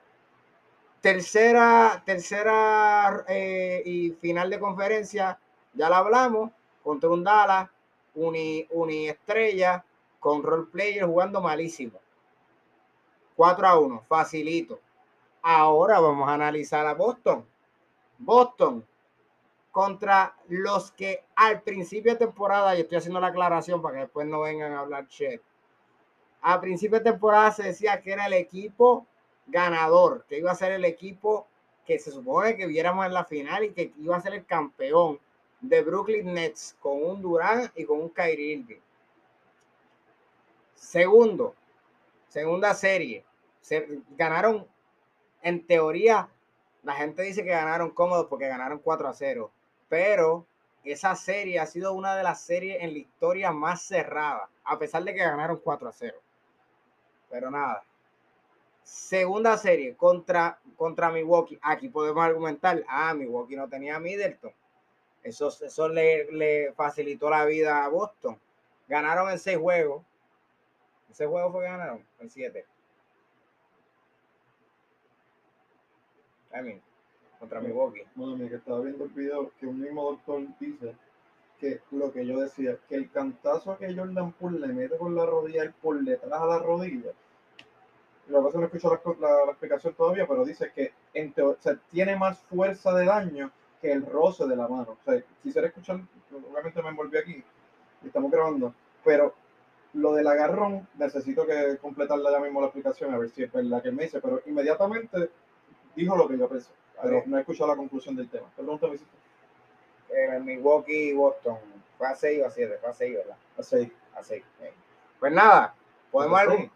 tercera, 1.00 2.04
tercera 2.06 3.24
eh, 3.30 3.82
y 3.86 4.12
final 4.12 4.50
de 4.50 4.60
conferencia, 4.60 5.40
ya 5.74 5.90
la 5.90 6.00
hablamos, 6.00 6.52
contra 6.84 7.10
un 7.10 7.24
Dallas, 7.24 7.70
uni, 8.16 8.68
uni 8.72 9.08
estrella, 9.08 9.86
con 10.20 10.44
role 10.44 10.68
player 10.70 11.06
jugando 11.06 11.40
malísimo. 11.40 12.00
4 13.38 13.68
a 13.68 13.80
1, 13.80 14.04
facilito. 14.10 14.82
Ahora 15.50 16.02
vamos 16.02 16.28
a 16.28 16.34
analizar 16.34 16.86
a 16.86 16.94
Boston. 16.94 17.48
Boston 18.18 18.86
contra 19.72 20.36
los 20.50 20.92
que 20.92 21.24
al 21.38 21.62
principio 21.62 22.12
de 22.12 22.18
temporada, 22.18 22.76
y 22.76 22.82
estoy 22.82 22.98
haciendo 22.98 23.22
la 23.22 23.28
aclaración 23.28 23.82
para 23.82 23.96
que 23.96 24.02
después 24.02 24.28
no 24.28 24.42
vengan 24.42 24.74
a 24.74 24.82
hablar. 24.82 25.08
A 26.42 26.60
principio 26.60 26.98
de 26.98 27.12
temporada 27.12 27.54
se 27.54 27.64
decía 27.64 28.02
que 28.02 28.12
era 28.12 28.26
el 28.26 28.34
equipo 28.34 29.08
ganador, 29.46 30.26
que 30.28 30.38
iba 30.38 30.52
a 30.52 30.56
ser 30.56 30.74
el 30.74 30.84
equipo 30.84 31.48
que 31.86 31.98
se 31.98 32.12
supone 32.12 32.58
que 32.58 32.68
viéramos 32.68 33.06
en 33.06 33.14
la 33.14 33.24
final 33.24 33.64
y 33.64 33.72
que 33.72 33.94
iba 34.00 34.18
a 34.18 34.22
ser 34.22 34.34
el 34.34 34.46
campeón 34.46 35.18
de 35.62 35.82
Brooklyn 35.82 36.34
Nets 36.34 36.76
con 36.82 37.02
un 37.02 37.22
Durán 37.22 37.72
y 37.74 37.86
con 37.86 38.02
un 38.02 38.10
Kyrie 38.10 38.58
Irving. 38.58 38.82
Segundo, 40.76 41.56
segunda 42.28 42.74
serie, 42.74 43.24
se 43.62 44.02
ganaron 44.18 44.68
en 45.42 45.66
teoría, 45.66 46.30
la 46.84 46.94
gente 46.94 47.22
dice 47.24 47.44
que 47.44 47.50
ganaron 47.50 47.92
cómodos 47.92 48.28
porque 48.28 48.48
ganaron 48.48 48.80
4 48.80 49.08
a 49.08 49.14
0, 49.14 49.52
pero 49.90 50.46
esa 50.84 51.16
serie 51.16 51.60
ha 51.60 51.66
sido 51.66 51.94
una 51.94 52.16
de 52.16 52.24
las 52.24 52.42
series 52.42 52.82
en 52.82 52.94
la 52.94 53.00
historia 53.00 53.52
más 53.52 53.82
cerrada, 53.82 54.50
a 54.64 54.80
pesar 54.80 55.04
de 55.04 55.14
que 55.14 55.20
ganaron 55.20 55.60
4 55.64 55.90
a 55.90 55.92
0. 55.92 56.18
Pero 57.30 57.52
nada, 57.52 57.84
segunda 58.84 59.58
serie 59.58 59.96
contra, 59.96 60.60
contra 60.78 61.12
Milwaukee. 61.12 61.60
Aquí 61.62 61.90
podemos 61.90 62.24
argumentar, 62.24 62.84
ah, 62.88 63.14
Milwaukee 63.14 63.56
no 63.56 63.68
tenía 63.68 63.98
a 63.98 64.00
Middleton. 64.00 64.52
Eso, 65.24 65.50
eso 65.50 65.90
le, 65.90 66.32
le 66.32 66.72
facilitó 66.74 67.30
la 67.30 67.44
vida 67.44 67.84
a 67.84 67.90
Boston. 67.90 68.40
Ganaron 68.88 69.30
en 69.30 69.40
seis 69.40 69.58
juegos. 69.58 70.04
Ese 71.12 71.26
juego 71.26 71.52
fue 71.52 71.64
que 71.64 71.70
ganaron 71.70 72.06
en 72.20 72.30
siete. 72.30 72.66
I 76.60 76.64
mean, 76.64 76.82
contra 77.40 77.60
Milwaukee. 77.62 78.04
Bueno, 78.16 78.36
mira, 78.36 78.50
que 78.50 78.56
estaba 78.56 78.80
viendo 78.82 79.04
el 79.06 79.12
video 79.12 79.52
que 79.60 79.68
un 79.68 79.80
mismo 79.80 80.04
doctor 80.12 80.42
dice 80.60 80.96
que 81.60 81.82
lo 81.92 82.12
que 82.12 82.26
yo 82.26 82.40
decía, 82.40 82.78
que 82.88 82.96
el 82.96 83.10
cantazo 83.12 83.78
que 83.78 83.96
Jordan 83.96 84.32
Poole 84.34 84.60
le 84.60 84.74
mete 84.74 84.98
con 84.98 85.16
la 85.16 85.26
rodilla 85.26 85.66
y 85.66 85.70
por 85.70 86.00
detrás 86.04 86.42
a 86.42 86.46
la 86.46 86.60
rodilla, 86.60 87.12
lo 88.28 88.40
que 88.40 88.46
pasa 88.46 88.60
no 88.60 88.66
escucho 88.66 88.90
la, 88.90 89.28
la- 89.28 89.46
la 89.46 89.52
explicación 89.52 89.94
todavía, 89.94 90.28
pero 90.28 90.44
dice 90.46 90.72
que 90.76 90.92
en 91.14 91.34
o 91.42 91.56
sea, 91.60 91.76
tiene 91.90 92.16
más 92.16 92.40
fuerza 92.40 92.94
de 92.94 93.06
daño 93.06 93.52
que 93.82 93.92
el 93.92 94.06
roce 94.06 94.46
de 94.46 94.56
la 94.56 94.68
mano. 94.68 94.98
O 95.02 95.04
sea, 95.06 95.22
quisiera 95.44 95.68
escuchar, 95.68 96.00
obviamente 96.52 96.82
me 96.82 96.90
envolví 96.90 97.18
aquí 97.18 97.44
y 98.04 98.08
estamos 98.08 98.32
grabando, 98.32 98.74
pero 99.04 99.34
lo 99.94 100.14
del 100.14 100.28
agarrón, 100.28 100.88
necesito 100.98 101.46
que 101.46 101.78
completarla 101.82 102.32
ya 102.32 102.40
mismo 102.40 102.60
la 102.60 102.68
explicación, 102.68 103.14
a 103.14 103.18
ver 103.18 103.30
si 103.30 103.44
es 103.44 103.52
verdad 103.52 103.82
que 103.82 103.92
me 103.92 104.04
dice, 104.04 104.20
pero 104.20 104.42
inmediatamente 104.46 105.30
dijo 105.98 106.16
lo 106.16 106.28
que 106.28 106.38
yo 106.38 106.48
pensé, 106.48 106.70
pero 107.02 107.24
no 107.26 107.38
he 107.38 107.42
escuchado 107.42 107.70
la 107.72 107.76
conclusión 107.76 108.16
del 108.16 108.30
tema. 108.30 108.48
Pregúntame 108.56 108.98
si 108.98 109.06
Eh, 110.10 110.40
Milwaukee 110.40 111.10
y 111.10 111.14
Boston. 111.14 111.58
Fue 111.98 112.08
a 112.08 112.16
6 112.16 112.42
o 112.44 112.48
a 112.48 112.50
7, 112.52 112.78
fue 112.80 112.90
a 112.90 112.94
6, 112.94 113.16
¿verdad? 113.18 113.36
así. 113.58 113.92
A 114.16 114.24
6. 114.24 114.44
Pues 115.20 115.34
nada, 115.34 115.74
podemos 116.12 116.40
¿Fue 116.40 116.40
a 116.40 116.52
algún- 116.54 116.72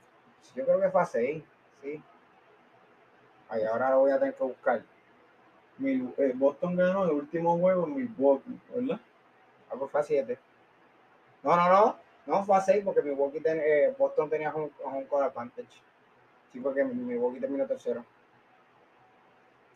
Yo 0.56 0.66
creo 0.66 0.82
que 0.82 0.90
fue 0.90 1.02
a 1.02 1.06
6, 1.06 1.44
sí. 1.82 2.04
Ay, 3.50 3.64
ahora 3.64 3.92
lo 3.92 4.00
voy 4.00 4.12
a 4.12 4.20
tener 4.20 4.34
que 4.36 4.44
buscar. 4.44 4.82
Mil- 5.78 6.14
eh, 6.18 6.34
Boston 6.36 6.76
ganó 6.76 7.06
el 7.06 7.12
último 7.12 7.58
juego 7.58 7.86
en 7.86 7.96
Milwaukee, 7.96 8.60
¿verdad? 8.76 9.00
Ah, 9.70 9.76
pues 9.80 9.92
fue 9.92 10.02
a 10.02 10.04
7. 10.04 10.40
No, 11.44 11.56
no, 11.56 11.70
no. 11.70 11.96
No 12.26 12.44
fue 12.44 12.56
a 12.58 12.62
6 12.62 12.84
porque 12.84 13.02
Milwaukee 13.02 13.40
ten- 13.40 13.62
eh, 13.64 13.94
Boston 13.98 14.30
tenía 14.30 14.54
un, 14.54 14.72
un 14.84 15.06
core 15.06 15.26
advantage. 15.26 15.82
Sí, 16.52 16.60
porque 16.60 16.84
Milwaukee 16.84 17.40
terminó 17.40 17.66
tercero. 17.66 18.06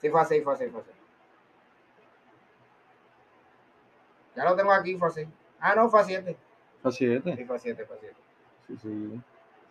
Sí, 0.06 0.12
fue 0.12 0.22
a 0.22 0.26
6, 0.26 0.44
fue 0.44 0.54
a 0.54 0.58
6, 0.58 0.72
fue 0.72 0.82
a 0.82 0.84
6. 0.84 0.96
Ya 4.36 4.44
lo 4.46 4.56
tengo 4.56 4.72
aquí, 4.72 4.96
fue 4.98 5.08
a 5.08 5.12
6. 5.12 5.28
Ah, 5.60 5.74
no, 5.76 5.90
fue 5.90 6.02
a 6.02 6.04
7. 6.04 6.38
A 6.84 6.92
7. 6.92 7.36
Sí, 7.36 7.44
fue 7.46 7.56
a 7.56 7.60
7, 7.60 7.86
fue 7.86 7.96
a 7.96 8.00
7. 8.00 8.16
Sí, 8.68 8.78
sí. 8.84 9.22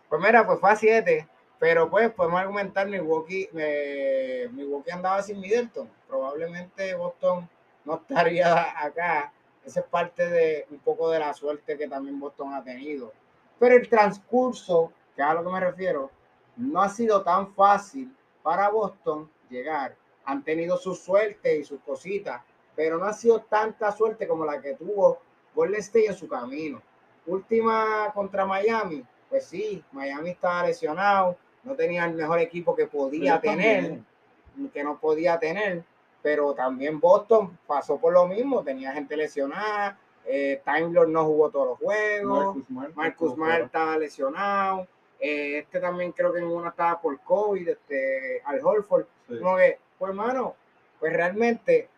Pues 0.09 0.21
mira, 0.21 0.45
pues 0.45 0.59
fue 0.59 0.71
a 0.71 0.75
7. 0.75 1.29
Pero 1.57 1.89
pues 1.89 2.11
podemos 2.11 2.41
argumentar 2.41 2.85
Milwaukee, 2.85 3.49
eh, 3.55 4.49
Milwaukee 4.51 4.91
andaba 4.91 5.21
sin 5.21 5.39
Middleton. 5.39 5.89
Probablemente 6.05 6.93
Boston 6.95 7.49
no 7.85 7.95
estaría 7.95 8.85
acá. 8.85 9.31
Esa 9.63 9.79
es 9.79 9.85
parte 9.85 10.29
de 10.29 10.67
un 10.69 10.79
poco 10.79 11.09
de 11.11 11.19
la 11.19 11.33
suerte 11.33 11.77
que 11.77 11.87
también 11.87 12.19
Boston 12.19 12.53
ha 12.53 12.61
tenido. 12.61 13.13
Pero 13.57 13.75
el 13.75 13.87
transcurso, 13.87 14.91
que 15.15 15.21
es 15.21 15.27
a 15.29 15.33
lo 15.33 15.45
que 15.45 15.49
me 15.49 15.61
refiero, 15.61 16.11
no 16.57 16.81
ha 16.81 16.89
sido 16.89 17.23
tan 17.23 17.53
fácil 17.53 18.13
para 18.43 18.67
Boston 18.67 19.29
llegar. 19.49 19.95
Han 20.25 20.43
tenido 20.43 20.77
su 20.77 20.95
suerte 20.95 21.57
y 21.57 21.63
sus 21.63 21.79
cositas, 21.81 22.41
pero 22.75 22.97
no 22.97 23.05
ha 23.05 23.13
sido 23.13 23.41
tanta 23.41 23.91
suerte 23.91 24.27
como 24.27 24.45
la 24.45 24.61
que 24.61 24.73
tuvo 24.73 25.19
Golden 25.53 25.79
State 25.79 26.07
en 26.07 26.15
su 26.15 26.27
camino. 26.27 26.81
Última 27.27 28.11
contra 28.13 28.45
Miami, 28.45 29.03
pues 29.29 29.45
sí, 29.45 29.83
Miami 29.91 30.31
estaba 30.31 30.67
lesionado, 30.67 31.37
no 31.63 31.75
tenía 31.75 32.05
el 32.05 32.13
mejor 32.13 32.39
equipo 32.39 32.75
que 32.75 32.87
podía 32.87 33.39
Pero 33.39 33.53
tener 33.53 33.83
también, 33.83 34.71
que 34.71 34.83
no 34.83 34.99
podía 34.99 35.39
tener, 35.39 35.83
pero 36.21 36.53
también 36.53 36.99
Boston 36.99 37.57
pasó 37.65 37.97
por 37.97 38.13
lo 38.13 38.27
mismo, 38.27 38.63
tenía 38.63 38.93
gente 38.93 39.15
lesionada, 39.17 39.97
eh, 40.25 40.61
no 41.07 41.25
jugó 41.25 41.49
todos 41.49 41.67
los 41.69 41.77
juegos, 41.79 42.57
Marcus 42.95 43.35
fuera. 43.35 43.65
estaba 43.65 43.97
lesionado, 43.97 44.87
eh, 45.19 45.59
este 45.59 45.79
también 45.79 46.11
creo 46.11 46.33
que 46.33 46.39
en 46.39 46.45
una 46.47 46.69
estaba 46.69 46.99
por 46.99 47.19
COVID, 47.19 47.69
este, 47.69 48.41
Al 48.45 48.59
Holford, 48.63 49.05
Sí. 49.27 49.39
como 49.39 49.57
que, 49.57 49.79
pues 49.97 50.09
hermano, 50.09 50.55
pues 50.99 51.13
realmente 51.13 51.89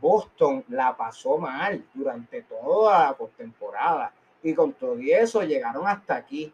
Boston 0.00 0.64
la 0.68 0.96
pasó 0.96 1.38
mal 1.38 1.84
durante 1.94 2.42
toda 2.42 3.06
la 3.06 3.12
postemporada 3.14 4.12
y 4.42 4.54
con 4.54 4.72
todo 4.72 4.96
eso 5.00 5.42
llegaron 5.42 5.86
hasta 5.86 6.16
aquí. 6.16 6.52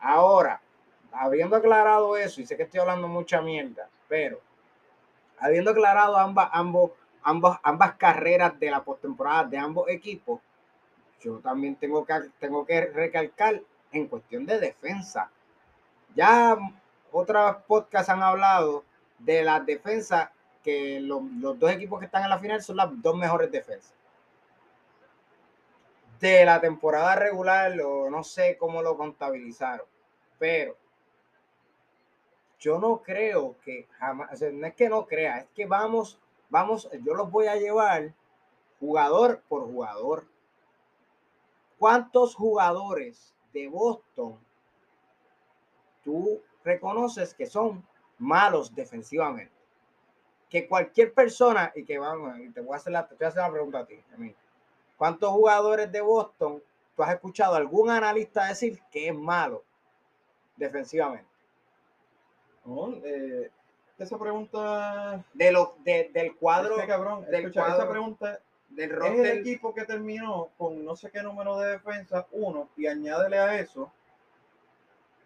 Ahora, 0.00 0.60
habiendo 1.12 1.56
aclarado 1.56 2.16
eso, 2.16 2.40
y 2.40 2.46
sé 2.46 2.56
que 2.56 2.62
estoy 2.64 2.80
hablando 2.80 3.08
mucha 3.08 3.40
mierda, 3.40 3.88
pero 4.08 4.40
habiendo 5.38 5.72
aclarado 5.72 6.16
ambas, 6.16 6.48
ambos, 6.52 6.92
ambos, 7.22 7.58
ambas 7.62 7.94
carreras 7.94 8.58
de 8.58 8.70
la 8.70 8.82
postemporada 8.82 9.44
de 9.44 9.58
ambos 9.58 9.88
equipos, 9.88 10.40
yo 11.20 11.38
también 11.38 11.74
tengo 11.76 12.04
que, 12.04 12.14
tengo 12.38 12.64
que 12.64 12.86
recalcar 12.86 13.60
en 13.90 14.06
cuestión 14.06 14.46
de 14.46 14.60
defensa. 14.60 15.30
Ya 16.14 16.56
otros 17.10 17.56
podcasts 17.66 18.10
han 18.10 18.22
hablado 18.22 18.84
de 19.18 19.42
las 19.42 19.64
defensas 19.66 20.30
que 20.62 21.00
los, 21.00 21.22
dos 21.58 21.70
equipos 21.70 21.98
que 21.98 22.06
están 22.06 22.24
en 22.24 22.30
la 22.30 22.38
final 22.38 22.62
son 22.62 22.76
las 22.76 22.88
dos 23.02 23.16
mejores 23.16 23.50
defensas. 23.50 23.94
De 26.20 26.44
la 26.44 26.60
temporada 26.60 27.14
regular, 27.14 27.74
no 27.76 28.24
sé 28.24 28.56
cómo 28.58 28.82
lo 28.82 28.96
contabilizaron, 28.96 29.86
pero 30.38 30.76
yo 32.58 32.78
no 32.78 33.02
creo 33.02 33.56
que 33.64 33.86
jamás, 33.98 34.42
o 34.42 34.50
no 34.50 34.66
es 34.66 34.74
que 34.74 34.88
no 34.88 35.06
crea, 35.06 35.38
es 35.38 35.46
que 35.54 35.64
vamos, 35.66 36.18
vamos, 36.48 36.88
yo 37.04 37.14
los 37.14 37.30
voy 37.30 37.46
a 37.46 37.54
llevar 37.54 38.12
jugador 38.80 39.42
por 39.48 39.64
jugador. 39.64 40.26
¿Cuántos 41.78 42.34
jugadores 42.34 43.32
de 43.52 43.68
Boston 43.68 44.38
tú 46.02 46.42
reconoces 46.64 47.32
que 47.34 47.46
son 47.46 47.86
malos 48.18 48.74
defensivamente? 48.74 49.52
Que 50.48 50.66
cualquier 50.66 51.12
persona, 51.12 51.72
y 51.74 51.84
que 51.84 51.98
vamos, 51.98 52.34
te 52.54 52.60
voy 52.60 52.74
a 52.74 52.76
hacer 52.76 52.92
la, 52.92 53.06
te 53.06 53.14
voy 53.14 53.24
a 53.24 53.28
hacer 53.28 53.42
la 53.42 53.50
pregunta 53.52 53.78
a 53.80 53.86
ti, 53.86 54.00
a 54.14 54.16
mí. 54.16 54.34
¿Cuántos 54.96 55.30
jugadores 55.30 55.92
de 55.92 56.00
Boston 56.00 56.62
tú 56.96 57.02
has 57.02 57.12
escuchado 57.14 57.54
a 57.54 57.58
algún 57.58 57.90
analista 57.90 58.46
decir 58.46 58.80
que 58.90 59.08
es 59.08 59.14
malo 59.14 59.62
defensivamente? 60.56 61.28
No, 62.64 62.94
eh, 63.04 63.50
esa 63.98 64.18
pregunta. 64.18 65.24
De 65.32 65.52
los, 65.52 65.70
de- 65.84 66.10
del 66.12 66.36
cuadro, 66.36 66.76
Es 66.76 66.82
que, 66.82 66.88
cabrón, 66.88 67.24
del 67.26 67.34
escucha, 67.46 67.60
esa 67.62 67.76
cuadro 67.76 67.90
pregunta 67.90 68.40
del 68.68 68.90
es 68.90 68.90
el 68.90 68.96
roster, 68.98 69.38
equipo 69.38 69.74
que 69.74 69.84
terminó 69.84 70.48
con 70.58 70.84
no 70.84 70.94
sé 70.96 71.10
qué 71.10 71.22
número 71.22 71.58
de 71.58 71.72
defensa, 71.72 72.26
uno, 72.32 72.68
y 72.76 72.86
añádele 72.86 73.38
a 73.38 73.58
eso, 73.60 73.90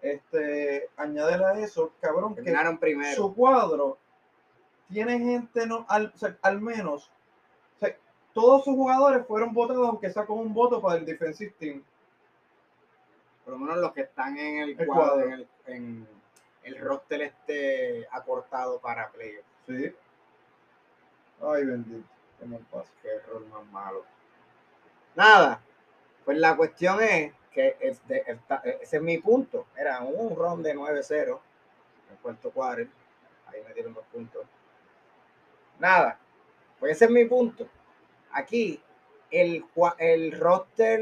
este, 0.03 0.90
añádele 0.96 1.44
a 1.44 1.53
eso, 1.61 1.92
cabrón, 2.00 2.34
que 2.34 2.42
primero. 2.80 3.14
su 3.16 3.34
cuadro 3.34 3.98
tiene 4.90 5.18
gente, 5.18 5.66
no, 5.66 5.86
al, 5.88 6.12
o 6.14 6.18
sea, 6.18 6.36
al 6.42 6.61
menos, 6.61 7.11
o 7.76 7.80
sea, 7.80 7.96
todos 8.34 8.64
sus 8.64 8.74
jugadores 8.74 9.24
fueron 9.26 9.55
votados, 9.55 9.88
aunque 9.88 10.11
sea 10.11 10.26
con 10.26 10.38
un 10.38 10.53
voto 10.53 10.82
para 10.82 10.98
el 10.98 11.07
defensive 11.07 11.55
team. 11.59 11.82
por 13.44 13.55
lo 13.55 13.61
menos 13.61 13.78
los 13.78 13.92
que 13.92 14.03
están 14.03 14.36
en 14.36 14.59
el, 14.59 14.70
El 14.80 14.86
cuadro, 14.86 15.12
cuadro. 15.14 15.26
en 15.26 15.32
el, 15.32 15.48
en 15.66 16.09
el 16.64 16.78
roster 16.78 17.22
este 17.22 18.07
acortado 18.11 18.80
para 18.80 19.09
playoff. 19.11 19.44
Sí. 19.66 19.94
Ay, 21.40 21.64
bendito. 21.64 22.09
Qué 22.38 22.46
mal 22.46 22.66
paso. 22.70 22.90
Qué 23.03 23.09
error 23.09 23.46
más 23.46 23.64
malo. 23.66 24.05
Nada, 25.14 25.61
pues 26.24 26.38
la 26.38 26.57
cuestión 26.57 27.00
es 27.00 27.32
que 27.53 27.76
es 27.80 28.07
de- 28.09 28.24
esta- 28.26 28.62
ese 28.80 28.96
es 28.96 29.03
mi 29.03 29.18
punto. 29.18 29.66
Era 29.76 30.00
un 30.00 30.34
ron 30.34 30.62
de 30.62 30.74
9-0 30.74 31.40
en 32.11 32.16
cuarto 32.18 32.50
cuadro. 32.50 32.86
Ahí 33.46 33.61
me 33.66 33.74
dieron 33.74 33.94
dos 33.94 34.05
puntos. 34.12 34.44
Nada, 35.78 36.18
pues 36.78 36.92
ese 36.92 37.07
es 37.07 37.11
mi 37.11 37.24
punto. 37.24 37.66
Aquí, 38.32 38.80
el, 39.30 39.64
el 39.98 40.38
roster 40.38 41.00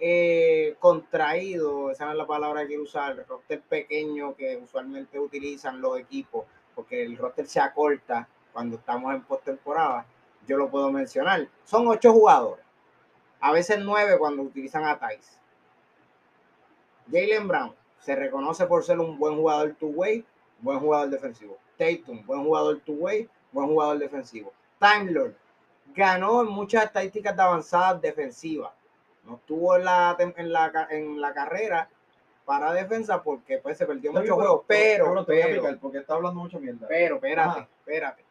eh, 0.00 0.76
contraído, 0.80 1.90
esa 1.90 2.04
no 2.06 2.12
es 2.12 2.18
la 2.18 2.26
palabra 2.26 2.62
que 2.62 2.68
quiero 2.68 2.82
usar, 2.82 3.12
el 3.12 3.26
roster 3.26 3.60
pequeño 3.62 4.34
que 4.34 4.56
usualmente 4.56 5.18
utilizan 5.20 5.80
los 5.80 5.98
equipos, 5.98 6.46
porque 6.74 7.04
el 7.04 7.16
roster 7.16 7.46
se 7.46 7.60
acorta 7.60 8.28
cuando 8.52 8.76
estamos 8.76 9.14
en 9.14 9.22
postemporada, 9.22 10.04
yo 10.46 10.56
lo 10.56 10.68
puedo 10.68 10.90
mencionar. 10.90 11.48
Son 11.64 11.86
ocho 11.86 12.12
jugadores, 12.12 12.64
a 13.40 13.52
veces 13.52 13.78
nueve 13.82 14.18
cuando 14.18 14.42
utilizan 14.42 14.84
a 14.84 14.98
Thais. 14.98 15.38
Jalen 17.10 17.48
Brown 17.48 17.74
se 18.00 18.14
reconoce 18.14 18.66
por 18.66 18.84
ser 18.84 18.98
un 18.98 19.18
buen 19.18 19.36
jugador 19.36 19.74
two-way, 19.78 20.24
buen 20.60 20.78
jugador 20.80 21.10
defensivo. 21.10 21.56
Tatum, 21.78 22.24
buen 22.26 22.44
jugador 22.44 22.80
two-way, 22.80 23.28
buen 23.52 23.68
jugador 23.68 23.98
defensivo. 23.98 24.52
Time 24.78 25.10
Lord 25.10 25.34
ganó 25.94 26.42
en 26.42 26.48
muchas 26.48 26.84
estadísticas 26.84 27.36
de 27.36 27.42
avanzadas 27.42 28.00
defensivas. 28.00 28.72
No 29.24 29.36
estuvo 29.36 29.76
en 29.76 29.84
la, 29.84 30.16
en 30.18 30.52
la, 30.52 30.88
en 30.90 31.20
la 31.20 31.32
carrera 31.32 31.88
para 32.44 32.72
defensa 32.72 33.22
porque 33.22 33.58
pues, 33.58 33.78
se 33.78 33.86
perdió 33.86 34.12
muchos 34.12 34.30
juegos, 34.30 34.64
pero, 34.66 35.06
voy 35.06 35.22
a 35.22 35.24
pero, 35.24 35.62
picar 35.62 35.78
porque 35.78 35.98
está 35.98 36.14
hablando 36.14 36.40
mucha 36.40 36.58
mierda. 36.58 36.86
pero, 36.88 37.16
espérate, 37.16 37.48
Ajá. 37.48 37.68
espérate. 37.78 38.24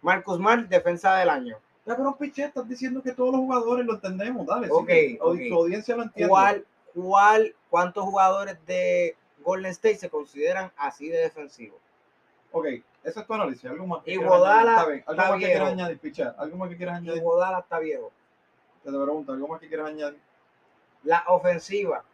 Marcus 0.00 0.36
Smart, 0.36 0.68
defensa 0.68 1.16
del 1.16 1.28
año. 1.28 1.58
Cabrón, 1.84 2.16
piché, 2.18 2.44
estás 2.44 2.68
diciendo 2.68 3.02
que 3.02 3.12
todos 3.12 3.32
los 3.32 3.40
jugadores 3.40 3.84
lo 3.84 3.94
entendemos, 3.94 4.46
dale. 4.46 4.68
Ok. 4.70 4.90
Tu 5.18 5.54
audiencia 5.54 5.96
lo 5.96 6.04
entiende. 6.04 6.30
¿Cuál, 6.30 6.66
cuál, 6.94 7.54
cuántos 7.72 8.04
jugadores 8.04 8.58
de 8.66 9.16
Golden 9.38 9.70
State 9.70 9.96
se 9.96 10.10
consideran 10.10 10.70
así 10.76 11.08
de 11.08 11.20
defensivos? 11.20 11.80
Ok, 12.52 12.66
ese 12.66 13.20
es 13.20 13.26
tu 13.26 13.32
análisis. 13.32 13.64
Algo 13.64 13.86
más 13.86 14.04
que 14.04 14.12
Iguodala? 14.12 14.72
Está 14.72 14.86
bien. 14.88 15.04
Algo 15.06 15.22
está 15.22 15.30
más 15.30 15.40
que 15.40 15.46
quieras 15.46 15.72
añadir, 15.72 15.98
picha. 15.98 16.34
Algo 16.36 16.56
más 16.58 16.68
que 16.68 16.76
quieras 16.76 16.98
añadir. 16.98 17.22
Godala 17.22 17.60
está 17.60 17.78
viejo. 17.78 18.12
Te 18.84 18.90
pregunto, 18.90 19.32
algo 19.32 19.48
más 19.48 19.58
que 19.58 19.68
quieras 19.68 19.88
añadir. 19.88 20.20
La 21.02 21.24
ofensiva. 21.28 22.04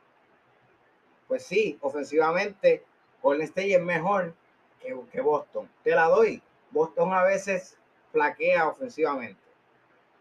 Pues 1.27 1.45
sí, 1.45 1.77
ofensivamente, 1.81 2.85
Golden 3.21 3.49
State 3.49 3.75
es 3.75 3.83
mejor 3.83 4.35
que, 4.81 4.97
que 5.11 5.21
Boston. 5.21 5.69
Te 5.83 5.91
la 5.91 6.05
doy. 6.05 6.41
Boston 6.71 7.13
a 7.13 7.25
veces 7.25 7.77
flaquea 8.13 8.69
ofensivamente. 8.69 9.43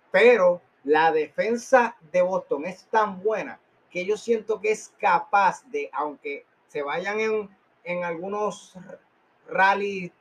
Pero 0.09 0.61
la 0.83 1.11
defensa 1.11 1.95
de 2.11 2.23
Boston 2.23 2.65
es 2.65 2.85
tan 2.85 3.21
buena 3.21 3.59
que 3.91 4.05
yo 4.05 4.17
siento 4.17 4.59
que 4.61 4.71
es 4.71 4.93
capaz 4.99 5.63
de, 5.69 5.89
aunque 5.93 6.45
se 6.67 6.81
vayan 6.81 7.19
en, 7.19 7.49
en 7.83 8.03
algunos 8.03 8.73
rallies 9.47 10.11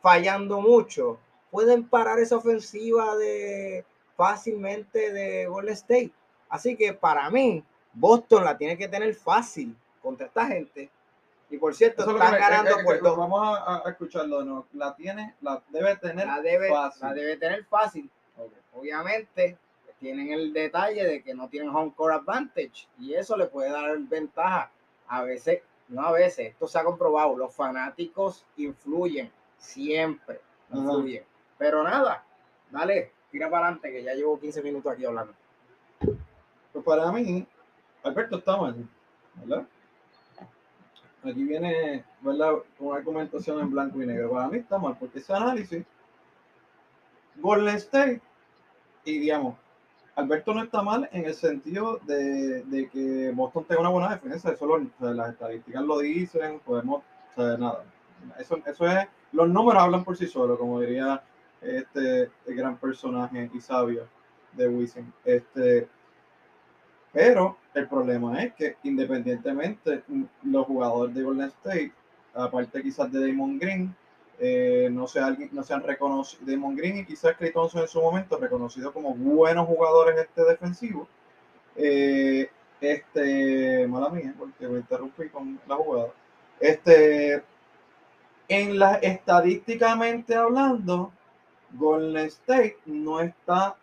fallando 0.00 0.60
mucho, 0.60 1.18
pueden 1.50 1.88
parar 1.88 2.18
esa 2.18 2.36
ofensiva 2.36 3.16
de 3.16 3.84
fácilmente 4.16 5.12
de 5.12 5.46
Golden 5.46 5.74
State. 5.74 6.12
Así 6.48 6.76
que 6.76 6.92
para 6.92 7.30
mí, 7.30 7.64
Boston 7.92 8.44
la 8.44 8.56
tiene 8.56 8.76
que 8.76 8.88
tener 8.88 9.14
fácil 9.14 9.76
contra 10.02 10.26
esta 10.26 10.46
gente. 10.46 10.90
Y 11.50 11.58
por 11.58 11.74
cierto, 11.74 12.02
Eso 12.02 12.12
están 12.12 12.32
me- 12.32 12.38
ganando 12.38 12.76
por 12.82 13.00
dos. 13.00 13.16
Vamos 13.16 13.58
a, 13.66 13.82
escucharlo 13.86 14.42
nuevo. 14.42 14.66
La 14.72 14.94
tiene, 14.96 15.34
la 15.42 15.62
debe 15.68 15.96
tener 15.96 16.26
La 16.26 16.40
debe, 16.40 16.68
fácil. 16.70 17.02
la 17.02 17.14
debe 17.14 17.36
tener 17.36 17.64
fácil. 17.66 18.10
Obviamente, 18.74 19.58
tienen 20.02 20.32
el 20.32 20.52
detalle 20.52 21.04
de 21.06 21.22
que 21.22 21.32
no 21.32 21.48
tienen 21.48 21.74
home 21.74 21.92
court 21.94 22.14
advantage 22.14 22.88
y 22.98 23.14
eso 23.14 23.36
le 23.36 23.46
puede 23.46 23.70
dar 23.70 23.96
ventaja. 24.00 24.70
A 25.06 25.22
veces, 25.22 25.62
no 25.88 26.02
a 26.02 26.12
veces, 26.12 26.48
esto 26.48 26.66
se 26.66 26.78
ha 26.78 26.84
comprobado, 26.84 27.36
los 27.36 27.54
fanáticos 27.54 28.44
influyen, 28.56 29.30
siempre 29.56 30.40
influyen. 30.72 31.22
Pero 31.56 31.84
nada, 31.84 32.24
dale, 32.70 33.12
tira 33.30 33.48
para 33.48 33.66
adelante 33.66 33.92
que 33.92 34.02
ya 34.02 34.12
llevo 34.14 34.40
15 34.40 34.62
minutos 34.62 34.92
aquí 34.92 35.04
hablando. 35.04 35.32
Pues 36.72 36.84
para 36.84 37.12
mí, 37.12 37.46
Alberto 38.02 38.38
está 38.38 38.56
mal, 38.56 38.88
¿verdad? 39.36 39.66
Aquí 41.22 41.44
viene, 41.44 42.04
¿verdad? 42.22 42.54
Una 42.80 42.96
argumentación 42.96 43.60
en 43.60 43.70
blanco 43.70 44.02
y 44.02 44.06
negro. 44.06 44.32
Para 44.32 44.48
mí 44.48 44.58
está 44.58 44.78
mal, 44.78 44.96
porque 44.98 45.20
ese 45.20 45.32
análisis, 45.32 45.84
Golden 47.36 47.76
State, 47.76 48.20
y 49.04 49.18
digamos, 49.20 49.61
Alberto 50.14 50.52
no 50.54 50.62
está 50.62 50.82
mal 50.82 51.08
en 51.12 51.24
el 51.24 51.34
sentido 51.34 51.98
de, 52.06 52.62
de 52.64 52.88
que 52.88 53.32
Boston 53.34 53.64
tenga 53.64 53.80
una 53.80 53.88
buena 53.90 54.10
defensa, 54.10 54.52
eso 54.52 54.66
lo- 54.66 55.12
las 55.12 55.30
estadísticas 55.32 55.82
lo 55.82 55.98
dicen, 56.00 56.60
podemos, 56.60 57.02
o 57.30 57.34
sea, 57.34 57.56
nada. 57.56 57.84
Eso, 58.38 58.58
eso 58.66 58.86
es, 58.86 59.06
los 59.32 59.48
números 59.48 59.82
hablan 59.82 60.04
por 60.04 60.16
sí 60.16 60.26
solos, 60.26 60.58
como 60.58 60.80
diría 60.80 61.22
este 61.60 62.30
gran 62.46 62.76
personaje 62.76 63.50
y 63.54 63.60
sabio 63.60 64.06
de 64.52 64.68
Wisin. 64.68 65.12
Este, 65.24 65.88
pero 67.12 67.56
el 67.74 67.88
problema 67.88 68.42
es 68.42 68.54
que 68.54 68.76
independientemente 68.82 70.02
los 70.42 70.66
jugadores 70.66 71.14
de 71.14 71.22
Golden 71.22 71.48
State, 71.48 71.92
aparte 72.34 72.82
quizás 72.82 73.10
de 73.12 73.26
Damon 73.28 73.58
Green, 73.58 73.94
eh, 74.44 74.88
no, 74.90 75.06
sea, 75.06 75.26
alguien- 75.26 75.50
no 75.52 75.62
sean 75.62 75.82
reconocidos, 75.84 76.44
Green 76.76 76.98
y 76.98 77.06
quizás 77.06 77.36
Clay 77.36 77.52
en 77.54 77.88
su 77.88 78.02
momento 78.02 78.36
reconocidos 78.38 78.92
como 78.92 79.14
buenos 79.14 79.66
jugadores 79.68 80.18
este 80.18 80.44
defensivos. 80.44 81.08
Eh, 81.76 82.50
este, 82.80 83.86
mala 83.88 84.10
mía, 84.10 84.34
porque 84.38 84.68
me 84.68 84.78
interrumpí 84.80 85.28
con 85.28 85.60
la 85.68 85.76
jugada. 85.76 86.10
Este, 86.60 87.42
en 88.48 88.78
la 88.78 88.94
estadísticamente 88.96 90.34
hablando, 90.36 91.12
Golden 91.72 92.26
State 92.26 92.78
no 92.86 93.20
está 93.20 93.76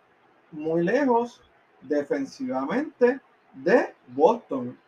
muy 0.52 0.82
lejos 0.84 1.42
defensivamente 1.82 3.20
de 3.54 3.94
Boston. 4.08 4.78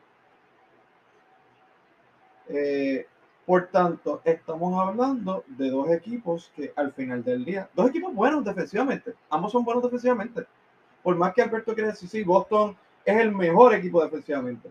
Eh, 2.48 3.06
por 3.52 3.68
tanto, 3.68 4.22
estamos 4.24 4.82
hablando 4.82 5.44
de 5.46 5.68
dos 5.68 5.90
equipos 5.90 6.50
que 6.56 6.72
al 6.74 6.90
final 6.94 7.22
del 7.22 7.44
día, 7.44 7.68
dos 7.74 7.90
equipos 7.90 8.14
buenos 8.14 8.42
defensivamente, 8.42 9.12
ambos 9.28 9.52
son 9.52 9.62
buenos 9.62 9.82
defensivamente. 9.82 10.46
Por 11.02 11.16
más 11.16 11.34
que 11.34 11.42
Alberto 11.42 11.74
quiera 11.74 11.90
decir, 11.90 12.08
sí, 12.08 12.22
Boston 12.22 12.74
es 13.04 13.14
el 13.14 13.30
mejor 13.30 13.74
equipo 13.74 14.02
defensivamente. 14.02 14.70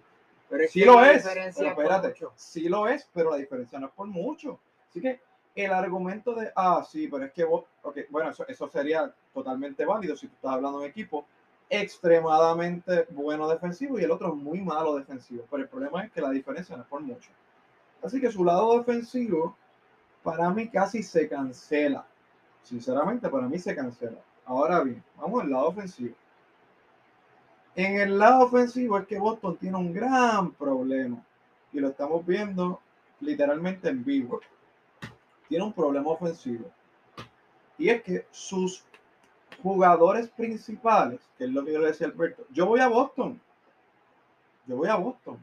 Pero 0.50 0.64
Sí 0.68 0.84
lo 0.84 1.06
es, 1.06 1.24
pero 1.56 1.70
espérate, 1.70 2.16
sí 2.36 2.70
lo 2.70 2.88
es, 2.88 3.08
pero 3.14 3.30
la 3.30 3.38
diferencia 3.38 3.78
no 3.78 3.86
es 3.86 3.94
por 3.94 4.08
mucho. 4.08 4.60
Así 4.90 5.00
que 5.00 5.22
el 5.54 5.72
argumento 5.72 6.34
de, 6.34 6.52
ah, 6.56 6.84
sí, 6.84 7.08
pero 7.08 7.26
es 7.26 7.34
que 7.34 7.44
vos, 7.44 7.66
ok, 7.84 8.00
bueno, 8.10 8.32
eso, 8.32 8.48
eso 8.48 8.68
sería 8.68 9.14
totalmente 9.32 9.86
válido 9.86 10.16
si 10.16 10.26
tú 10.26 10.34
estás 10.34 10.54
hablando 10.54 10.80
de 10.80 10.86
un 10.86 10.90
equipo 10.90 11.28
extremadamente 11.70 13.06
bueno 13.12 13.48
defensivo 13.48 14.00
y 14.00 14.06
el 14.06 14.10
otro 14.10 14.34
muy 14.34 14.60
malo 14.60 14.96
defensivo. 14.96 15.46
Pero 15.52 15.62
el 15.62 15.70
problema 15.70 16.04
es 16.04 16.12
que 16.12 16.22
la 16.22 16.32
diferencia 16.32 16.76
no 16.76 16.82
es 16.82 16.90
por 16.90 17.02
mucho. 17.02 17.30
Así 18.04 18.20
que 18.20 18.32
su 18.32 18.44
lado 18.44 18.78
defensivo, 18.78 19.56
para 20.24 20.50
mí 20.50 20.70
casi 20.70 21.04
se 21.04 21.28
cancela. 21.28 22.06
Sinceramente, 22.64 23.30
para 23.30 23.48
mí 23.48 23.60
se 23.60 23.76
cancela. 23.76 24.20
Ahora 24.46 24.82
bien, 24.82 25.04
vamos 25.18 25.44
al 25.44 25.52
lado 25.52 25.70
ofensivo. 25.70 26.16
En 27.76 28.00
el 28.00 28.20
lado 28.20 28.46
ofensivo 28.46 28.98
es 28.98 29.08
que 29.08 29.18
Boston 29.18 29.58
tiene 29.58 29.78
un 29.78 29.94
gran 29.94 30.52
problema 30.52 31.24
y 31.72 31.80
lo 31.80 31.90
estamos 31.90 32.26
viendo 32.26 32.82
literalmente 33.22 33.90
en 33.90 34.04
vivo. 34.04 34.42
Tiene 35.48 35.64
un 35.64 35.74
problema 35.74 36.10
ofensivo 36.10 36.70
y 37.82 37.90
es 37.90 38.04
que 38.04 38.28
sus 38.30 38.84
jugadores 39.64 40.30
principales, 40.30 41.20
que 41.36 41.46
es 41.46 41.50
lo 41.50 41.66
que 41.66 41.74
yo 41.74 41.80
le 41.80 41.88
decía 41.88 42.06
Alberto, 42.06 42.46
yo 42.52 42.68
voy 42.68 42.80
a 42.80 42.88
Boston, 42.88 43.42
yo 44.68 44.78
voy 44.78 44.88
a 44.88 44.98
Boston, 44.98 45.40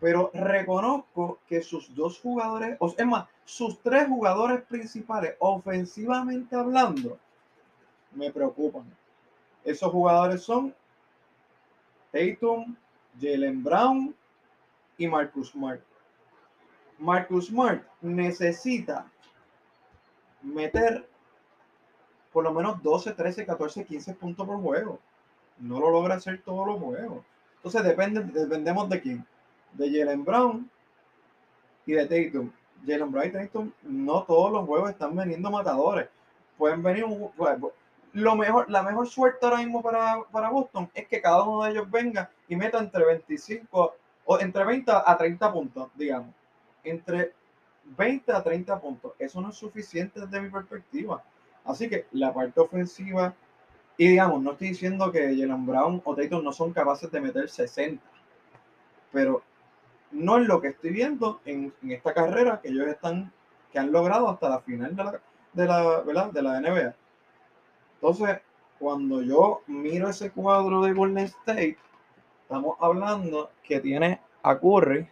pero 0.00 0.30
reconozco 0.32 1.38
que 1.46 1.62
sus 1.62 1.94
dos 1.94 2.18
jugadores, 2.18 2.76
o 2.80 2.94
es 2.96 3.06
más, 3.06 3.28
sus 3.44 3.78
tres 3.80 4.08
jugadores 4.08 4.62
principales, 4.62 5.34
ofensivamente 5.38 6.56
hablando, 6.56 7.18
me 8.12 8.30
preocupan. 8.30 8.84
Esos 9.64 9.92
jugadores 9.92 10.42
son 10.42 10.74
Tatum, 12.10 12.74
Jalen 13.20 13.62
Brown 13.62 14.14
y 14.96 15.06
Marcus 15.06 15.50
Smart. 15.50 15.82
Marcus 16.98 17.48
Smart 17.48 17.82
necesita 18.00 19.06
meter 20.42 21.06
por 22.32 22.44
lo 22.44 22.52
menos 22.52 22.82
12, 22.82 23.12
13, 23.12 23.44
14, 23.44 23.84
15 23.84 24.14
puntos 24.14 24.46
por 24.46 24.60
juego. 24.60 24.98
No 25.58 25.78
lo 25.78 25.90
logra 25.90 26.14
hacer 26.14 26.40
todos 26.42 26.66
los 26.66 26.80
juegos. 26.80 27.24
Entonces 27.56 27.82
depende, 27.84 28.22
dependemos 28.22 28.88
de 28.88 29.00
quién. 29.00 29.26
De 29.72 29.90
Jalen 29.90 30.24
Brown 30.24 30.70
y 31.86 31.92
de 31.92 32.06
Tatum. 32.06 32.50
Jalen 32.86 33.10
Brown 33.10 33.26
y 33.26 33.30
Tatum, 33.30 33.72
no 33.82 34.22
todos 34.24 34.52
los 34.52 34.66
juegos 34.66 34.90
están 34.90 35.14
veniendo 35.14 35.50
matadores. 35.50 36.08
Pueden 36.56 36.82
venir 36.82 37.04
un, 37.04 37.30
bueno, 37.36 37.72
lo 38.12 38.34
mejor, 38.34 38.70
la 38.70 38.82
mejor 38.82 39.08
suerte 39.08 39.46
ahora 39.46 39.58
mismo 39.58 39.82
para, 39.82 40.22
para 40.30 40.50
Boston 40.50 40.90
es 40.94 41.06
que 41.06 41.20
cada 41.20 41.44
uno 41.44 41.64
de 41.64 41.70
ellos 41.70 41.90
venga 41.90 42.30
y 42.48 42.56
meta 42.56 42.78
entre 42.78 43.04
25 43.04 43.94
o 44.24 44.38
entre 44.40 44.64
20 44.64 44.92
a 44.92 45.16
30 45.16 45.52
puntos, 45.52 45.88
digamos. 45.94 46.34
Entre 46.82 47.32
20 47.96 48.32
a 48.32 48.42
30 48.42 48.80
puntos. 48.80 49.12
Eso 49.18 49.40
no 49.40 49.50
es 49.50 49.56
suficiente 49.56 50.20
desde 50.20 50.40
mi 50.40 50.50
perspectiva. 50.50 51.22
Así 51.64 51.88
que 51.88 52.06
la 52.12 52.32
parte 52.32 52.60
ofensiva, 52.60 53.34
y 53.96 54.08
digamos, 54.08 54.42
no 54.42 54.52
estoy 54.52 54.68
diciendo 54.68 55.10
que 55.12 55.36
Jalen 55.36 55.66
Brown 55.66 56.02
o 56.04 56.14
Tatum 56.14 56.42
no 56.42 56.52
son 56.52 56.72
capaces 56.72 57.10
de 57.10 57.20
meter 57.20 57.48
60, 57.48 58.02
pero 59.12 59.42
no 60.12 60.38
es 60.38 60.46
lo 60.46 60.60
que 60.60 60.68
estoy 60.68 60.90
viendo 60.90 61.40
en, 61.44 61.72
en 61.82 61.92
esta 61.92 62.14
carrera 62.14 62.60
que 62.60 62.68
ellos 62.68 62.86
están, 62.88 63.32
que 63.72 63.78
han 63.78 63.92
logrado 63.92 64.28
hasta 64.28 64.48
la 64.48 64.60
final 64.60 64.94
de 64.96 65.04
la, 65.04 65.20
de 65.52 65.66
la, 65.66 66.00
¿verdad? 66.02 66.32
De 66.32 66.42
la 66.42 66.58
NBA. 66.58 66.94
Entonces, 67.96 68.40
cuando 68.78 69.22
yo 69.22 69.62
miro 69.68 70.08
ese 70.10 70.30
cuadro 70.32 70.82
de 70.82 70.92
Golden 70.94 71.24
State, 71.26 71.78
estamos 72.42 72.76
hablando 72.80 73.50
que 73.64 73.80
tiene 73.80 74.20
a 74.42 74.58
Curry, 74.58 75.08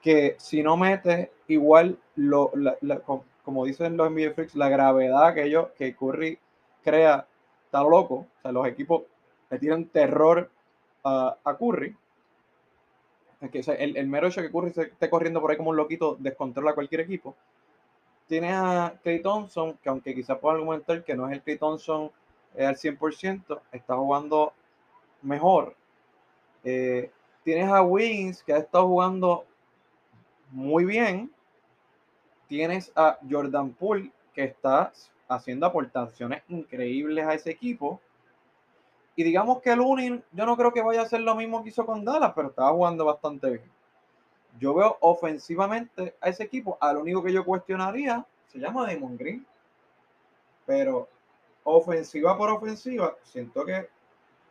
que 0.00 0.36
si 0.38 0.62
no 0.62 0.76
mete 0.76 1.32
igual, 1.48 1.98
lo, 2.16 2.50
la- 2.54 2.76
la- 2.80 3.00
co- 3.00 3.24
como 3.44 3.64
dicen 3.64 3.96
los 3.96 4.06
NBA 4.08 4.32
Freaks, 4.34 4.54
la 4.54 4.68
gravedad 4.68 5.34
que 5.34 5.44
ellos, 5.44 5.68
que 5.76 5.94
Curry 5.94 6.38
crea, 6.82 7.26
está 7.66 7.82
loco. 7.82 8.14
O 8.14 8.26
sea, 8.42 8.52
los 8.52 8.66
equipos 8.66 9.02
le 9.50 9.58
tiran 9.58 9.86
terror 9.86 10.50
a, 11.04 11.36
a 11.44 11.56
Curry. 11.56 11.96
El, 13.40 14.06
mero 14.06 14.28
hecho 14.28 14.42
que 14.42 14.50
Curry 14.50 14.72
esté 14.76 15.10
corriendo 15.10 15.40
por 15.40 15.50
ahí 15.50 15.56
como 15.56 15.70
un 15.70 15.76
loquito 15.76 16.16
descontrola 16.18 16.70
a 16.70 16.74
cualquier 16.74 17.02
equipo. 17.02 17.34
Tienes 18.26 18.52
a 18.54 18.94
Clay 19.02 19.20
Thompson, 19.20 19.78
que 19.82 19.88
aunque 19.88 20.14
quizás 20.14 20.38
pueda 20.38 20.54
argumentar 20.54 21.04
que 21.04 21.14
no 21.14 21.28
es 21.28 21.34
el 21.34 21.42
Clay 21.42 21.58
Thompson 21.58 22.10
eh, 22.56 22.64
al 22.64 22.76
100%, 22.76 23.60
está 23.72 23.96
jugando 23.96 24.52
mejor. 25.22 25.74
Eh, 26.62 27.10
tienes 27.42 27.68
a 27.68 27.82
Wings, 27.82 28.42
que 28.42 28.54
ha 28.54 28.58
estado 28.58 28.86
jugando 28.86 29.44
muy 30.50 30.84
bien. 30.84 31.30
Tienes 32.48 32.92
a 32.94 33.18
Jordan 33.28 33.70
Poole, 33.72 34.10
que 34.32 34.44
está 34.44 34.92
haciendo 35.28 35.66
aportaciones 35.66 36.42
increíbles 36.48 37.26
a 37.26 37.34
ese 37.34 37.50
equipo. 37.50 38.00
Y 39.16 39.22
digamos 39.22 39.60
que 39.60 39.70
el 39.70 39.80
Unin, 39.80 40.24
yo 40.32 40.46
no 40.46 40.56
creo 40.56 40.72
que 40.72 40.82
vaya 40.82 41.00
a 41.00 41.04
hacer 41.04 41.20
lo 41.20 41.34
mismo 41.34 41.62
que 41.62 41.68
hizo 41.68 41.86
con 41.86 42.04
Dallas, 42.04 42.32
pero 42.34 42.48
estaba 42.48 42.72
jugando 42.72 43.04
bastante 43.04 43.50
bien. 43.50 43.70
Yo 44.58 44.74
veo 44.74 44.96
ofensivamente 45.00 46.14
a 46.20 46.28
ese 46.28 46.44
equipo, 46.44 46.76
al 46.80 46.96
único 46.96 47.22
que 47.22 47.32
yo 47.32 47.44
cuestionaría 47.44 48.24
se 48.46 48.58
llama 48.58 48.86
Damon 48.86 49.16
Green. 49.16 49.46
Pero 50.66 51.08
ofensiva 51.64 52.36
por 52.36 52.50
ofensiva, 52.50 53.16
siento 53.22 53.64
que 53.64 53.88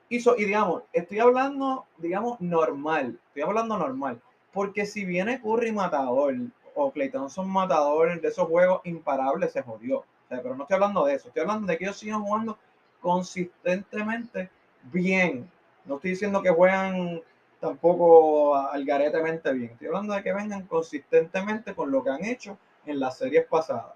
hizo, 0.09 0.35
y 0.37 0.45
digamos, 0.45 0.83
estoy 0.91 1.19
hablando, 1.19 1.85
digamos, 1.97 2.39
normal, 2.41 3.19
estoy 3.27 3.43
hablando 3.43 3.77
normal, 3.77 4.21
porque 4.51 4.85
si 4.85 5.05
viene 5.05 5.41
Curry 5.41 5.71
matador 5.71 6.35
o 6.75 6.91
Clay 6.91 7.09
Thompson 7.09 7.49
matador 7.49 8.19
de 8.19 8.27
esos 8.27 8.47
juegos 8.47 8.81
imparables, 8.83 9.53
se 9.53 9.61
jodió. 9.61 10.03
Pero 10.29 10.55
no 10.55 10.63
estoy 10.63 10.75
hablando 10.75 11.05
de 11.05 11.15
eso, 11.15 11.27
estoy 11.27 11.41
hablando 11.41 11.67
de 11.67 11.77
que 11.77 11.83
ellos 11.85 11.97
sigan 11.97 12.23
jugando 12.23 12.57
consistentemente 13.03 14.49
bien. 14.83 15.51
No 15.85 15.95
estoy 15.95 16.11
diciendo 16.11 16.41
que 16.41 16.49
juegan 16.49 17.21
tampoco 17.59 18.55
algaretemente 18.55 19.51
bien. 19.53 19.71
Estoy 19.71 19.87
hablando 19.87 20.13
de 20.13 20.23
que 20.23 20.33
vengan 20.33 20.65
consistentemente 20.65 21.75
con 21.75 21.91
lo 21.91 22.01
que 22.01 22.11
han 22.11 22.23
hecho 22.23 22.57
en 22.85 23.01
las 23.01 23.17
series 23.17 23.45
pasadas, 23.45 23.93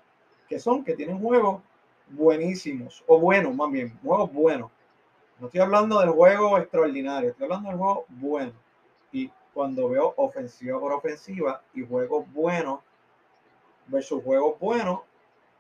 que 0.48 0.60
son 0.60 0.84
que 0.84 0.94
tienen 0.94 1.20
juegos 1.20 1.62
buenísimos, 2.10 3.04
o 3.08 3.20
buenos 3.20 3.56
más 3.56 3.72
bien, 3.72 3.98
juegos 4.04 4.32
buenos. 4.32 4.72
No 5.40 5.48
estoy 5.48 5.62
hablando 5.62 6.00
del 6.02 6.10
juego 6.10 6.58
extraordinario, 6.58 7.30
estoy 7.30 7.46
hablando 7.46 7.70
del 7.70 7.78
juego 7.78 8.06
bueno. 8.10 8.54
Y 9.14 9.32
cuando 9.54 9.88
veo 9.90 10.14
ofensiva 10.18 10.80
por 10.80 10.92
ofensiva 10.92 11.62
y 11.74 11.86
juegos 11.86 12.26
buenos 12.34 12.82
versus 13.88 14.22
juegos 14.22 14.60
buenos, 14.60 15.00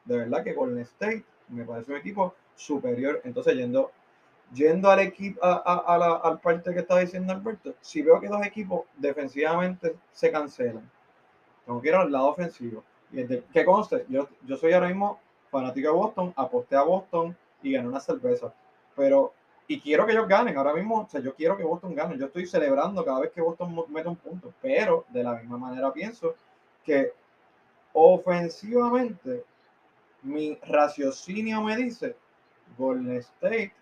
de 0.04 0.18
verdad 0.18 0.43
que 0.43 0.54
Golden 0.54 0.80
State 0.80 1.24
me 1.48 1.64
parece 1.64 1.91
un 1.91 1.98
equipo 1.98 2.36
superior. 2.58 3.22
Entonces, 3.24 3.55
yendo, 3.55 3.91
yendo 4.53 4.89
al 4.89 4.99
equipo, 4.99 5.39
a, 5.41 5.97
la, 5.97 6.16
al 6.16 6.39
parte 6.41 6.74
que 6.74 6.80
está 6.80 6.97
diciendo 6.99 7.32
Alberto, 7.32 7.76
si 7.80 8.01
veo 8.01 8.20
que 8.20 8.28
dos 8.28 8.45
equipos 8.45 8.82
defensivamente 8.97 9.95
se 10.12 10.30
cancelan, 10.32 10.89
tengo 11.66 11.82
que 11.82 11.88
ir 11.88 11.95
al 11.95 12.12
lado 12.12 12.28
ofensivo. 12.28 12.84
Y 13.12 13.26
que 13.26 13.64
conste, 13.64 14.05
yo, 14.10 14.28
yo 14.45 14.58
soy 14.58 14.74
ahora 14.74 14.88
mismo 14.88 15.20
fanático 15.49 15.88
de 15.88 15.93
Boston, 15.93 16.34
aposté 16.36 16.76
a 16.76 16.82
Boston 16.82 17.38
y 17.62 17.72
gané 17.72 17.88
una 17.88 18.01
cerveza. 18.01 18.53
Pero, 18.95 19.34
y 19.68 19.80
quiero 19.80 20.05
que 20.05 20.12
ellos 20.12 20.28
ganen. 20.28 20.58
Ahora 20.58 20.74
mismo, 20.74 21.01
o 21.01 21.10
sea, 21.10 21.22
yo 21.22 21.34
quiero 21.36 21.55
que 21.55 21.64
Boston 21.64 21.95
gane. 21.95 22.18
Yo 22.18 22.26
estoy 22.26 22.45
celebrando 22.45 23.05
cada 23.05 23.22
vez 23.22 23.32
que 23.32 23.41
Boston 23.41 23.86
mete 23.89 24.10
un 24.10 24.16
punto. 24.16 24.53
Pero, 24.62 25.05
de 25.10 25.24
la 25.24 25.36
misma 25.36 25.58
manera, 25.58 25.93
pienso 25.93 26.36
que 26.84 27.14
ofensivamente, 27.93 29.43
mi 30.24 30.55
raciocinio 30.68 31.62
me 31.62 31.76
dice, 31.76 32.16
Golden 32.78 33.18
State 33.18 33.74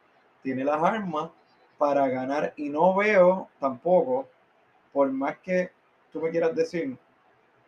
tiene 0.44 0.64
las 0.64 0.82
armas 0.82 1.32
para 1.78 2.08
ganar 2.08 2.54
y 2.56 2.70
no 2.70 2.96
veo 2.96 3.50
tampoco, 3.60 4.28
por 4.94 5.12
más 5.12 5.38
que 5.40 5.72
tú 6.12 6.22
me 6.22 6.30
quieras 6.30 6.56
decir, 6.56 6.98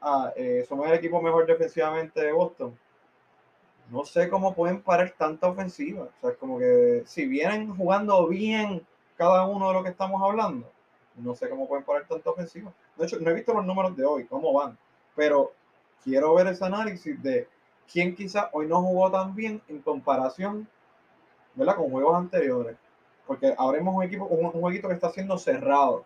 ah, 0.02 0.32
eh, 0.36 0.66
somos 0.68 0.88
el 0.88 0.94
equipo 0.94 1.22
mejor 1.22 1.46
defensivamente 1.46 2.22
de 2.22 2.32
Boston, 2.32 2.78
no 3.90 4.04
sé 4.04 4.30
cómo 4.30 4.54
pueden 4.54 4.82
parar 4.82 5.14
tanta 5.18 5.48
ofensiva. 5.48 6.04
O 6.04 6.22
sea, 6.22 6.32
es 6.32 6.38
como 6.38 6.60
que 6.60 7.04
si 7.06 7.26
vienen 7.26 7.76
jugando 7.76 8.28
bien 8.28 8.86
cada 9.16 9.46
uno 9.46 9.70
de 9.70 9.74
lo 9.74 9.84
que 9.84 9.90
estamos 9.90 10.22
hablando, 10.22 10.70
no 11.16 11.36
sé 11.36 11.50
cómo 11.50 11.68
pueden 11.68 11.86
parar 11.86 12.06
tanta 12.08 12.30
ofensiva. 12.30 12.72
De 12.96 13.06
hecho, 13.06 13.18
no 13.20 13.30
he 13.30 13.34
visto 13.34 13.54
los 13.54 13.66
números 13.66 13.96
de 13.96 14.06
hoy, 14.06 14.26
cómo 14.26 14.54
van, 14.54 14.78
pero 15.16 15.54
quiero 16.04 16.34
ver 16.36 16.48
ese 16.48 16.66
análisis 16.66 17.22
de 17.24 17.48
quién 17.92 18.16
quizá 18.16 18.50
hoy 18.54 18.68
no 18.68 18.82
jugó 18.82 19.10
tan 19.10 19.34
bien 19.36 19.62
en 19.68 19.82
comparación 19.82 20.68
¿verdad? 21.58 21.76
con 21.76 21.90
juegos 21.90 22.16
anteriores. 22.16 22.78
Porque 23.26 23.54
ahora 23.58 23.82
un 23.82 24.04
equipo, 24.04 24.26
un, 24.26 24.46
un 24.46 24.62
jueguito 24.62 24.88
que 24.88 24.94
está 24.94 25.10
siendo 25.10 25.38
cerrado. 25.38 26.06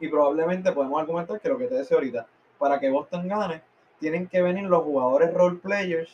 Y 0.00 0.08
probablemente 0.08 0.72
podemos 0.72 1.00
argumentar 1.00 1.40
que 1.40 1.48
lo 1.48 1.58
que 1.58 1.66
te 1.66 1.74
decía 1.74 1.96
ahorita, 1.96 2.26
para 2.58 2.78
que 2.78 2.88
Boston 2.88 3.28
gane, 3.28 3.62
tienen 3.98 4.28
que 4.28 4.40
venir 4.40 4.64
los 4.64 4.84
jugadores 4.84 5.34
role 5.34 5.58
players 5.58 6.10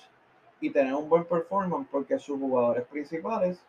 y 0.61 0.70
tener 0.70 0.95
un 0.95 1.09
buen 1.09 1.24
performance 1.24 1.87
porque 1.91 2.18
sus 2.18 2.41
jugadores 2.41 2.87
principales 2.87 3.62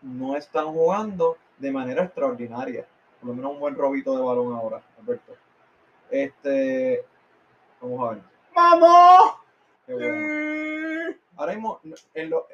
no 0.00 0.36
están 0.36 0.66
jugando 0.66 1.36
de 1.58 1.72
manera 1.72 2.04
extraordinaria. 2.04 2.86
Por 3.20 3.30
lo 3.30 3.34
menos 3.34 3.52
un 3.52 3.60
buen 3.60 3.74
robito 3.74 4.16
de 4.16 4.22
balón 4.22 4.54
ahora, 4.54 4.80
Alberto. 5.00 5.34
Este, 6.08 7.04
vamos 7.80 8.08
a 8.08 8.14
ver. 8.14 8.22
¡Vamos! 8.54 9.32
Ahora 11.36 11.52
mismo, 11.52 11.80
en 12.14 12.30
lo, 12.30 12.46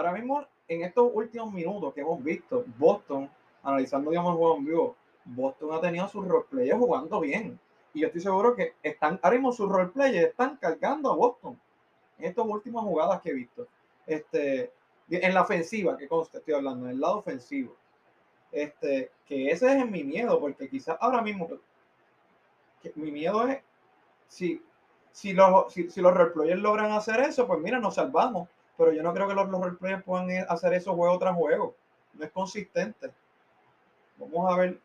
ahora 0.00 0.12
mismo, 0.12 0.44
en 0.68 0.82
estos 0.82 1.10
últimos 1.12 1.52
minutos 1.52 1.94
que 1.94 2.00
hemos 2.00 2.22
visto, 2.22 2.64
Boston, 2.78 3.30
analizando 3.62 4.10
digamos 4.10 4.32
el 4.32 4.38
juego 4.38 4.56
en 4.56 4.64
vivo, 4.64 4.96
Boston 5.24 5.72
ha 5.72 5.80
tenido 5.80 6.08
sus 6.08 6.26
role 6.26 6.46
players 6.50 6.78
jugando 6.78 7.20
bien. 7.20 7.58
Y 7.92 8.00
yo 8.00 8.06
estoy 8.06 8.20
seguro 8.20 8.54
que 8.54 8.74
están, 8.82 9.18
ahora 9.22 9.36
mismo 9.36 9.52
sus 9.52 9.68
roleplayers 9.68 10.30
están 10.30 10.56
cargando 10.56 11.10
a 11.10 11.16
Boston 11.16 11.58
en 12.18 12.26
estas 12.26 12.46
últimas 12.46 12.84
jugadas 12.84 13.20
que 13.20 13.30
he 13.30 13.34
visto. 13.34 13.66
Este, 14.06 14.72
en 15.08 15.34
la 15.34 15.42
ofensiva, 15.42 15.96
que 15.96 16.06
conste, 16.06 16.38
estoy 16.38 16.54
hablando, 16.54 16.86
en 16.86 16.92
el 16.92 17.00
lado 17.00 17.18
ofensivo. 17.18 17.74
Este, 18.52 19.10
que 19.26 19.50
ese 19.50 19.78
es 19.78 19.90
mi 19.90 20.04
miedo, 20.04 20.38
porque 20.38 20.68
quizás 20.68 20.96
ahora 21.00 21.20
mismo, 21.22 21.48
que 22.82 22.92
mi 22.94 23.10
miedo 23.10 23.46
es, 23.48 23.60
si, 24.28 24.62
si 25.10 25.32
los, 25.32 25.72
si, 25.72 26.00
los 26.00 26.14
roleplayers 26.14 26.60
logran 26.60 26.92
hacer 26.92 27.20
eso, 27.20 27.46
pues 27.46 27.60
mira, 27.60 27.80
nos 27.80 27.96
salvamos. 27.96 28.48
Pero 28.80 28.92
yo 28.92 29.02
no 29.02 29.12
creo 29.12 29.28
que 29.28 29.34
los, 29.34 29.46
los 29.50 29.60
roleplayers 29.60 30.02
puedan 30.04 30.30
hacer 30.48 30.72
eso 30.72 30.94
juego 30.94 31.18
tras 31.18 31.36
juego. 31.36 31.74
No 32.14 32.24
es 32.24 32.30
consistente. 32.30 33.10
Vamos 34.16 34.50
a 34.50 34.56
ver. 34.56 34.78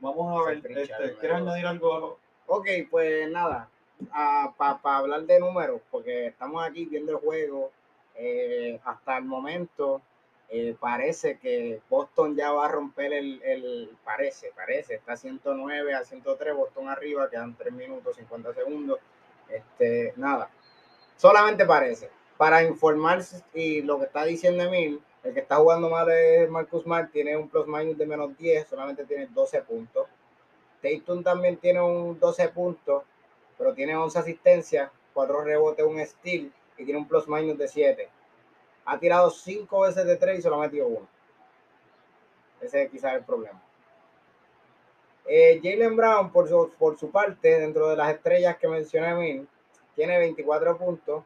Vamos 0.00 0.38
a 0.38 0.50
ver, 0.50 0.58
este, 0.58 1.16
¿quieres 1.18 1.36
añadir 1.38 1.64
algo? 1.64 2.18
Ok, 2.46 2.66
pues 2.90 3.30
nada, 3.30 3.70
para 4.58 4.98
hablar 4.98 5.22
de 5.22 5.40
números, 5.40 5.80
porque 5.90 6.26
estamos 6.26 6.62
aquí 6.62 6.84
viendo 6.84 7.12
el 7.12 7.18
juego, 7.18 7.70
eh, 8.16 8.78
hasta 8.84 9.16
el 9.16 9.24
momento 9.24 10.02
eh, 10.50 10.76
parece 10.78 11.38
que 11.38 11.80
Boston 11.88 12.36
ya 12.36 12.52
va 12.52 12.66
a 12.66 12.68
romper 12.68 13.14
el, 13.14 13.40
el, 13.44 13.96
parece, 14.04 14.52
parece, 14.54 14.96
está 14.96 15.16
109 15.16 15.94
a 15.94 16.04
103, 16.04 16.54
Boston 16.54 16.88
arriba, 16.88 17.30
quedan 17.30 17.56
3 17.56 17.72
minutos 17.72 18.16
50 18.16 18.52
segundos, 18.52 18.98
este, 19.48 20.12
nada, 20.16 20.50
solamente 21.16 21.64
parece, 21.64 22.10
para 22.36 22.64
informarse 22.64 23.42
y 23.54 23.82
lo 23.82 23.98
que 23.98 24.06
está 24.06 24.24
diciendo 24.24 24.64
Emil, 24.64 25.00
el 25.22 25.32
que 25.32 25.40
está 25.40 25.56
jugando 25.56 25.88
mal 25.88 26.10
es 26.10 26.48
Marcus 26.50 26.82
Smart, 26.82 27.10
tiene 27.10 27.36
un 27.36 27.48
plus 27.48 27.66
minus 27.66 27.96
de 27.96 28.06
menos 28.06 28.36
10, 28.36 28.68
solamente 28.68 29.04
tiene 29.04 29.26
12 29.26 29.62
puntos. 29.62 30.06
Tatum 30.82 31.22
también 31.22 31.56
tiene 31.56 31.80
un 31.80 32.18
12 32.18 32.48
puntos, 32.50 33.04
pero 33.56 33.72
tiene 33.72 33.96
11 33.96 34.18
asistencias, 34.18 34.90
4 35.14 35.42
rebotes, 35.42 35.86
un 35.86 36.04
steal 36.04 36.52
y 36.76 36.84
tiene 36.84 37.00
un 37.00 37.08
plus 37.08 37.26
minus 37.26 37.56
de 37.56 37.68
7. 37.68 38.08
Ha 38.84 38.98
tirado 38.98 39.30
5 39.30 39.80
veces 39.80 40.04
de 40.04 40.16
3 40.16 40.38
y 40.38 40.42
solo 40.42 40.56
ha 40.56 40.66
metido 40.66 40.88
1. 40.88 41.08
Ese 42.60 42.82
es 42.82 42.90
quizás 42.90 43.14
el 43.14 43.24
problema. 43.24 43.62
Eh, 45.26 45.60
Jalen 45.62 45.96
Brown, 45.96 46.30
por 46.30 46.48
su, 46.48 46.70
por 46.78 46.98
su 46.98 47.10
parte, 47.10 47.60
dentro 47.60 47.88
de 47.88 47.96
las 47.96 48.12
estrellas 48.12 48.58
que 48.58 48.68
mencioné 48.68 49.06
a 49.06 49.46
tiene 49.94 50.18
24 50.18 50.76
puntos. 50.76 51.24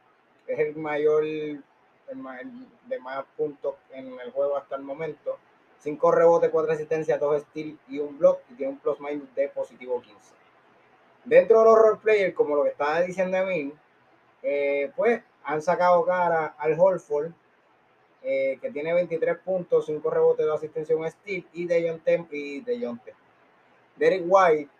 Es 0.49 0.59
el 0.59 0.77
mayor 0.77 1.25
de 1.25 2.99
más 3.01 3.25
puntos 3.37 3.77
en 3.93 4.19
el 4.19 4.33
juego 4.33 4.57
hasta 4.57 4.77
el 4.77 4.83
momento. 4.83 5.39
5 5.79 6.11
rebotes, 6.11 6.51
4 6.51 6.73
asistencias, 6.73 7.21
2 7.21 7.43
steals 7.43 7.79
y 7.89 7.99
un 8.01 8.19
block 8.19 8.41
y 8.51 8.55
tiene 8.55 8.73
un 8.73 8.79
plus 8.79 8.99
minus 9.01 9.33
de 9.35 9.49
positivo 9.49 10.01
15. 10.01 10.19
Dentro 11.25 11.59
de 11.61 11.65
los 11.67 11.79
role 11.79 11.99
players, 12.03 12.35
como 12.35 12.57
lo 12.57 12.65
que 12.65 12.71
estaba 12.71 13.03
diciendo 13.03 13.45
mí, 13.47 13.73
eh, 14.43 14.91
pues 14.97 15.23
han 15.45 15.63
sacado 15.63 16.05
cara 16.05 16.55
al 16.59 16.79
Holford, 16.79 17.31
eh, 18.23 18.59
que 18.61 18.71
tiene 18.71 18.93
23 18.93 19.39
puntos, 19.39 19.87
5 19.87 20.11
rebotes, 20.11 20.47
2 20.47 20.57
asistencias, 20.57 20.99
un 20.99 21.09
steal 21.11 21.47
y 21.53 21.67
de 21.67 21.89
John 21.89 22.01
Temp 22.01 22.33
y 22.33 22.61
de 22.61 22.85
John 22.85 23.01
Derek 23.97 24.25
White, 24.27 24.71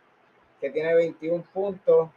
que 0.61 0.71
tiene 0.71 0.95
21 0.95 1.45
puntos, 1.53 2.11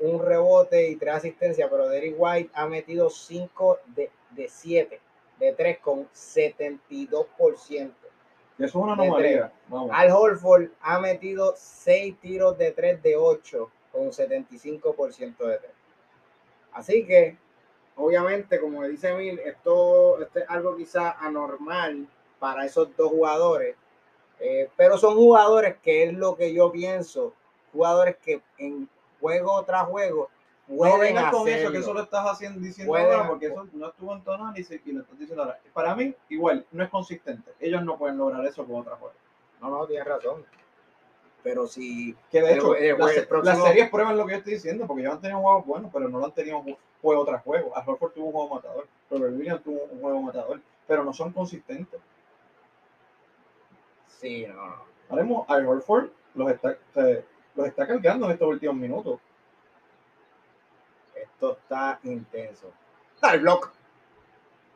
un 0.00 0.24
rebote 0.24 0.88
y 0.88 0.96
tres 0.96 1.14
asistencias, 1.14 1.68
pero 1.70 1.88
Derek 1.88 2.14
White 2.18 2.50
ha 2.54 2.66
metido 2.66 3.10
5 3.10 3.78
de 3.94 4.10
de 4.34 4.48
7, 4.48 5.00
de 5.38 5.52
3 5.52 5.78
con 5.78 6.08
72%. 6.10 7.92
Eso 8.56 8.64
es 8.64 8.74
una 8.74 8.92
anomalía. 8.92 9.52
Al 9.90 10.10
Holford 10.10 10.68
ha 10.80 11.00
metido 11.00 11.54
6 11.56 12.20
tiros 12.20 12.56
de 12.58 12.72
3 12.72 13.02
de 13.02 13.16
8 13.16 13.70
con 13.92 14.10
75% 14.10 15.36
de 15.38 15.58
3. 15.58 15.70
Así 16.72 17.04
que, 17.06 17.36
obviamente, 17.96 18.60
como 18.60 18.84
dice 18.84 19.08
esto, 19.44 20.20
esto 20.20 20.38
es 20.38 20.44
algo 20.48 20.76
quizá 20.76 21.12
anormal 21.12 22.06
para 22.38 22.64
esos 22.64 22.96
dos 22.96 23.10
jugadores. 23.10 23.76
Eh, 24.40 24.68
pero 24.76 24.98
son 24.98 25.14
jugadores 25.14 25.76
que 25.82 26.04
es 26.04 26.12
lo 26.12 26.36
que 26.36 26.52
yo 26.52 26.70
pienso, 26.72 27.32
jugadores 27.72 28.16
que 28.16 28.42
en 28.58 28.88
juego 29.24 29.64
tras 29.64 29.86
juego 29.86 30.28
no 30.68 30.98
vengas 30.98 31.30
con 31.30 31.48
eso, 31.48 31.70
que 31.70 31.78
eso 31.78 31.94
lo 31.94 32.02
estás 32.02 32.26
haciendo, 32.26 32.60
diciendo 32.60 32.94
ahora, 32.94 33.28
porque 33.28 33.46
eso 33.46 33.66
no 33.72 33.88
estuvo 33.88 34.14
en 34.14 34.22
tu 34.22 34.32
análisis 34.32 34.80
y 34.84 34.92
lo 34.92 35.02
estás 35.02 35.18
diciendo 35.18 35.42
ahora. 35.42 35.58
Para 35.72 35.94
mí, 35.94 36.14
igual, 36.28 36.66
no 36.72 36.84
es 36.84 36.90
consistente. 36.90 37.52
Ellos 37.60 37.84
no 37.84 37.98
pueden 37.98 38.16
lograr 38.16 38.44
eso 38.46 38.64
con 38.64 38.76
otra 38.76 38.96
juego. 38.96 39.14
No, 39.60 39.70
no, 39.70 39.86
tienes 39.86 40.06
razón. 40.06 40.44
Pero 41.42 41.66
si. 41.66 42.16
Que 42.30 42.40
de 42.40 42.54
hecho, 42.54 42.74
las, 43.42 43.62
series 43.62 43.90
prueban 43.90 44.16
lo 44.16 44.24
que 44.24 44.32
yo 44.32 44.38
estoy 44.38 44.54
diciendo, 44.54 44.86
porque 44.86 45.02
ellos 45.02 45.14
han 45.14 45.20
tenido 45.20 45.40
juegos 45.40 45.66
buenos, 45.66 45.90
pero 45.92 46.08
no 46.08 46.18
lo 46.18 46.26
han 46.26 46.32
tenido 46.32 46.62
juego 47.02 47.24
tras 47.26 47.42
juego. 47.42 47.76
A 47.76 47.84
Horford 47.86 48.12
tuvo 48.12 48.26
un 48.26 48.32
juego 48.32 48.54
matador, 48.54 48.88
pero 49.10 49.26
el 49.26 49.34
Williams 49.34 49.62
tuvo 49.62 49.84
un 49.90 50.00
juego 50.00 50.22
matador, 50.22 50.60
pero 50.86 51.04
no 51.04 51.12
son 51.12 51.32
consistentes. 51.32 52.00
Sí, 54.06 54.46
no. 54.46 54.94
Haremos, 55.10 55.44
a 55.48 55.56
Horford 55.56 56.08
los 56.34 56.50
está, 56.50 56.78
los 57.54 57.66
está 57.66 57.86
cargando 57.86 58.26
en 58.26 58.32
estos 58.32 58.48
últimos 58.48 58.76
minutos 58.76 59.20
está 61.60 61.98
intenso. 62.04 62.72
Dale, 63.20 63.38
block. 63.38 63.72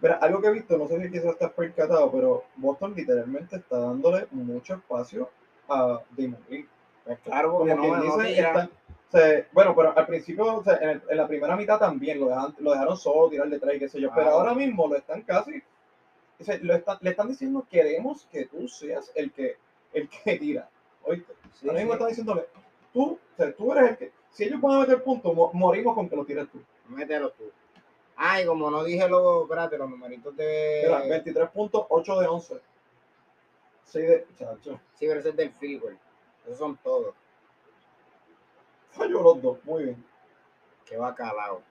Pero 0.00 0.22
algo 0.22 0.40
que 0.40 0.48
he 0.48 0.52
visto, 0.52 0.76
no 0.78 0.86
sé 0.86 1.00
si 1.02 1.10
quizás 1.10 1.32
estás 1.32 1.52
percatado, 1.52 2.10
pero 2.12 2.44
Boston 2.56 2.94
literalmente 2.94 3.56
está 3.56 3.78
dándole 3.78 4.26
mucho 4.30 4.74
espacio 4.74 5.30
a 5.68 6.00
Damon 6.10 6.38
Green. 6.48 6.68
Pues 7.04 7.18
claro, 7.20 7.52
Como 7.52 7.74
no, 7.74 7.80
quien 7.80 7.92
no 7.94 8.18
dice, 8.18 8.68
se- 9.10 9.46
bueno, 9.52 9.74
pero 9.74 9.96
al 9.96 10.06
principio, 10.06 10.62
en, 10.80 10.88
el- 10.88 11.02
en 11.08 11.16
la 11.16 11.26
primera 11.26 11.56
mitad 11.56 11.78
también 11.78 12.20
lo 12.20 12.28
dejaron, 12.28 12.54
lo 12.58 12.72
dejaron 12.72 12.96
solo 12.96 13.30
tirar 13.30 13.48
de 13.48 13.58
tres, 13.58 13.78
qué 13.78 13.88
sé 13.88 14.00
yo, 14.00 14.10
pero 14.14 14.28
Ah. 14.28 14.32
ahora 14.34 14.54
mismo 14.54 14.86
lo 14.86 14.96
están 14.96 15.22
casi, 15.22 15.62
lo 16.62 16.74
están- 16.74 16.98
le 17.00 17.10
están 17.10 17.28
diciendo 17.28 17.66
queremos 17.70 18.26
que 18.30 18.44
tú 18.46 18.68
seas 18.68 19.10
el 19.14 19.32
que, 19.32 19.56
el 19.94 20.08
que 20.08 20.38
tira. 20.38 20.68
Oíste, 21.04 21.32
Sí, 21.54 21.66
ahora 21.66 21.78
mismo 21.80 21.92
sí. 21.92 21.96
están 21.96 22.08
diciéndole, 22.08 22.46
tú, 22.92 23.12
o 23.32 23.36
sea, 23.36 23.52
tú 23.54 23.72
eres 23.72 23.90
el 23.90 23.96
que, 23.98 24.12
si 24.30 24.44
ellos 24.44 24.60
van 24.60 24.76
a 24.76 24.80
meter 24.80 25.02
puntos, 25.02 25.34
mo- 25.34 25.50
morimos 25.52 25.94
con 25.94 26.08
que 26.08 26.16
lo 26.16 26.24
tires 26.24 26.48
tú. 26.50 26.60
Mételo 26.88 27.30
tú. 27.32 27.44
Ay, 28.16 28.44
como 28.46 28.70
no 28.70 28.82
dije 28.84 29.08
los, 29.08 29.42
espérate, 29.44 29.78
los 29.78 29.88
numeritos 29.88 30.34
de. 30.36 30.82
Mira, 30.84 31.00
23 31.00 31.50
puntos, 31.50 31.86
8 31.88 32.18
de 32.20 32.26
11. 32.26 32.60
6 33.84 34.08
de, 34.08 34.26
chacho, 34.36 34.80
Sí, 34.94 35.06
pero 35.06 35.20
ese 35.20 35.30
es 35.30 35.36
del 35.36 35.52
goal. 35.80 35.98
Esos 36.44 36.58
son 36.58 36.76
todos. 36.78 37.14
falló 38.90 39.22
los 39.22 39.40
dos, 39.40 39.64
muy 39.64 39.84
bien. 39.84 40.04
Qué 40.84 40.96
bacalao. 40.96 41.62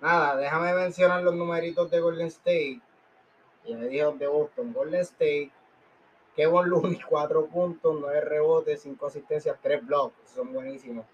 Nada, 0.00 0.36
déjame 0.36 0.72
mencionar 0.74 1.22
los 1.22 1.34
numeritos 1.34 1.90
de 1.90 2.00
Golden 2.00 2.26
State. 2.28 2.80
Ya 3.64 3.76
dije 3.78 4.02
los 4.02 4.18
de 4.18 4.26
Boston. 4.26 4.72
Golden 4.72 5.00
State. 5.00 5.50
Kevin 6.36 6.68
Looney, 6.68 7.00
4 7.00 7.46
puntos, 7.46 8.00
9 8.00 8.20
rebotes, 8.20 8.82
5 8.82 9.06
asistencias, 9.06 9.56
3 9.62 9.86
blocks. 9.86 10.16
Son 10.34 10.52
buenísimos. 10.52 11.06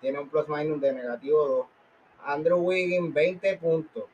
Tiene 0.00 0.18
un 0.18 0.28
plus 0.28 0.48
minus 0.48 0.80
de 0.80 0.92
negativo 0.92 1.46
2. 1.46 1.66
Andrew 2.24 2.58
Wiggins, 2.58 3.12
20 3.12 3.56
puntos. 3.58 4.04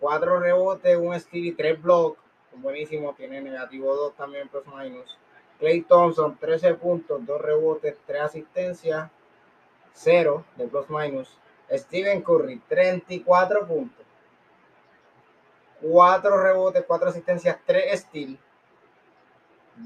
4 0.00 0.40
rebotes, 0.40 0.96
1 0.96 1.20
steal 1.20 1.46
y 1.46 1.52
3 1.52 1.82
blocks. 1.82 2.20
Son 2.50 2.62
buenísimos. 2.62 3.16
Tiene 3.16 3.40
negativo 3.40 3.94
2 3.94 4.14
también 4.14 4.48
plus 4.48 4.64
minus. 4.66 5.16
Clay 5.58 5.82
Thompson, 5.82 6.36
13 6.36 6.74
puntos, 6.74 7.24
2 7.24 7.40
rebotes, 7.40 7.96
3 8.06 8.20
asistencias. 8.20 9.10
0 9.94 10.44
de 10.56 10.68
plus 10.68 10.88
minus. 10.88 11.36
Steven 11.70 12.22
Curry, 12.22 12.62
34 12.68 13.66
puntos. 13.66 14.06
4 15.80 16.42
rebotes, 16.42 16.84
4 16.86 17.08
asistencias, 17.08 17.58
3 17.64 18.00
steals. 18.00 18.38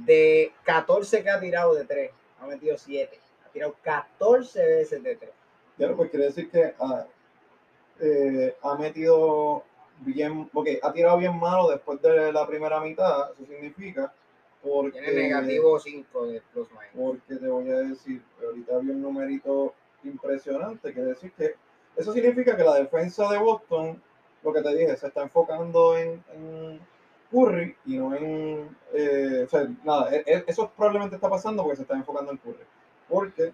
De 0.05 0.53
14 0.65 1.23
que 1.23 1.31
ha 1.31 1.41
tirado 1.41 1.75
de 1.75 1.85
3, 1.85 2.11
ha 2.41 2.47
metido 2.47 2.77
7. 2.77 3.19
Ha 3.47 3.49
tirado 3.51 3.77
14 3.83 4.67
veces 4.67 5.03
de 5.03 5.17
3. 5.17 5.31
Claro, 5.77 5.97
pues 5.97 6.11
quiere 6.11 6.27
decir 6.27 6.51
que 6.51 6.75
ah, 6.79 7.07
eh, 8.01 8.57
ha 8.63 8.75
metido 8.77 9.65
bien, 10.01 10.49
ok, 10.53 10.69
ha 10.83 10.93
tirado 10.93 11.19
bien 11.19 11.39
malo 11.39 11.69
después 11.71 12.01
de 12.03 12.33
la 12.33 12.47
primera 12.47 12.81
mitad, 12.81 13.31
eso 13.33 13.47
significa, 13.47 14.13
porque, 14.63 15.01
Tiene 15.01 15.23
negativo 15.25 15.79
5 15.79 16.27
de 16.27 16.43
plus 16.53 16.69
minus. 16.71 16.87
porque 16.95 17.37
te 17.37 17.49
voy 17.49 17.71
a 17.71 17.79
decir, 17.79 18.23
ahorita 18.45 18.79
vi 18.79 18.91
un 18.91 19.03
numerito 19.03 19.75
impresionante, 20.05 20.93
quiere 20.93 21.11
decir 21.11 21.33
que 21.33 21.55
eso 21.97 22.13
significa 22.13 22.57
que 22.57 22.65
la 22.65 22.77
defensa 22.77 23.31
de 23.31 23.39
Boston, 23.39 24.03
lo 24.43 24.53
que 24.53 24.63
te 24.63 24.75
dije, 24.75 24.97
se 24.97 25.07
está 25.07 25.23
enfocando 25.23 25.97
en, 25.97 26.25
en 26.35 26.81
Curry 27.33 27.77
y 27.87 27.97
no 27.97 28.15
en, 28.15 28.77
eh, 28.93 29.45
o 29.47 29.49
sea, 29.49 29.67
nada, 29.83 30.15
e- 30.15 30.23
e- 30.27 30.45
eso 30.47 30.71
probablemente 30.77 31.17
está 31.17 31.29
pasando 31.29 31.63
porque 31.63 31.77
se 31.77 31.83
está 31.83 31.95
enfocando 31.95 32.31
en 32.31 32.37
Curry, 32.39 32.65
porque 33.09 33.53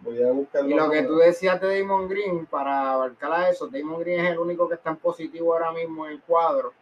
voy 0.00 0.22
a 0.22 0.30
buscar 0.30 0.64
Y 0.64 0.74
lo 0.74 0.88
que 0.88 1.02
tú 1.02 1.16
decías 1.16 1.60
de 1.60 1.80
Damon 1.80 2.08
Green, 2.08 2.46
para 2.46 2.92
abarcar 2.92 3.32
a 3.32 3.50
eso, 3.50 3.66
Damon 3.66 4.00
Green 4.00 4.24
es 4.24 4.32
el 4.32 4.38
único 4.38 4.68
que 4.68 4.76
está 4.76 4.90
en 4.90 4.96
positivo 4.96 5.52
ahora 5.52 5.72
mismo 5.72 6.06
en 6.06 6.12
el 6.12 6.20
cuadro, 6.22 6.72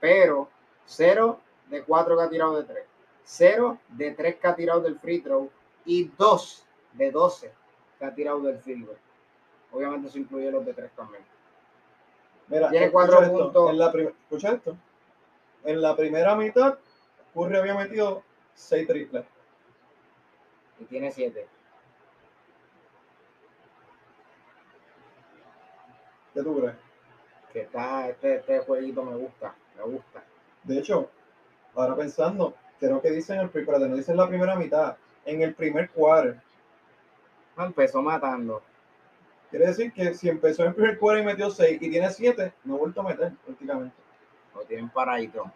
pero 0.00 0.48
0 0.84 1.38
de 1.70 1.82
4 1.82 2.16
que 2.16 2.22
ha 2.22 2.28
tirado 2.28 2.56
de 2.56 2.64
3, 2.64 2.84
0 3.24 3.78
de 3.88 4.10
3 4.12 4.36
que 4.36 4.46
ha 4.48 4.54
tirado 4.54 4.80
del 4.80 4.98
free 4.98 5.20
throw 5.20 5.50
y 5.84 6.10
2 6.18 6.66
de 6.92 7.10
12 7.10 7.52
que 7.98 8.04
ha 8.04 8.14
tirado 8.14 8.40
del 8.40 8.60
goal. 8.84 8.98
Obviamente 9.72 10.08
eso 10.08 10.18
incluye 10.18 10.50
los 10.50 10.64
de 10.64 10.74
3 10.74 10.90
también. 10.92 11.22
Mira, 12.48 12.70
Tiene 12.70 12.86
escucha 12.86 13.06
cuatro 13.06 13.22
esto, 13.22 13.38
puntos. 13.38 13.70
En 13.70 13.78
la 13.78 13.86
escucha 13.86 14.52
esto. 14.52 14.76
En 15.66 15.82
la 15.82 15.94
primera 15.96 16.34
mitad, 16.36 16.78
Curry 17.34 17.56
había 17.56 17.74
metido 17.74 18.22
6 18.54 18.86
triples. 18.86 19.24
Y 20.78 20.84
tiene 20.84 21.10
7. 21.10 21.46
¿Qué 26.34 26.42
tú 26.42 26.58
crees? 26.60 26.74
Que 27.52 27.60
está, 27.62 28.08
este, 28.08 28.36
este 28.36 28.58
jueguito 28.60 29.02
me 29.02 29.16
gusta, 29.16 29.54
me 29.76 29.82
gusta. 29.84 30.22
De 30.64 30.78
hecho, 30.78 31.10
ahora 31.74 31.96
pensando, 31.96 32.54
creo 32.78 33.00
que 33.00 33.10
dicen 33.10 33.40
el 33.40 33.48
pri- 33.48 33.62
espérate, 33.62 33.88
no 33.88 33.96
dicen 33.96 34.16
la 34.16 34.28
primera 34.28 34.54
mitad, 34.56 34.96
en 35.24 35.42
el 35.42 35.54
primer 35.54 35.90
quarter. 35.90 36.40
Ah, 37.56 37.64
Empezó 37.66 38.02
matando. 38.02 38.62
Quiere 39.50 39.68
decir 39.68 39.92
que 39.92 40.12
si 40.12 40.28
empezó 40.28 40.62
en 40.62 40.68
el 40.68 40.74
primer 40.74 40.98
quarter 40.98 41.22
y 41.22 41.26
metió 41.26 41.50
6 41.50 41.80
y 41.80 41.88
tiene 41.90 42.10
7, 42.10 42.52
no 42.64 42.74
ha 42.74 42.78
vuelto 42.78 43.00
a 43.00 43.04
meter 43.04 43.32
prácticamente. 43.44 43.96
Lo 44.56 44.62
tienen 44.64 44.88
paradito. 44.88 45.50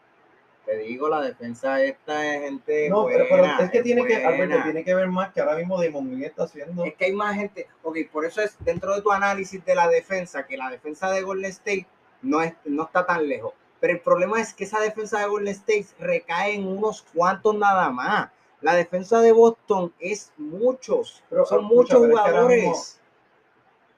Te 0.66 0.76
digo, 0.76 1.08
la 1.08 1.22
defensa 1.22 1.82
esta 1.82 2.34
es 2.34 2.42
gente. 2.42 2.90
No, 2.90 3.06
pero, 3.06 3.24
es 3.24 3.70
que 3.70 3.82
tiene 3.82 4.04
que, 4.04 4.24
Alberto, 4.24 4.62
tiene 4.62 4.84
que 4.84 4.94
ver 4.94 5.08
más 5.08 5.32
que 5.32 5.40
ahora 5.40 5.56
mismo 5.56 5.82
Damon 5.82 6.08
Green 6.08 6.24
está 6.24 6.44
haciendo. 6.44 6.84
Es 6.84 6.94
que 6.94 7.06
hay 7.06 7.12
más 7.12 7.34
gente. 7.34 7.66
Ok, 7.82 7.96
por 8.12 8.24
eso 8.24 8.42
es 8.42 8.56
dentro 8.60 8.94
de 8.94 9.02
tu 9.02 9.10
análisis 9.10 9.64
de 9.64 9.74
la 9.74 9.88
defensa, 9.88 10.46
que 10.46 10.56
la 10.56 10.70
defensa 10.70 11.10
de 11.10 11.22
Golden 11.22 11.50
State 11.50 11.86
no, 12.22 12.42
es, 12.42 12.54
no 12.64 12.84
está 12.84 13.06
tan 13.06 13.26
lejos. 13.26 13.54
Pero 13.80 13.94
el 13.94 14.00
problema 14.00 14.40
es 14.40 14.52
que 14.52 14.64
esa 14.64 14.80
defensa 14.80 15.18
de 15.18 15.26
Golden 15.26 15.54
State 15.54 15.86
recae 15.98 16.54
en 16.54 16.66
unos 16.66 17.02
cuantos 17.14 17.54
nada 17.54 17.90
más. 17.90 18.30
La 18.60 18.74
defensa 18.74 19.22
de 19.22 19.32
Boston 19.32 19.92
es 19.98 20.32
muchos. 20.36 21.24
Pero, 21.30 21.46
son 21.46 21.64
muchos 21.64 21.98
jugadores. 21.98 22.99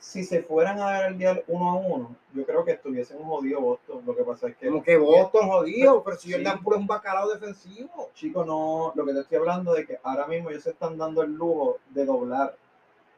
Si 0.02 0.24
se 0.24 0.42
fueran 0.42 0.80
a 0.80 0.86
dar 0.90 1.04
el 1.12 1.16
día 1.18 1.40
uno 1.46 1.70
a 1.70 1.74
uno, 1.76 2.16
yo 2.34 2.44
creo 2.44 2.64
que 2.64 2.72
estuviesen 2.72 3.22
jodido 3.22 3.60
Boston. 3.60 4.02
Lo 4.04 4.16
que 4.16 4.24
pasa 4.24 4.48
es 4.48 4.56
que, 4.56 4.66
Como 4.66 4.82
que 4.82 4.96
Boston 4.96 5.48
jodido, 5.48 6.02
pero 6.02 6.16
si 6.16 6.26
Sí. 6.28 6.34
Jordan 6.34 6.60
Poole 6.62 6.76
es 6.76 6.80
un 6.80 6.86
bacalao 6.88 7.28
defensivo. 7.30 8.10
chicos, 8.12 8.44
no, 8.44 8.92
lo 8.96 9.06
que 9.06 9.12
te 9.12 9.20
estoy 9.20 9.38
hablando 9.38 9.72
de 9.72 9.86
que 9.86 10.00
ahora 10.02 10.26
mismo 10.26 10.50
ellos 10.50 10.64
se 10.64 10.70
están 10.70 10.98
dando 10.98 11.22
el 11.22 11.32
lujo 11.32 11.78
de 11.90 12.04
doblar. 12.04 12.56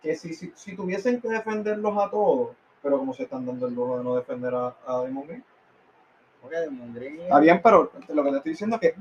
Que 0.02 0.14
si, 0.14 0.34
si, 0.34 0.52
si 0.54 0.76
tuviesen 0.76 1.22
que 1.22 1.28
defenderlos 1.28 1.96
a 1.96 2.10
todos, 2.10 2.50
pero 2.82 2.98
como 2.98 3.14
se 3.14 3.22
están 3.22 3.46
dando 3.46 3.66
el 3.66 3.74
lujo 3.74 3.96
de 3.96 4.04
no 4.04 4.16
defender 4.16 4.54
a, 4.54 4.76
a 4.86 4.98
Damon 5.02 5.26
Green. 5.26 5.44
Ok, 6.44 6.50
Draymond 6.50 6.94
Green- 6.94 7.20
Está 7.22 7.38
bien, 7.40 7.60
pero 7.62 7.90
lo 8.08 8.22
que 8.24 8.30
te 8.30 8.36
estoy 8.36 8.52
diciendo 8.52 8.76
es 8.76 8.80
que, 8.82 8.94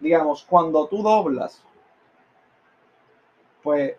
digamos, 0.00 0.42
cuando 0.42 0.88
tú 0.88 1.00
doblas, 1.04 1.62
pues 3.62 3.94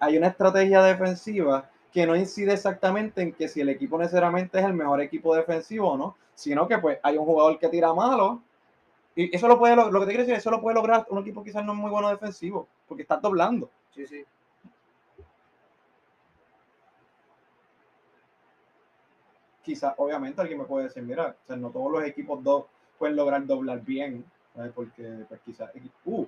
hay 0.00 0.16
una 0.18 0.28
estrategia 0.28 0.82
defensiva 0.82 1.68
que 1.92 2.06
no 2.06 2.16
incide 2.16 2.52
exactamente 2.54 3.22
en 3.22 3.32
que 3.32 3.48
si 3.48 3.60
el 3.60 3.68
equipo 3.68 3.98
necesariamente 3.98 4.58
es 4.58 4.64
el 4.64 4.74
mejor 4.74 5.00
equipo 5.00 5.34
defensivo 5.34 5.90
o 5.92 5.96
no, 5.98 6.16
sino 6.34 6.66
que 6.68 6.78
pues 6.78 6.98
hay 7.02 7.16
un 7.18 7.24
jugador 7.26 7.58
que 7.58 7.68
tira 7.68 7.92
malo 7.94 8.42
y 9.16 9.34
eso 9.34 9.48
lo 9.48 9.58
puede, 9.58 9.76
lo, 9.76 9.90
que 9.92 10.00
te 10.00 10.06
quiero 10.06 10.22
decir, 10.22 10.34
eso 10.34 10.50
lo 10.50 10.60
puede 10.60 10.76
lograr 10.76 11.06
un 11.10 11.18
equipo 11.20 11.44
quizás 11.44 11.64
no 11.64 11.72
es 11.72 11.78
muy 11.78 11.90
bueno 11.90 12.10
defensivo, 12.10 12.68
porque 12.88 13.02
estás 13.02 13.22
doblando. 13.22 13.70
Sí, 13.94 14.06
sí. 14.06 14.24
Quizás, 19.62 19.94
obviamente, 19.98 20.40
alguien 20.40 20.58
me 20.58 20.64
puede 20.64 20.84
decir, 20.86 21.02
mira, 21.02 21.36
o 21.42 21.46
sea, 21.46 21.56
no 21.56 21.70
todos 21.70 21.90
los 21.92 22.04
equipos 22.04 22.42
do- 22.42 22.68
pueden 22.98 23.16
lograr 23.16 23.46
doblar 23.46 23.80
bien, 23.82 24.24
¿sabes? 24.54 24.72
porque 24.74 25.24
pues 25.28 25.40
quizás... 25.44 25.70
Uh, 26.04 26.26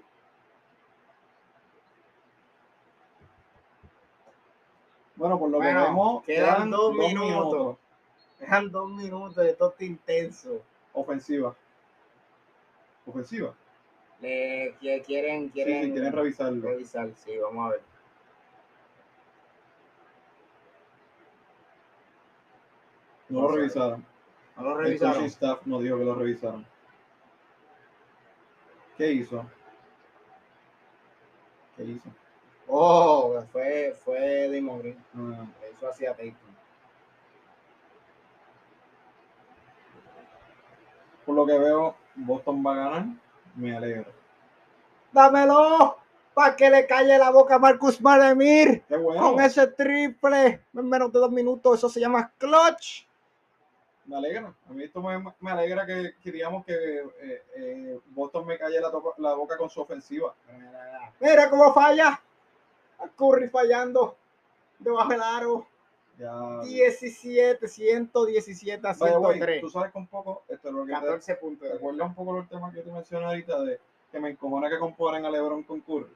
Bueno, 5.22 5.38
por 5.38 5.50
lo 5.50 5.58
Bueno, 5.58 5.78
que 5.78 5.86
vemos, 5.86 6.24
quedan 6.24 6.70
dos 6.72 6.94
minutos. 6.96 7.76
Dejan 8.40 8.72
dos 8.72 8.90
minutos 8.90 9.36
de 9.36 9.50
este 9.50 9.84
intenso. 9.84 10.60
Ofensiva. 10.94 11.54
Ofensiva. 13.06 13.54
Le 14.20 14.74
qui- 14.80 15.04
quieren, 15.04 15.44
Sí, 15.44 15.50
quieren, 15.52 15.84
sí, 15.84 15.92
quieren 15.92 16.12
revisarlo. 16.12 16.68
revisar. 16.68 17.14
Sí, 17.14 17.38
vamos 17.38 17.66
a 17.68 17.70
ver. 17.70 17.82
No 23.28 23.42
lo 23.42 23.48
revisaron. 23.52 24.04
No 24.56 24.62
lo 24.64 24.70
El 24.80 24.86
revisaron. 24.86 25.14
coaching 25.14 25.28
staff 25.28 25.64
nos 25.66 25.82
dijo 25.84 25.98
que 25.98 26.04
lo 26.04 26.14
revisaron. 26.16 26.66
¿Qué 28.98 29.12
hizo? 29.12 29.46
¿Qué 31.76 31.84
hizo? 31.84 32.08
Oh, 32.68 33.42
fue, 33.52 33.94
fue 34.04 34.48
Damon 34.48 34.78
Green. 34.78 35.04
Ah, 35.16 35.46
Le 35.60 35.70
hizo 35.72 35.88
así 35.88 36.06
a 36.06 36.12
Tatum. 36.14 36.34
por 41.24 41.34
lo 41.36 41.46
que 41.46 41.58
veo, 41.58 41.94
Boston 42.16 42.64
va 42.66 42.72
a 42.72 42.76
ganar. 42.76 43.04
Me 43.54 43.76
alegro. 43.76 44.10
¡Dámelo! 45.12 45.98
Para 46.34 46.56
que 46.56 46.70
le 46.70 46.86
calle 46.86 47.18
la 47.18 47.30
boca 47.30 47.56
a 47.56 47.58
Marcus 47.58 48.00
Maremir. 48.00 48.82
Qué 48.88 48.96
bueno. 48.96 49.32
Con 49.32 49.40
ese 49.40 49.66
triple. 49.68 50.64
En 50.74 50.88
menos 50.88 51.12
de 51.12 51.18
dos 51.20 51.30
minutos. 51.30 51.78
Eso 51.78 51.88
se 51.88 52.00
llama 52.00 52.32
clutch. 52.38 53.06
me 54.06 54.16
alegra. 54.16 54.52
A 54.68 54.72
mí 54.72 54.84
esto 54.84 55.00
me, 55.02 55.22
me 55.40 55.50
alegra 55.50 55.84
que, 55.86 56.14
que 56.22 56.32
digamos 56.32 56.64
que 56.64 56.72
eh, 56.74 57.42
eh, 57.56 58.00
Boston 58.06 58.46
me 58.46 58.58
calle 58.58 58.80
la 58.80 59.34
boca 59.34 59.56
con 59.58 59.68
su 59.70 59.80
ofensiva. 59.82 60.34
Mira 61.20 61.50
cómo 61.50 61.72
falla. 61.74 62.20
Curry 63.16 63.48
fallando. 63.48 64.16
Debajo 64.78 65.10
del 65.10 65.22
aro. 65.22 65.66
Ya. 66.18 66.60
17, 66.62 67.66
117 67.66 68.86
a 68.86 68.92
By 68.92 69.10
the 69.10 69.16
way, 69.18 69.34
103. 69.38 69.60
tú 69.60 69.70
sabes 69.70 69.92
que 69.92 69.98
un 69.98 70.06
poco, 70.06 70.44
esto 70.48 70.68
es 70.68 70.74
lo 70.74 70.84
que 70.84 70.92
te, 70.92 71.00
14 71.00 71.34
puntos. 71.36 71.68
¿te 71.68 71.74
acuerdas 71.76 72.08
un 72.08 72.14
poco 72.14 72.32
los 72.32 72.48
temas 72.48 72.74
que 72.74 72.82
te 72.82 72.90
mencioné 72.92 73.24
ahorita 73.26 73.60
de 73.64 73.80
que 74.10 74.20
me 74.20 74.30
encojona 74.30 74.68
que 74.68 74.78
comparen 74.78 75.24
a 75.24 75.30
LeBron 75.30 75.62
con 75.62 75.80
Curry? 75.80 76.14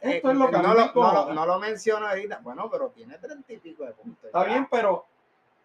Esto 0.00 0.30
es 0.30 0.36
lo 0.36 0.50
que 0.50 0.56
a 0.56 0.58
mí 0.60 0.66
no, 0.66 0.74
no, 0.74 0.84
incomoda. 0.86 1.26
lo, 1.26 1.34
no 1.34 1.46
lo 1.46 1.58
menciono 1.58 2.06
ahorita. 2.06 2.40
Bueno, 2.42 2.68
pero 2.70 2.88
tiene 2.90 3.18
30 3.18 3.52
y 3.52 3.58
pico 3.58 3.84
de 3.84 3.92
puntos. 3.92 4.24
Está 4.24 4.42
ya. 4.42 4.48
bien, 4.48 4.68
pero 4.70 5.04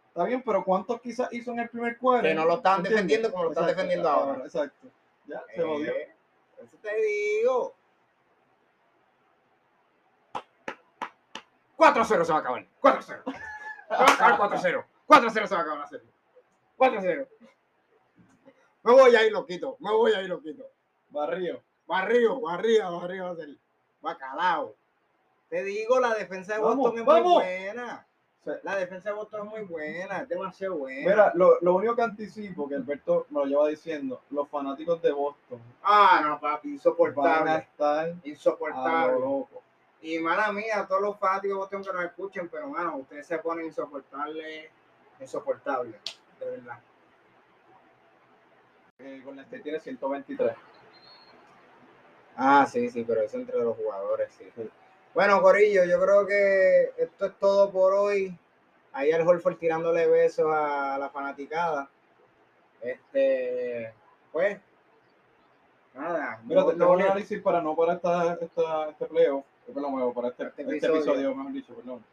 está 0.09 0.23
bien, 0.25 0.41
pero 0.45 0.63
¿cuántos 0.63 1.01
quizás 1.01 1.31
hizo 1.33 1.51
en 1.51 1.59
el 1.59 1.69
primer 1.69 1.97
cuadro? 1.97 2.23
Que 2.23 2.33
no 2.35 2.45
lo 2.45 2.55
¿Entiendes? 2.55 2.91
defendiendo 2.91 3.31
como 3.31 3.43
lo 3.45 3.49
están 3.51 3.63
Exacto, 3.63 3.81
defendiendo 3.81 4.09
ahora. 4.09 4.43
Exacto. 4.43 4.87
Ya, 5.25 5.41
se 5.55 5.61
jodió. 5.63 5.91
Eh, 5.91 6.15
Eso 6.63 6.77
te 6.81 6.95
digo. 7.01 7.73
4-0 11.79 12.25
se 12.25 12.31
va 12.33 12.37
a 12.37 12.41
acabar. 12.41 12.65
4-0. 12.81 13.01
Se 13.01 13.13
va 13.23 14.05
a 14.05 14.13
acabar 14.13 14.51
4-0. 14.51 14.85
4-0 15.07 15.47
se 15.47 15.55
va 15.55 15.59
a 15.59 15.63
acabar 15.63 15.79
la 15.79 15.87
serie. 15.87 16.07
4-0. 16.77 17.27
Me 18.83 18.91
voy 18.93 19.15
a 19.15 19.25
ir 19.25 19.31
loquito. 19.31 19.77
Me 19.79 19.91
voy 19.91 20.11
a 20.13 20.21
ir 20.21 20.29
loquito. 20.29 20.65
Barrio. 21.09 21.61
Barrio, 21.87 22.39
barrio, 22.41 22.99
barrio 22.99 23.23
va 23.25 23.31
a 23.31 23.35
ser. 23.35 23.49
Bacalao. 24.01 24.75
Te 25.49 25.63
digo, 25.63 25.99
la 25.99 26.13
defensa 26.13 26.53
de 26.55 26.59
Vamos, 26.61 26.77
Boston 26.77 26.99
es 26.99 27.05
vamos. 27.05 27.23
muy 27.33 27.33
buena. 27.43 28.05
La 28.63 28.75
defensa 28.77 29.09
de 29.09 29.15
Boston 29.15 29.47
es 29.47 29.51
muy 29.51 29.61
buena. 29.63 30.19
Es 30.19 30.29
demasiado 30.29 30.77
buena. 30.77 31.09
Mira, 31.09 31.31
lo, 31.35 31.59
lo 31.61 31.75
único 31.75 31.95
que 31.95 32.01
anticipo, 32.03 32.67
que 32.69 32.75
Alberto 32.75 33.25
me 33.29 33.39
lo 33.41 33.45
lleva 33.45 33.67
diciendo, 33.67 34.21
los 34.29 34.47
fanáticos 34.49 35.01
de 35.01 35.11
Boston 35.11 35.59
Ah, 35.83 36.21
no, 36.23 36.39
papi. 36.39 36.67
van 36.67 36.71
a 36.71 36.73
Insoportable. 36.75 37.55
estar 37.57 37.99
a 37.99 38.07
lo 38.07 38.15
Insoportable. 38.23 39.19
loco. 39.19 39.63
Y 40.01 40.19
mala 40.19 40.51
mía, 40.51 40.79
a 40.79 40.87
todos 40.87 41.01
los 41.01 41.19
fanáticos 41.19 41.67
que 41.69 41.77
nos 41.77 42.05
escuchen, 42.05 42.47
pero 42.49 42.67
mano, 42.69 42.97
ustedes 42.97 43.27
se 43.27 43.37
ponen 43.39 43.65
insoportables, 43.65 44.69
insoportables, 45.19 45.99
de 46.39 46.45
verdad. 46.49 46.79
Eh, 48.99 49.21
con 49.23 49.37
este 49.39 49.59
tiene 49.59 49.79
123. 49.79 50.53
Ah, 52.37 52.65
sí, 52.65 52.89
sí, 52.89 53.03
pero 53.03 53.21
eso 53.21 53.37
entre 53.37 53.57
los 53.59 53.75
jugadores, 53.75 54.31
sí. 54.37 54.49
Sí. 54.55 54.69
Bueno, 55.13 55.41
Corillo, 55.41 55.83
yo 55.83 55.99
creo 55.99 56.25
que 56.25 56.93
esto 56.97 57.25
es 57.25 57.37
todo 57.39 57.69
por 57.71 57.93
hoy. 57.93 58.37
Ahí 58.93 59.11
al 59.11 59.27
Holford 59.27 59.57
tirándole 59.57 60.07
besos 60.07 60.45
a 60.53 60.97
la 60.97 61.09
fanaticada. 61.09 61.89
Este, 62.81 63.93
pues, 64.31 64.59
nada. 65.93 66.39
Mira, 66.45 66.61
no- 66.61 66.67
te 66.67 66.73
no 66.73 66.79
tengo 66.85 66.93
un 66.93 67.01
análisis 67.01 67.41
para 67.41 67.61
no 67.61 67.75
para 67.75 67.93
esta, 67.93 68.33
esta, 68.39 68.89
este 68.89 69.05
playoff, 69.07 69.43
perdón, 69.73 70.13
para 70.13 70.27
este, 70.29 70.43
Este 70.43 70.61
este 70.61 70.75
episodio. 70.75 70.95
episodio. 70.99 71.35
mejor 71.35 71.53
dicho, 71.53 71.73
perdón. 71.75 72.03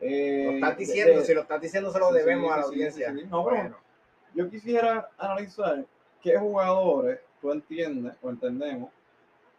Eh, 0.00 0.44
lo 0.46 0.52
estás 0.54 0.70
de- 0.78 0.84
diciendo, 0.84 1.20
de- 1.20 1.24
si 1.26 1.34
lo 1.34 1.40
estás 1.42 1.60
diciendo 1.60 1.92
se 1.92 1.98
lo 1.98 2.12
debemos 2.12 2.46
sí, 2.46 2.52
a 2.52 2.56
la 2.56 2.62
sí, 2.62 2.68
audiencia. 2.68 3.12
sí. 3.14 3.22
No, 3.30 3.44
pero- 3.44 3.56
Bueno, 3.56 3.76
Yo 4.34 4.48
quisiera 4.48 5.10
analizar 5.18 5.84
qué 6.22 6.38
jugadores 6.38 7.20
tú 7.42 7.52
entiendes 7.52 8.14
o 8.22 8.30
entendemos 8.30 8.90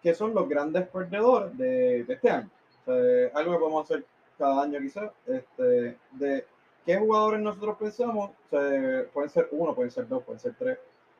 que 0.02 0.16
son 0.16 0.34
los 0.34 0.50
grandes 0.50 0.88
perdedores 0.88 1.56
de, 1.58 2.04
de 2.04 2.14
este 2.14 2.30
año. 2.30 2.50
O 2.82 2.86
sea, 2.86 3.40
algo 3.40 3.54
que 3.54 3.60
podemos 3.60 3.86
hacer 3.90 4.04
cada 4.38 4.64
año 4.64 4.80
quizás, 4.82 5.12
este, 5.28 5.96
de 6.14 6.46
qué 6.86 6.98
jugadores 6.98 7.40
nosotros 7.42 7.78
pensamos, 7.78 8.32
o 8.32 8.50
sea, 8.50 9.06
pueden 9.14 9.30
ser 9.30 9.48
uno, 9.52 9.76
pueden 9.76 9.92
ser 9.92 10.08
dos, 10.08 10.24
pueden 10.24 10.40
ser 10.40 10.56
tres. 10.58 10.78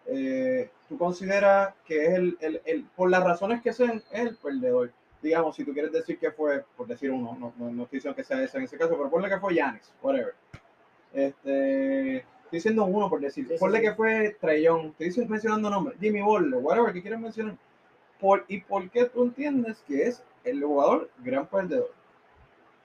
eh, 0.08 0.70
tú 0.90 0.98
consideras 0.98 1.74
que 1.86 2.06
es 2.06 2.14
el, 2.16 2.38
el, 2.42 2.62
el- 2.66 2.84
por 2.96 3.10
las 3.10 3.24
razones 3.24 3.62
que 3.62 3.72
sean, 3.72 4.04
es 4.12 4.20
el 4.28 4.36
perdedor. 4.36 4.92
Digamos, 5.24 5.56
si 5.56 5.64
tú 5.64 5.74
quieres 5.74 5.92
decir 5.92 6.20
que 6.20 6.32
fue, 6.32 6.64
por 6.78 6.86
decir 6.86 7.10
uno, 7.10 7.36
no, 7.40 7.54
no, 7.58 7.72
no 7.72 7.84
estoy 7.84 7.98
diciendo 7.98 8.16
que 8.16 8.24
sea 8.26 8.44
ese 8.44 8.58
en 8.58 8.66
ese 8.66 8.78
caso, 8.78 8.96
pero 8.98 9.10
ponle 9.10 9.30
que 9.30 9.40
fue 9.40 9.56
Yanis, 9.56 9.92
whatever. 10.02 10.36
Este, 11.14 12.18
estoy 12.18 12.26
diciendo 12.52 12.86
uno 12.86 13.10
por 13.10 13.20
decir, 13.22 13.48
Sí, 13.48 13.56
ponle 13.60 13.78
sí. 13.80 13.84
que 13.86 13.94
fue 13.94 14.36
Trellón, 14.40 14.88
estoy 14.88 15.08
diciendo- 15.08 15.32
mencionando 15.32 15.70
nombres, 15.70 15.98
Jimmy 16.00 16.22
Butler, 16.22 16.60
whatever, 16.62 16.92
que 16.94 17.02
quieras 17.02 17.20
mencionar. 17.22 17.56
Por, 18.20 18.46
¿Y 18.48 18.62
por 18.62 18.90
qué 18.90 19.06
tú 19.06 19.24
entiendes 19.24 19.82
que 19.88 20.04
es 20.08 20.24
el 20.44 20.64
jugador 20.64 21.10
gran 21.20 21.48
perdedor? 21.48 21.92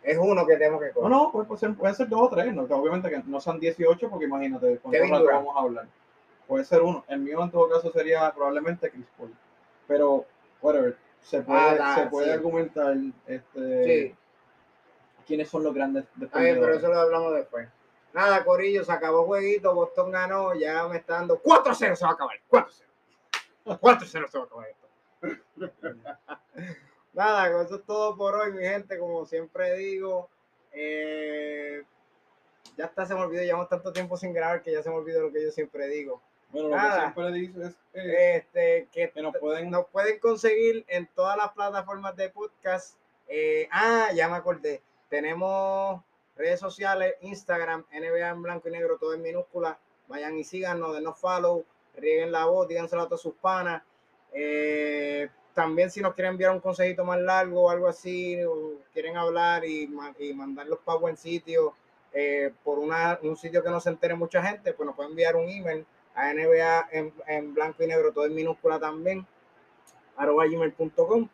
es 0.01 0.17
uno 0.17 0.47
que 0.47 0.57
tenemos 0.57 0.81
que 0.81 0.87
No, 0.89 0.95
coger. 0.95 1.11
no, 1.11 1.33
puede, 1.33 1.47
puede 1.47 1.59
ser, 1.61 1.75
pueden 1.75 1.95
ser 1.95 2.09
dos 2.09 2.21
o 2.23 2.29
tres, 2.29 2.55
¿no? 2.55 2.63
Obviamente 2.63 3.11
que 3.11 3.21
no 3.27 3.41
sean 3.41 3.59
18, 3.59 4.09
porque 4.09 4.25
imagínate, 4.27 4.79
Kevin 4.91 5.11
rato 5.11 5.27
vamos 5.27 5.57
a 5.57 5.61
hablar. 5.61 5.87
Puede 6.47 6.65
ser 6.65 6.81
uno. 6.83 7.05
El 7.09 7.19
mío 7.19 7.43
en 7.43 7.51
todo 7.51 7.69
caso 7.69 7.91
sería 7.93 8.33
probablemente 8.33 8.91
Chris 8.91 9.05
Paul. 9.19 9.35
Pero, 9.87 10.25
whatever, 10.63 10.97
se 11.23 11.43
puede, 11.43 11.61
Ah, 11.61 11.75
la- 11.75 11.95
se 11.95 12.07
puede 12.07 12.27
sí. 12.27 12.33
argumentar 12.33 12.97
este, 13.27 13.85
Sí. 13.85 14.17
quiénes 15.27 15.49
son 15.49 15.63
los 15.65 15.75
grandes 15.75 16.05
Está 16.21 16.41
bien, 16.41 16.59
pero 16.61 16.75
eso 16.75 16.89
lo 16.89 16.99
hablamos 17.01 17.35
después. 17.35 17.69
Nada, 18.15 18.43
Corillo, 18.45 18.85
se 18.85 18.93
acabó 18.93 19.21
el 19.21 19.27
jueguito, 19.27 19.75
Boston 19.75 20.11
ganó, 20.11 20.55
ya 20.55 20.89
me 20.89 20.97
está 20.97 21.15
dando 21.15 21.41
4-0 21.43 21.95
se 21.95 22.05
va 22.05 22.13
a 22.13 22.15
acabar, 22.15 22.37
4-0. 22.49 22.89
4-0 23.81 24.29
se 24.29 24.39
va 24.39 24.45
a 24.45 24.47
acabar 24.47 24.69
esto. 24.69 24.89
Nada, 27.13 27.53
con 27.53 27.67
eso 27.67 27.77
es 27.77 27.85
todo 27.85 28.17
por 28.17 28.35
hoy, 28.35 28.53
mi 28.53 28.63
gente, 28.63 28.99
como 28.99 29.27
siempre 29.27 29.75
digo. 29.77 30.31
eh, 30.73 31.83
ya 32.77 32.85
hasta 32.85 33.05
se 33.07 33.15
me 33.15 33.23
olvidó, 33.23 33.43
llevamos 33.43 33.69
tanto 33.69 33.93
tiempo 33.93 34.17
sin 34.17 34.33
grabar 34.33 34.63
que 34.63 34.71
ya 34.73 34.83
se 34.83 34.89
me 34.91 34.97
olvidó 34.97 35.23
lo 35.23 35.33
que 35.33 35.43
yo 35.43 35.51
siempre 35.51 35.89
digo. 35.89 36.23
Bueno, 36.51 36.69
lo 36.69 36.77
nada. 36.77 36.95
que 36.95 37.01
siempre 37.01 37.33
dices 37.33 37.75
es 37.93 38.05
Este, 38.45 38.89
que 38.93 39.11
que 39.11 39.23
nos 39.23 39.37
pueden 39.37 39.71
nos 39.71 39.87
pueden 39.89 40.19
conseguir 40.19 40.85
en 40.89 41.07
todas 41.15 41.37
las 41.37 41.53
plataformas 41.53 42.17
de 42.17 42.31
podcast. 42.31 42.97
Eh, 43.29 43.69
ah, 43.71 44.09
ya 44.15 44.29
me 44.29 44.37
acordé. 44.37 44.81
Tenemos 45.09 46.01
redes 46.37 46.61
sociales, 46.61 47.15
Instagram, 47.21 47.85
NBA 47.93 48.29
en 48.29 48.43
blanco 48.43 48.69
y 48.69 48.73
negro, 48.73 48.97
todo 48.99 49.15
en 49.15 49.23
minúscula. 49.23 49.79
Vayan 50.09 50.39
y 50.39 50.45
síganos, 50.45 50.95
denos 50.95 51.19
follow, 51.19 51.65
rieguen 51.97 52.33
la 52.33 52.47
voz, 52.47 52.69
díganselo 52.69 53.03
a 53.03 53.07
todos 53.07 53.23
sus 53.23 53.35
panas. 53.35 53.83
Eh, 54.33 55.29
también 55.55 55.91
si 55.91 56.01
nos 56.01 56.15
quieren 56.15 56.33
enviar 56.33 56.53
un 56.53 56.61
consejito 56.61 57.05
más 57.05 57.21
largo 57.21 57.65
o 57.65 57.71
algo 57.71 57.89
así, 57.89 58.43
o 58.45 58.75
quieren 58.93 59.17
hablar 59.17 59.65
y, 59.65 59.91
y 60.19 60.33
mandarlos 60.33 60.79
para 60.85 60.99
buen 60.99 61.17
sitio, 61.17 61.75
eh, 62.13 62.53
por 62.63 62.79
una, 62.79 63.19
un 63.23 63.37
sitio 63.37 63.63
que 63.63 63.69
no 63.69 63.81
se 63.81 63.91
entere 63.91 64.15
mucha 64.15 64.43
gente, 64.43 64.73
pues 64.73 64.87
nos 64.87 64.95
pueden 64.95 65.11
enviar 65.13 65.37
un 65.37 65.49
email 65.49 65.85
a 66.19 66.33
NBA 66.35 66.89
en, 66.93 67.13
en 67.27 67.55
blanco 67.55 67.83
y 67.83 67.87
negro, 67.87 68.13
todo 68.13 68.27
en 68.27 68.35
minúscula 68.35 68.79
también, 68.81 69.27
arroba 70.17 70.47
gmail.com. 70.47 71.29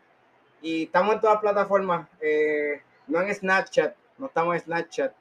Y 0.62 0.84
estamos 0.84 1.14
en 1.14 1.20
todas 1.20 1.34
las 1.36 1.42
plataformas, 1.42 2.08
eh, 2.20 2.80
no 3.06 3.20
en 3.20 3.34
Snapchat, 3.34 3.94
no 4.18 4.26
estamos 4.26 4.54
en 4.54 4.60
Snapchat. 4.60 5.12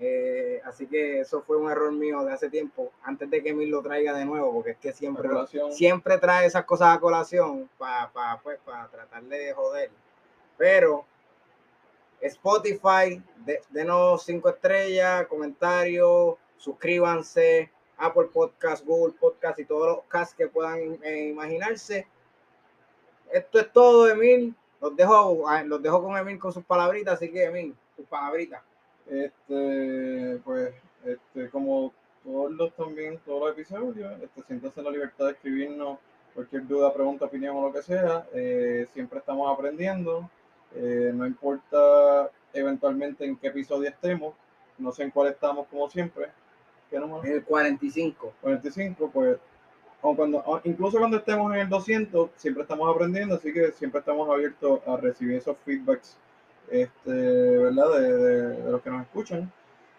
eh, 0.00 0.60
así 0.64 0.86
que 0.86 1.20
eso 1.20 1.42
fue 1.42 1.56
un 1.56 1.70
error 1.70 1.90
mío 1.92 2.22
de 2.24 2.32
hace 2.32 2.48
tiempo, 2.48 2.92
antes 3.02 3.28
de 3.30 3.42
que 3.42 3.48
Emil 3.50 3.70
lo 3.70 3.82
traiga 3.82 4.14
de 4.14 4.24
nuevo, 4.24 4.52
porque 4.52 4.70
es 4.72 4.78
que 4.78 4.92
siempre, 4.92 5.28
siempre 5.72 6.18
trae 6.18 6.46
esas 6.46 6.64
cosas 6.64 6.96
a 6.96 7.00
colación 7.00 7.68
para 7.78 8.38
pues, 8.42 8.58
pa 8.64 8.88
tratar 8.90 9.22
de 9.24 9.52
joder. 9.54 9.90
Pero 10.56 11.04
Spotify, 12.20 13.22
de- 13.44 13.60
denos 13.70 14.24
cinco 14.24 14.48
estrellas, 14.48 15.26
comentarios, 15.26 16.36
suscríbanse, 16.56 17.70
Apple 17.98 18.28
Podcast, 18.32 18.84
Google 18.84 19.14
Podcast 19.18 19.58
y 19.58 19.64
todos 19.64 19.96
los 19.96 20.04
casts 20.06 20.34
que 20.34 20.48
puedan 20.48 20.98
eh, 21.02 21.28
imaginarse. 21.30 22.06
Esto 23.32 23.60
es 23.60 23.72
todo, 23.72 24.08
Emil. 24.08 24.54
Los 24.80 24.96
dejo, 24.96 25.48
ah, 25.48 25.62
los 25.64 25.82
dejo 25.82 26.02
con 26.02 26.16
Emil 26.16 26.38
con 26.38 26.52
sus 26.52 26.64
palabritas, 26.64 27.14
así 27.14 27.30
que 27.30 27.44
Emil, 27.44 27.74
sus 27.96 28.06
palabritas. 28.06 28.62
Este, 29.06 30.40
pues, 30.44 30.74
este, 31.04 31.50
como 31.50 31.92
todos 32.24 32.52
los 32.52 32.74
también, 32.74 33.18
todos 33.24 33.40
los 33.40 33.50
episodios, 33.52 34.12
este, 34.22 34.82
la 34.82 34.90
libertad 34.90 35.26
de 35.26 35.32
escribirnos 35.32 35.98
cualquier 36.34 36.66
duda, 36.68 36.94
pregunta, 36.94 37.24
opinión 37.24 37.56
o 37.56 37.66
lo 37.66 37.72
que 37.72 37.82
sea. 37.82 38.26
Eh, 38.32 38.86
siempre 38.92 39.18
estamos 39.18 39.52
aprendiendo. 39.52 40.30
Eh, 40.74 41.10
no 41.14 41.26
importa 41.26 42.30
eventualmente 42.52 43.24
en 43.24 43.36
qué 43.36 43.48
episodio 43.48 43.88
estemos, 43.88 44.34
no 44.76 44.92
sé 44.92 45.02
en 45.02 45.10
cuál 45.10 45.28
estamos 45.28 45.66
como 45.68 45.88
siempre. 45.88 46.30
¿Qué 46.90 46.98
número? 46.98 47.22
El 47.24 47.44
45. 47.44 48.32
45, 48.40 49.10
pues, 49.12 49.38
o 50.00 50.14
cuando, 50.16 50.38
o 50.46 50.60
incluso 50.64 50.98
cuando 50.98 51.16
estemos 51.18 51.52
en 51.54 51.60
el 51.60 51.68
200, 51.68 52.30
siempre 52.36 52.62
estamos 52.62 52.94
aprendiendo, 52.94 53.34
así 53.36 53.52
que 53.52 53.72
siempre 53.72 54.00
estamos 54.00 54.28
abiertos 54.30 54.80
a 54.86 54.96
recibir 54.96 55.36
esos 55.36 55.56
feedbacks, 55.64 56.16
este, 56.70 57.10
¿verdad? 57.10 57.90
De, 58.00 58.16
de- 58.16 58.48
de 58.62 58.70
los 58.72 58.82
que 58.82 58.90
nos 58.90 59.02
escuchan. 59.02 59.52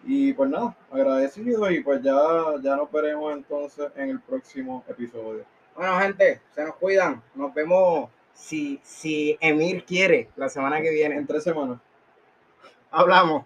Y 0.04 0.32
pues 0.32 0.48
nada, 0.50 0.74
agradecido 0.90 1.70
y 1.70 1.82
pues 1.82 2.02
ya, 2.02 2.16
ya 2.62 2.76
nos 2.76 2.90
veremos 2.90 3.32
entonces 3.34 3.90
en 3.96 4.08
el 4.10 4.20
próximo 4.20 4.82
episodio. 4.88 5.44
Bueno, 5.76 5.98
gente, 6.00 6.40
se 6.54 6.64
nos 6.64 6.74
cuidan. 6.76 7.22
Nos 7.34 7.52
vemos 7.54 8.08
si, 8.32 8.80
si 8.82 9.36
Emir 9.40 9.84
quiere 9.84 10.28
la 10.36 10.48
semana 10.48 10.80
que 10.80 10.90
viene. 10.90 11.16
En 11.16 11.26
tres 11.26 11.44
semanas. 11.44 11.78
Hablamos. 12.90 13.44